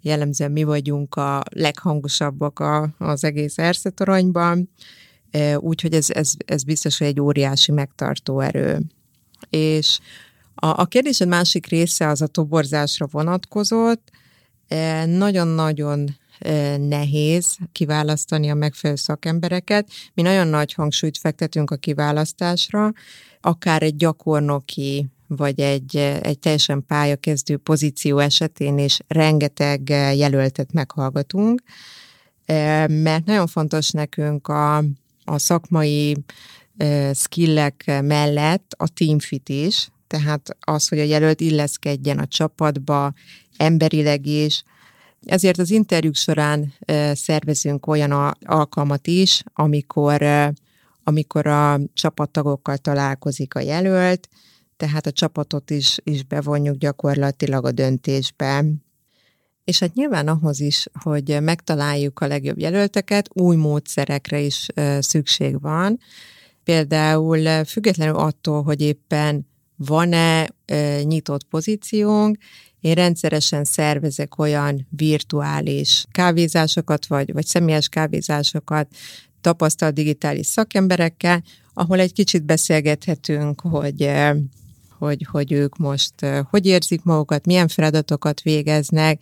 jellemzően 0.01 0.51
mi 0.51 0.63
vagyunk 0.63 1.15
a 1.15 1.43
leghangosabbak 1.49 2.59
a, 2.59 2.93
az 2.97 3.23
egész 3.23 3.57
Erszetoronyban, 3.57 4.69
úgyhogy 5.57 5.93
ez, 5.93 6.09
ez, 6.09 6.31
ez 6.45 6.63
biztos, 6.63 6.97
hogy 6.97 7.07
egy 7.07 7.19
óriási 7.19 7.71
megtartó 7.71 8.39
erő. 8.39 8.79
És 9.49 9.99
a, 10.55 10.81
a 10.81 10.85
kérdésed 10.85 11.27
másik 11.27 11.67
része 11.67 12.07
az 12.07 12.21
a 12.21 12.27
toborzásra 12.27 13.07
vonatkozott. 13.11 14.11
Nagyon-nagyon 15.05 16.18
nehéz 16.77 17.57
kiválasztani 17.71 18.49
a 18.49 18.53
megfelelő 18.53 18.99
szakembereket. 18.99 19.89
Mi 20.13 20.21
nagyon 20.21 20.47
nagy 20.47 20.73
hangsúlyt 20.73 21.17
fektetünk 21.17 21.71
a 21.71 21.75
kiválasztásra, 21.75 22.91
akár 23.41 23.83
egy 23.83 23.95
gyakornoki 23.95 25.09
vagy 25.27 25.59
egy, 25.59 25.95
egy 25.95 26.39
teljesen 26.39 26.85
pályakezdő 26.85 27.57
pozíció 27.57 28.17
esetén 28.17 28.77
is 28.77 28.99
rengeteg 29.07 29.89
jelöltet 30.15 30.73
meghallgatunk, 30.73 31.61
mert 32.87 33.25
nagyon 33.25 33.47
fontos 33.47 33.89
nekünk 33.89 34.47
a, 34.47 34.77
a 35.25 35.37
szakmai 35.37 36.17
skillek 37.13 38.01
mellett 38.03 38.75
a 38.77 38.87
teamfit 38.87 39.49
is, 39.49 39.89
tehát 40.07 40.57
az, 40.59 40.87
hogy 40.87 40.99
a 40.99 41.03
jelölt 41.03 41.41
illeszkedjen 41.41 42.19
a 42.19 42.27
csapatba, 42.27 43.13
emberileg 43.57 44.25
is, 44.25 44.63
ezért 45.25 45.57
az 45.57 45.71
interjúk 45.71 46.15
során 46.15 46.73
szervezünk 47.13 47.87
olyan 47.87 48.11
alkalmat 48.45 49.07
is, 49.07 49.43
amikor, 49.53 50.25
amikor 51.03 51.47
a 51.47 51.79
csapattagokkal 51.93 52.77
találkozik 52.77 53.55
a 53.55 53.59
jelölt, 53.59 54.29
tehát 54.77 55.05
a 55.05 55.11
csapatot 55.11 55.69
is, 55.69 55.97
is 56.03 56.23
bevonjuk 56.23 56.75
gyakorlatilag 56.75 57.65
a 57.65 57.71
döntésbe. 57.71 58.65
És 59.63 59.79
hát 59.79 59.93
nyilván 59.93 60.27
ahhoz 60.27 60.59
is, 60.59 60.87
hogy 61.03 61.37
megtaláljuk 61.41 62.19
a 62.19 62.27
legjobb 62.27 62.59
jelölteket, 62.59 63.29
új 63.33 63.55
módszerekre 63.55 64.39
is 64.39 64.67
szükség 64.99 65.61
van. 65.61 65.99
Például 66.63 67.63
függetlenül 67.65 68.15
attól, 68.15 68.63
hogy 68.63 68.81
éppen 68.81 69.47
van-e 69.75 70.49
nyitott 71.03 71.43
pozíciónk, 71.43 72.37
én 72.81 72.93
rendszeresen 72.93 73.63
szervezek 73.63 74.39
olyan 74.39 74.87
virtuális 74.89 76.05
kávézásokat, 76.11 77.05
vagy, 77.05 77.33
vagy 77.33 77.45
személyes 77.45 77.89
kávézásokat 77.89 78.87
tapasztalt 79.41 79.93
digitális 79.93 80.47
szakemberekkel, 80.47 81.43
ahol 81.73 81.99
egy 81.99 82.13
kicsit 82.13 82.43
beszélgethetünk, 82.43 83.61
hogy 83.61 84.11
hogy, 84.99 85.27
hogy 85.31 85.51
ők 85.51 85.77
most 85.77 86.13
hogy 86.49 86.65
érzik 86.65 87.03
magukat, 87.03 87.45
milyen 87.45 87.67
feladatokat 87.67 88.41
végeznek, 88.41 89.21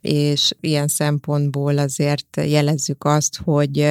és 0.00 0.52
ilyen 0.60 0.88
szempontból 0.88 1.78
azért 1.78 2.36
jelezzük 2.36 3.04
azt, 3.04 3.40
hogy, 3.44 3.88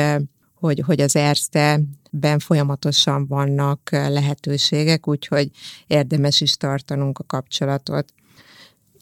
hogy, 0.53 0.83
hogy 0.85 1.01
az 1.01 1.15
ERSZTE-ben 1.15 2.39
folyamatosan 2.39 3.27
vannak 3.27 3.89
lehetőségek, 3.91 5.07
úgyhogy 5.07 5.49
érdemes 5.87 6.41
is 6.41 6.55
tartanunk 6.55 7.19
a 7.19 7.23
kapcsolatot. 7.23 8.13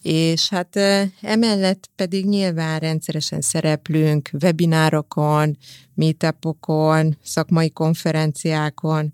És 0.02 0.48
hát 0.48 0.76
emellett 1.20 1.90
pedig 1.96 2.26
nyilván 2.26 2.78
rendszeresen 2.78 3.40
szereplünk 3.40 4.30
webinárokon, 4.42 5.56
meetupokon, 5.94 7.16
szakmai 7.22 7.70
konferenciákon, 7.70 9.12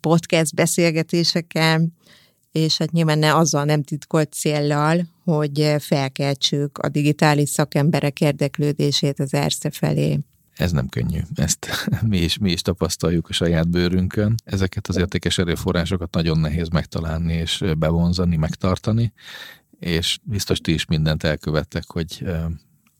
podcast 0.00 0.54
beszélgetéseken, 0.54 1.96
és 2.52 2.78
hát 2.78 2.90
nyilván 2.90 3.18
ne 3.18 3.36
azzal 3.36 3.64
nem 3.64 3.82
titkolt 3.82 4.32
céllal, 4.32 5.06
hogy 5.24 5.74
felkeltsük 5.78 6.78
a 6.78 6.88
digitális 6.88 7.48
szakemberek 7.48 8.20
érdeklődését 8.20 9.20
az 9.20 9.34
ERSZE 9.34 9.70
felé. 9.70 10.18
Ez 10.56 10.72
nem 10.72 10.88
könnyű, 10.88 11.20
ezt 11.34 11.66
mi 12.08 12.18
is, 12.18 12.38
mi 12.38 12.50
is 12.50 12.62
tapasztaljuk 12.62 13.28
a 13.28 13.32
saját 13.32 13.68
bőrünkön. 13.68 14.34
Ezeket 14.44 14.88
az 14.88 14.96
értékes 14.96 15.38
erőforrásokat 15.38 16.14
nagyon 16.14 16.38
nehéz 16.38 16.68
megtalálni 16.68 17.32
és 17.32 17.64
bevonzani, 17.78 18.36
megtartani, 18.36 19.12
és 19.78 20.18
biztos 20.22 20.58
ti 20.58 20.72
is 20.72 20.84
mindent 20.84 21.22
elkövettek, 21.22 21.84
hogy 21.86 22.24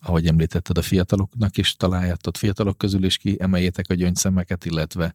ahogy 0.03 0.27
említetted, 0.27 0.79
a 0.79 0.83
fiataloknak 0.83 1.57
is 1.57 1.75
találjátok, 1.77 2.37
fiatalok 2.37 2.79
közül 2.79 3.05
is 3.05 3.17
ki 3.17 3.37
emeljétek 3.41 3.91
a 3.91 3.95
gyöngyszemeket, 3.95 4.65
illetve 4.65 5.15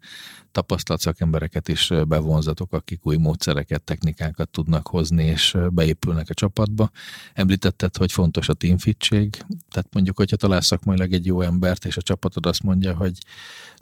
tapasztalt 0.51 0.99
szakembereket 0.99 1.67
is 1.67 1.91
bevonzatok, 2.07 2.73
akik 2.73 3.05
új 3.05 3.17
módszereket, 3.17 3.83
technikákat 3.83 4.49
tudnak 4.49 4.87
hozni, 4.87 5.23
és 5.23 5.57
beépülnek 5.69 6.29
a 6.29 6.33
csapatba. 6.33 6.89
Említetted, 7.33 7.97
hogy 7.97 8.11
fontos 8.11 8.49
a 8.49 8.53
teamfitség, 8.53 9.29
tehát 9.69 9.93
mondjuk, 9.93 10.17
hogyha 10.17 10.35
találsz 10.35 10.65
szakmailag 10.65 11.13
egy 11.13 11.25
jó 11.25 11.41
embert, 11.41 11.85
és 11.85 11.97
a 11.97 12.01
csapatod 12.01 12.45
azt 12.45 12.63
mondja, 12.63 12.95
hogy 12.95 13.17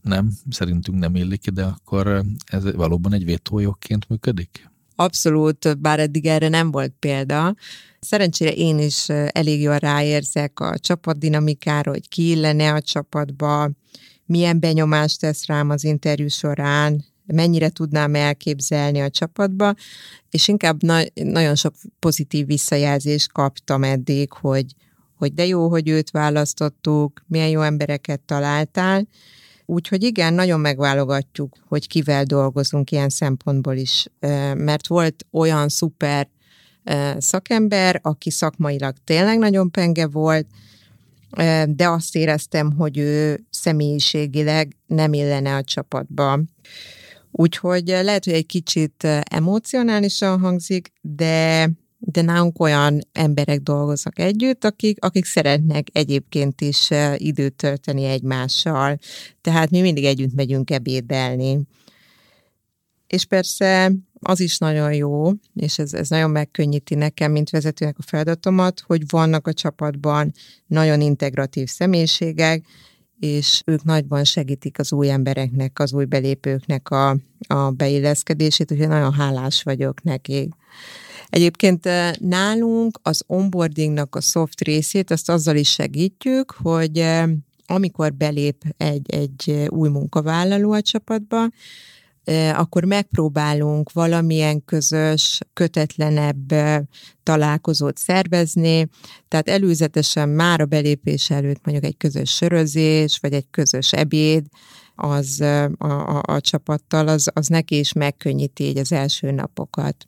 nem, 0.01 0.31
szerintünk 0.49 0.99
nem 0.99 1.15
illik 1.15 1.47
ide, 1.47 1.63
akkor 1.63 2.23
ez 2.45 2.75
valóban 2.75 3.13
egy 3.13 3.25
vétójogként 3.25 4.09
működik? 4.09 4.70
Abszolút, 5.03 5.79
bár 5.79 5.99
eddig 5.99 6.25
erre 6.25 6.49
nem 6.49 6.71
volt 6.71 6.93
példa. 6.99 7.55
Szerencsére 7.99 8.51
én 8.51 8.79
is 8.79 9.09
elég 9.09 9.61
jól 9.61 9.77
ráérzek 9.77 10.59
a 10.59 10.77
csapatdinamikára, 10.77 11.91
hogy 11.91 12.09
ki 12.09 12.29
illene 12.29 12.73
a 12.73 12.81
csapatba, 12.81 13.69
milyen 14.25 14.59
benyomást 14.59 15.19
tesz 15.19 15.45
rám 15.45 15.69
az 15.69 15.83
interjú 15.83 16.27
során, 16.27 17.05
mennyire 17.25 17.69
tudnám 17.69 18.15
elképzelni 18.15 19.01
a 19.01 19.09
csapatba, 19.09 19.73
és 20.29 20.47
inkább 20.47 20.83
na- 20.83 21.05
nagyon 21.13 21.55
sok 21.55 21.73
pozitív 21.99 22.45
visszajelzést 22.45 23.31
kaptam 23.31 23.83
eddig, 23.83 24.31
hogy, 24.31 24.65
hogy 25.15 25.33
de 25.33 25.45
jó, 25.45 25.69
hogy 25.69 25.89
őt 25.89 26.11
választottuk, 26.11 27.23
milyen 27.27 27.49
jó 27.49 27.61
embereket 27.61 28.19
találtál. 28.19 29.07
Úgyhogy 29.71 30.03
igen, 30.03 30.33
nagyon 30.33 30.59
megválogatjuk, 30.59 31.57
hogy 31.67 31.87
kivel 31.87 32.23
dolgozunk 32.23 32.91
ilyen 32.91 33.09
szempontból 33.09 33.75
is, 33.75 34.05
mert 34.55 34.87
volt 34.87 35.25
olyan 35.31 35.69
szuper 35.69 36.27
szakember, 37.17 37.99
aki 38.03 38.31
szakmailag 38.31 38.95
tényleg 39.03 39.37
nagyon 39.37 39.71
penge 39.71 40.07
volt, 40.07 40.47
de 41.65 41.89
azt 41.89 42.15
éreztem, 42.15 42.71
hogy 42.71 42.97
ő 42.97 43.45
személyiségileg 43.49 44.77
nem 44.87 45.13
illene 45.13 45.55
a 45.55 45.63
csapatba. 45.63 46.39
Úgyhogy 47.31 47.87
lehet, 47.87 48.25
hogy 48.25 48.33
egy 48.33 48.45
kicsit 48.45 49.07
emocionálisan 49.23 50.39
hangzik, 50.39 50.91
de 51.01 51.69
de 52.03 52.21
nálunk 52.21 52.59
olyan 52.59 52.99
emberek 53.11 53.59
dolgoznak 53.59 54.19
együtt, 54.19 54.63
akik, 54.65 55.05
akik 55.05 55.25
szeretnek 55.25 55.87
egyébként 55.91 56.61
is 56.61 56.89
időt 57.15 57.53
tölteni 57.53 58.03
egymással. 58.03 58.97
Tehát 59.41 59.69
mi 59.69 59.81
mindig 59.81 60.05
együtt 60.05 60.35
megyünk 60.35 60.71
ebédelni. 60.71 61.59
És 63.07 63.25
persze 63.25 63.91
az 64.19 64.39
is 64.39 64.57
nagyon 64.57 64.93
jó, 64.93 65.31
és 65.55 65.79
ez, 65.79 65.93
ez 65.93 66.09
nagyon 66.09 66.29
megkönnyíti 66.29 66.95
nekem, 66.95 67.31
mint 67.31 67.49
vezetőnek 67.49 67.97
a 67.97 68.01
feladatomat, 68.05 68.79
hogy 68.79 69.01
vannak 69.09 69.47
a 69.47 69.53
csapatban 69.53 70.31
nagyon 70.67 71.01
integratív 71.01 71.67
személyiségek, 71.67 72.65
és 73.19 73.61
ők 73.65 73.83
nagyban 73.83 74.23
segítik 74.23 74.79
az 74.79 74.91
új 74.93 75.09
embereknek, 75.09 75.79
az 75.79 75.93
új 75.93 76.05
belépőknek 76.05 76.89
a, 76.89 77.17
a 77.47 77.71
beilleszkedését, 77.71 78.71
úgyhogy 78.71 78.87
nagyon 78.87 79.13
hálás 79.13 79.63
vagyok 79.63 80.03
nekik. 80.03 80.53
Egyébként 81.31 81.85
eh, 81.85 82.11
nálunk 82.19 82.99
az 83.01 83.23
onboardingnak 83.27 84.15
a 84.15 84.21
soft 84.21 84.61
részét, 84.61 85.11
azt 85.11 85.29
azzal 85.29 85.55
is 85.55 85.71
segítjük, 85.71 86.51
hogy 86.51 86.97
eh, 86.97 87.29
amikor 87.65 88.13
belép 88.13 88.63
egy, 88.77 89.13
egy 89.13 89.67
új 89.69 89.89
munkavállaló 89.89 90.71
a 90.71 90.81
csapatba, 90.81 91.47
akkor 92.53 92.85
megpróbálunk 92.85 93.91
valamilyen 93.91 94.65
közös, 94.65 95.39
kötetlenebb 95.53 96.53
találkozót 97.23 97.97
szervezni, 97.97 98.89
tehát 99.27 99.49
előzetesen 99.49 100.29
már 100.29 100.61
a 100.61 100.65
belépés 100.65 101.29
előtt 101.29 101.65
mondjuk 101.65 101.85
egy 101.85 101.97
közös 101.97 102.31
sörözés, 102.31 103.17
vagy 103.21 103.33
egy 103.33 103.47
közös 103.51 103.93
ebéd, 103.93 104.45
az 104.95 105.41
a, 105.41 105.63
a, 105.77 106.21
a 106.25 106.41
csapattal, 106.41 107.07
az, 107.07 107.29
az 107.33 107.47
neki 107.47 107.79
is 107.79 107.93
megkönnyíti 107.93 108.63
így 108.63 108.77
az 108.77 108.91
első 108.91 109.31
napokat. 109.31 110.07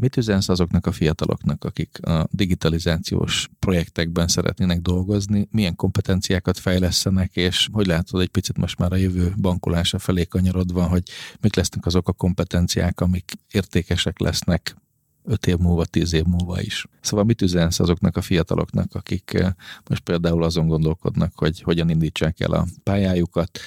Mit 0.00 0.16
üzensz 0.16 0.48
azoknak 0.48 0.86
a 0.86 0.92
fiataloknak, 0.92 1.64
akik 1.64 2.06
a 2.06 2.26
digitalizációs 2.30 3.48
projektekben 3.58 4.28
szeretnének 4.28 4.80
dolgozni, 4.80 5.48
milyen 5.50 5.76
kompetenciákat 5.76 6.58
fejlesztenek, 6.58 7.36
és 7.36 7.68
hogy 7.72 7.86
látod 7.86 8.20
egy 8.20 8.28
picit 8.28 8.56
most 8.56 8.78
már 8.78 8.92
a 8.92 8.96
jövő 8.96 9.32
bankolása 9.40 9.98
felé 9.98 10.24
kanyarodva, 10.24 10.86
hogy 10.86 11.02
mik 11.40 11.56
lesznek 11.56 11.86
azok 11.86 12.08
a 12.08 12.12
kompetenciák, 12.12 13.00
amik 13.00 13.32
értékesek 13.50 14.18
lesznek 14.18 14.76
öt 15.24 15.46
év 15.46 15.56
múlva, 15.56 15.84
tíz 15.84 16.12
év 16.12 16.24
múlva 16.24 16.60
is. 16.60 16.86
Szóval 17.00 17.24
mit 17.24 17.42
üzensz 17.42 17.80
azoknak 17.80 18.16
a 18.16 18.22
fiataloknak, 18.22 18.94
akik 18.94 19.32
eh, 19.34 19.52
most 19.88 20.02
például 20.02 20.42
azon 20.42 20.66
gondolkodnak, 20.66 21.32
hogy 21.34 21.60
hogyan 21.60 21.90
indítsák 21.90 22.40
el 22.40 22.52
a 22.52 22.66
pályájukat, 22.82 23.58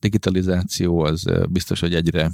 digitalizáció 0.00 1.00
az 1.00 1.24
biztos, 1.50 1.80
hogy 1.80 1.94
egyre 1.94 2.32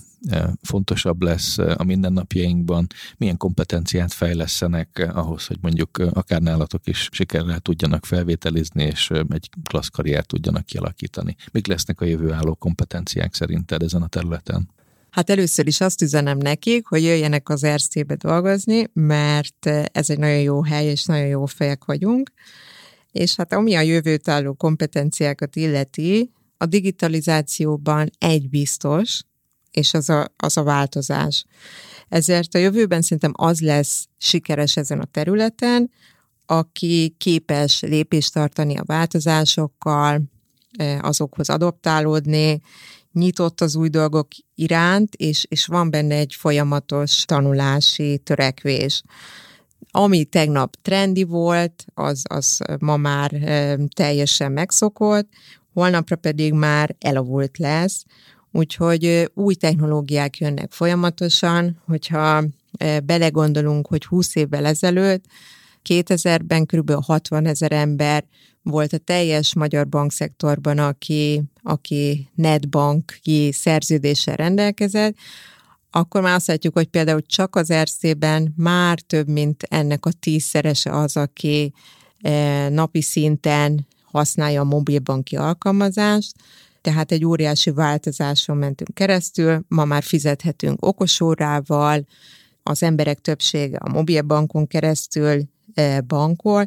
fontosabb 0.63 1.23
lesz 1.23 1.59
a 1.59 1.85
mindennapjainkban. 1.85 2.87
Milyen 3.17 3.37
kompetenciát 3.37 4.13
fejlesztenek 4.13 5.11
ahhoz, 5.15 5.47
hogy 5.47 5.59
mondjuk 5.61 5.99
akár 5.99 6.41
nálatok 6.41 6.87
is 6.87 7.09
sikerrel 7.13 7.61
tudjanak 7.61 8.07
felvételizni, 8.07 8.83
és 8.83 9.11
egy 9.29 9.51
klassz 9.65 9.89
karriert 9.89 10.27
tudjanak 10.27 10.65
kialakítani. 10.65 11.37
Mik 11.53 11.67
lesznek 11.67 12.01
a 12.01 12.05
jövő 12.05 12.33
álló 12.33 12.55
kompetenciák 12.55 13.35
szerinted 13.35 13.83
ezen 13.83 14.03
a 14.03 14.07
területen? 14.07 14.69
Hát 15.17 15.31
először 15.31 15.67
is 15.67 15.81
azt 15.81 16.03
üzenem 16.03 16.39
nekik, 16.39 16.87
hogy 16.87 17.03
jöjjenek 17.03 17.49
az 17.49 17.67
RC-be 17.67 18.15
dolgozni, 18.15 18.87
mert 18.93 19.67
ez 19.93 20.11
egy 20.11 20.19
nagyon 20.19 20.41
jó 20.41 20.63
hely, 20.63 20.87
és 20.87 21.05
nagyon 21.05 21.27
jó 21.27 21.47
fejek 21.47 21.85
vagyunk. 21.85 22.31
És 23.13 23.37
hát 23.37 23.53
ami 23.53 23.75
a 23.75 23.81
jövőt 23.81 24.29
álló 24.29 24.55
kompetenciákat 24.55 25.57
illeti, 25.57 26.33
a 26.57 26.67
digitalizációban 26.67 28.11
egy 28.19 28.49
biztos, 28.49 29.23
és 29.71 29.95
az 29.95 30.09
a, 30.09 30.35
az 30.37 30.57
a 30.57 30.63
változás. 30.63 31.45
Ezért 32.09 32.55
a 32.55 32.59
jövőben 32.59 33.03
szerintem 33.03 33.33
az 33.37 33.61
lesz 33.61 34.07
sikeres 34.19 34.77
ezen 34.77 35.01
a 35.01 35.05
területen, 35.05 35.91
aki 36.47 37.15
képes 37.19 37.81
lépést 37.81 38.33
tartani 38.33 38.77
a 38.77 38.85
változásokkal, 38.85 40.23
e, 40.79 40.99
azokhoz 41.03 41.51
adoptálódni, 41.51 42.61
nyitott 43.17 43.61
az 43.61 43.77
új 43.77 43.89
dolgok 43.89 44.29
iránt, 44.55 45.15
és, 45.15 45.47
és 45.49 45.67
van 45.67 45.91
benne 45.91 46.15
egy 46.15 46.35
folyamatos 46.35 47.25
tanulási 47.25 48.21
törekvés. 48.25 49.03
Ami 49.91 50.25
tegnap 50.25 50.77
trendi 50.83 51.23
volt, 51.25 51.85
az, 51.95 52.23
az 52.29 52.59
ma 52.79 52.97
már 52.97 53.31
teljesen 53.95 54.53
megszokott, 54.53 55.29
holnapra 55.73 56.17
pedig 56.17 56.53
már 56.53 56.97
elavult 56.99 57.59
lesz, 57.59 58.05
úgyhogy 58.53 59.31
új 59.35 59.55
technológiák 59.55 60.39
jönnek 60.39 60.73
folyamatosan, 60.73 61.83
hogyha 61.87 62.45
belegondolunk, 63.05 63.87
hogy 63.87 64.05
20 64.05 64.35
évvel 64.37 64.67
ezelőtt 64.67 65.25
2000-ben 65.89 66.67
kb. 66.67 67.05
60 67.05 67.47
ezer 67.47 67.73
ember 67.73 68.25
volt 68.71 68.93
a 68.93 68.99
teljes 68.99 69.55
magyar 69.55 69.89
bankszektorban, 69.89 70.79
aki, 70.79 71.43
aki 71.63 72.29
netbanki 72.35 73.53
szerződéssel 73.53 74.37
rendelkezett, 74.37 75.17
akkor 75.91 76.21
már 76.21 76.35
azt 76.35 76.47
látjuk, 76.47 76.75
hogy 76.75 76.87
például 76.87 77.23
csak 77.27 77.57
az 77.57 77.73
RC-ben 77.73 78.55
már 78.57 79.01
több, 79.01 79.29
mint 79.29 79.63
ennek 79.63 80.07
a 80.07 80.13
tízszerese 80.13 80.91
az, 80.91 81.17
aki 81.17 81.73
napi 82.69 83.03
szinten 83.03 83.87
használja 84.05 84.61
a 84.61 84.65
mobilbanki 84.65 85.37
alkalmazást, 85.37 86.35
tehát 86.81 87.13
egy 87.13 87.25
óriási 87.25 87.71
változáson 87.71 88.57
mentünk 88.57 88.95
keresztül, 88.95 89.65
ma 89.69 89.85
már 89.85 90.03
fizethetünk 90.03 90.87
okosórával, 90.87 92.07
az 92.63 92.83
emberek 92.83 93.21
többsége 93.21 93.77
a 93.77 93.89
mobilbankon 93.89 94.67
keresztül 94.67 95.43
e, 95.75 96.01
bankol. 96.01 96.67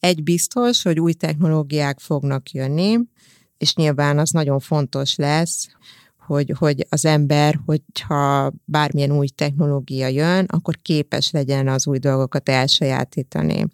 Egy 0.00 0.22
biztos, 0.22 0.82
hogy 0.82 1.00
új 1.00 1.12
technológiák 1.12 1.98
fognak 1.98 2.50
jönni, 2.50 2.98
és 3.58 3.74
nyilván 3.74 4.18
az 4.18 4.30
nagyon 4.30 4.60
fontos 4.60 5.16
lesz, 5.16 5.68
hogy, 6.26 6.52
hogy 6.58 6.86
az 6.88 7.04
ember, 7.04 7.60
hogyha 7.66 8.52
bármilyen 8.64 9.12
új 9.12 9.28
technológia 9.28 10.06
jön, 10.06 10.44
akkor 10.44 10.76
képes 10.82 11.30
legyen 11.30 11.68
az 11.68 11.86
új 11.86 11.98
dolgokat 11.98 12.48
elsajátítani. 12.48 13.66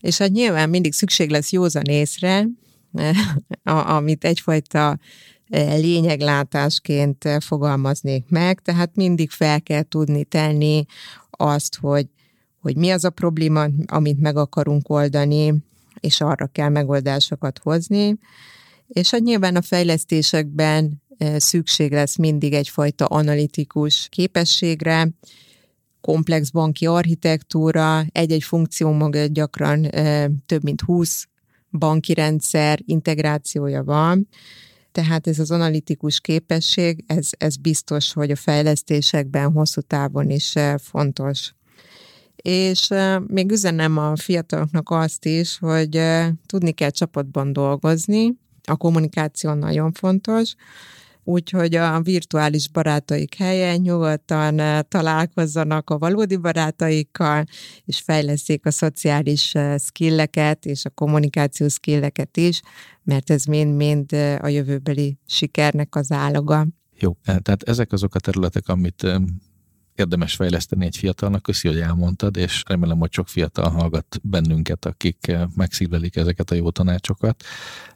És 0.00 0.18
hát 0.18 0.30
nyilván 0.30 0.68
mindig 0.68 0.92
szükség 0.92 1.30
lesz 1.30 1.52
józan 1.52 1.84
észre, 1.84 2.46
amit 3.96 4.24
egyfajta 4.24 4.98
e, 5.48 5.74
lényeglátásként 5.74 7.28
fogalmaznék 7.40 8.28
meg, 8.28 8.60
tehát 8.60 8.96
mindig 8.96 9.30
fel 9.30 9.62
kell 9.62 9.82
tudni 9.82 10.24
tenni 10.24 10.84
azt, 11.30 11.76
hogy, 11.76 12.06
hogy 12.62 12.76
mi 12.76 12.90
az 12.90 13.04
a 13.04 13.10
probléma, 13.10 13.66
amit 13.86 14.20
meg 14.20 14.36
akarunk 14.36 14.88
oldani, 14.88 15.54
és 16.00 16.20
arra 16.20 16.46
kell 16.46 16.68
megoldásokat 16.68 17.58
hozni. 17.58 18.18
És 18.88 19.10
hát 19.10 19.20
nyilván 19.20 19.56
a 19.56 19.62
fejlesztésekben 19.62 21.02
e, 21.18 21.38
szükség 21.38 21.92
lesz 21.92 22.16
mindig 22.16 22.52
egyfajta 22.52 23.04
analitikus 23.04 24.06
képességre, 24.10 25.08
komplex 26.00 26.50
banki 26.50 26.86
architektúra, 26.86 28.04
egy-egy 28.12 28.42
funkció 28.42 28.92
maga 28.92 29.26
gyakran 29.26 29.90
több 30.46 30.62
mint 30.62 30.80
20 30.80 31.28
banki 31.70 32.14
rendszer 32.14 32.80
integrációja 32.84 33.84
van, 33.84 34.28
tehát 34.92 35.26
ez 35.26 35.38
az 35.38 35.50
analitikus 35.50 36.20
képesség, 36.20 37.04
ez, 37.06 37.28
ez 37.38 37.56
biztos, 37.56 38.12
hogy 38.12 38.30
a 38.30 38.36
fejlesztésekben 38.36 39.52
hosszú 39.52 39.80
távon 39.80 40.30
is 40.30 40.54
fontos. 40.78 41.54
És 42.42 42.88
még 43.26 43.52
üzenem 43.52 43.98
a 43.98 44.16
fiataloknak 44.16 44.90
azt 44.90 45.24
is, 45.24 45.58
hogy 45.58 46.02
tudni 46.46 46.72
kell 46.72 46.90
csapatban 46.90 47.52
dolgozni, 47.52 48.40
a 48.64 48.76
kommunikáció 48.76 49.52
nagyon 49.52 49.92
fontos, 49.92 50.54
úgyhogy 51.24 51.74
a 51.74 52.00
virtuális 52.00 52.68
barátaik 52.68 53.34
helyen 53.34 53.80
nyugodtan 53.80 54.84
találkozzanak 54.88 55.90
a 55.90 55.98
valódi 55.98 56.36
barátaikkal, 56.36 57.44
és 57.84 58.00
fejleszék 58.00 58.66
a 58.66 58.70
szociális 58.70 59.54
skilleket 59.78 60.66
és 60.66 60.84
a 60.84 60.90
kommunikációs 60.90 61.72
skilleket 61.72 62.36
is, 62.36 62.60
mert 63.02 63.30
ez 63.30 63.44
mind-mind 63.44 64.12
a 64.40 64.48
jövőbeli 64.48 65.18
sikernek 65.26 65.94
az 65.94 66.12
állaga. 66.12 66.66
Jó, 66.98 67.16
tehát 67.22 67.62
ezek 67.62 67.92
azok 67.92 68.14
a 68.14 68.20
területek, 68.20 68.68
amit 68.68 69.06
érdemes 69.94 70.34
fejleszteni 70.34 70.84
egy 70.86 70.96
fiatalnak. 70.96 71.42
Köszi, 71.42 71.68
hogy 71.68 71.80
elmondtad, 71.80 72.36
és 72.36 72.62
remélem, 72.66 72.98
hogy 72.98 73.12
sok 73.12 73.28
fiatal 73.28 73.70
hallgat 73.70 74.20
bennünket, 74.22 74.84
akik 74.84 75.36
megszívlelik 75.54 76.16
ezeket 76.16 76.50
a 76.50 76.54
jó 76.54 76.70
tanácsokat. 76.70 77.42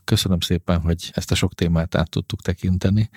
Köszönöm 0.04 0.40
szépen, 0.40 0.80
hogy 0.80 1.10
ezt 1.14 1.30
a 1.30 1.34
sok 1.34 1.54
témát 1.54 1.94
át 1.94 2.10
tudtuk 2.10 2.42
tekinteni. 2.42 3.10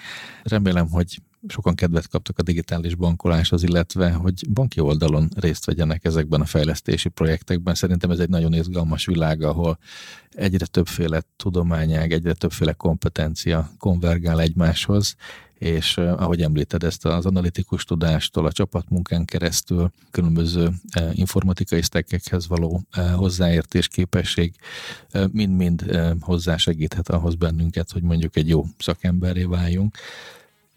Remélem, 0.44 0.90
hogy 0.90 1.22
sokan 1.48 1.76
kedvet 1.76 2.08
kaptak 2.08 2.40
a 2.40 2.42
digitális 2.42 2.96
bankoláshoz, 2.96 3.64
illetve 3.64 4.12
hogy 4.12 4.50
banki 4.50 4.80
oldalon 4.80 5.30
részt 5.36 5.66
vegyenek 5.66 6.06
ezekben 6.06 6.42
a 6.42 6.46
fejlesztési 6.46 7.10
projektekben. 7.10 7.76
Szerintem 7.76 8.12
ez 8.12 8.20
egy 8.20 8.30
nagyon 8.30 8.54
izgalmas 8.54 9.06
világ, 9.06 9.42
ahol 9.42 9.80
egyre 10.30 10.66
többféle 10.66 11.24
tudományág, 11.36 12.12
egyre 12.12 12.34
többféle 12.34 12.74
kompetencia 12.74 13.72
konvergál 13.78 14.42
egymáshoz, 14.42 15.16
és 15.60 15.98
ahogy 15.98 16.42
említed 16.42 16.84
ezt 16.84 17.06
az 17.06 17.26
analitikus 17.26 17.84
tudástól, 17.84 18.46
a 18.46 18.52
csapatmunkán 18.52 19.26
keresztül, 19.26 19.92
különböző 20.12 20.70
informatikai 21.12 21.82
stekkekhez 21.82 22.48
való 22.48 22.82
hozzáértés 23.16 23.88
képesség 23.88 24.56
mind-mind 25.32 26.00
hozzásegíthet 26.20 27.10
ahhoz 27.10 27.36
bennünket, 27.36 27.92
hogy 27.92 28.02
mondjuk 28.02 28.36
egy 28.36 28.50
jó 28.50 28.66
szakemberré 28.78 29.44
váljunk. 29.44 29.98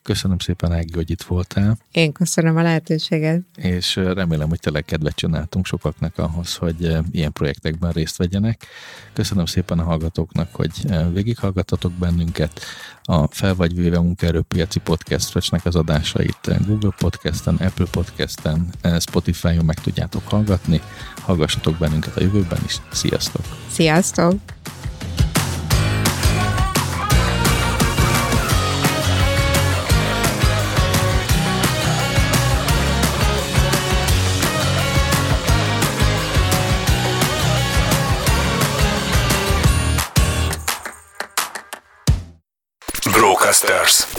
Köszönöm 0.02 0.38
szépen, 0.38 0.72
Ági, 0.72 0.92
hogy 0.94 1.10
itt 1.10 1.22
voltál. 1.22 1.78
Én 1.92 2.12
köszönöm 2.12 2.56
a 2.56 2.62
lehetőséget. 2.62 3.40
És 3.56 3.96
remélem, 3.96 4.48
hogy 4.48 4.60
tényleg 4.60 4.84
kedvet 4.84 5.14
csináltunk 5.14 5.66
sokaknak 5.66 6.18
ahhoz, 6.18 6.56
hogy 6.56 6.96
ilyen 7.10 7.32
projektekben 7.32 7.92
részt 7.92 8.16
vegyenek. 8.16 8.66
Köszönöm 9.12 9.46
szépen 9.46 9.78
a 9.78 9.82
hallgatóknak, 9.82 10.54
hogy 10.54 10.72
végighallgatatok 11.12 11.92
bennünket. 11.92 12.60
A 13.02 13.26
Fel 13.26 13.54
vagy 13.54 13.74
véve 13.74 14.00
munkaerőpiaci 14.00 14.78
podcast 14.78 15.28
Frecsnek 15.28 15.64
az 15.64 15.76
adásait 15.76 16.66
Google 16.66 16.94
Podcasten, 16.98 17.56
Apple 17.56 17.86
Podcasten, 17.90 18.72
Spotify-on 18.98 19.64
meg 19.64 19.80
tudjátok 19.80 20.28
hallgatni. 20.28 20.80
Hallgassatok 21.16 21.76
bennünket 21.78 22.16
a 22.16 22.20
jövőben 22.20 22.60
is. 22.64 22.76
Sziasztok! 22.92 23.44
Sziasztok! 23.70 24.34
Masters. 43.72 44.11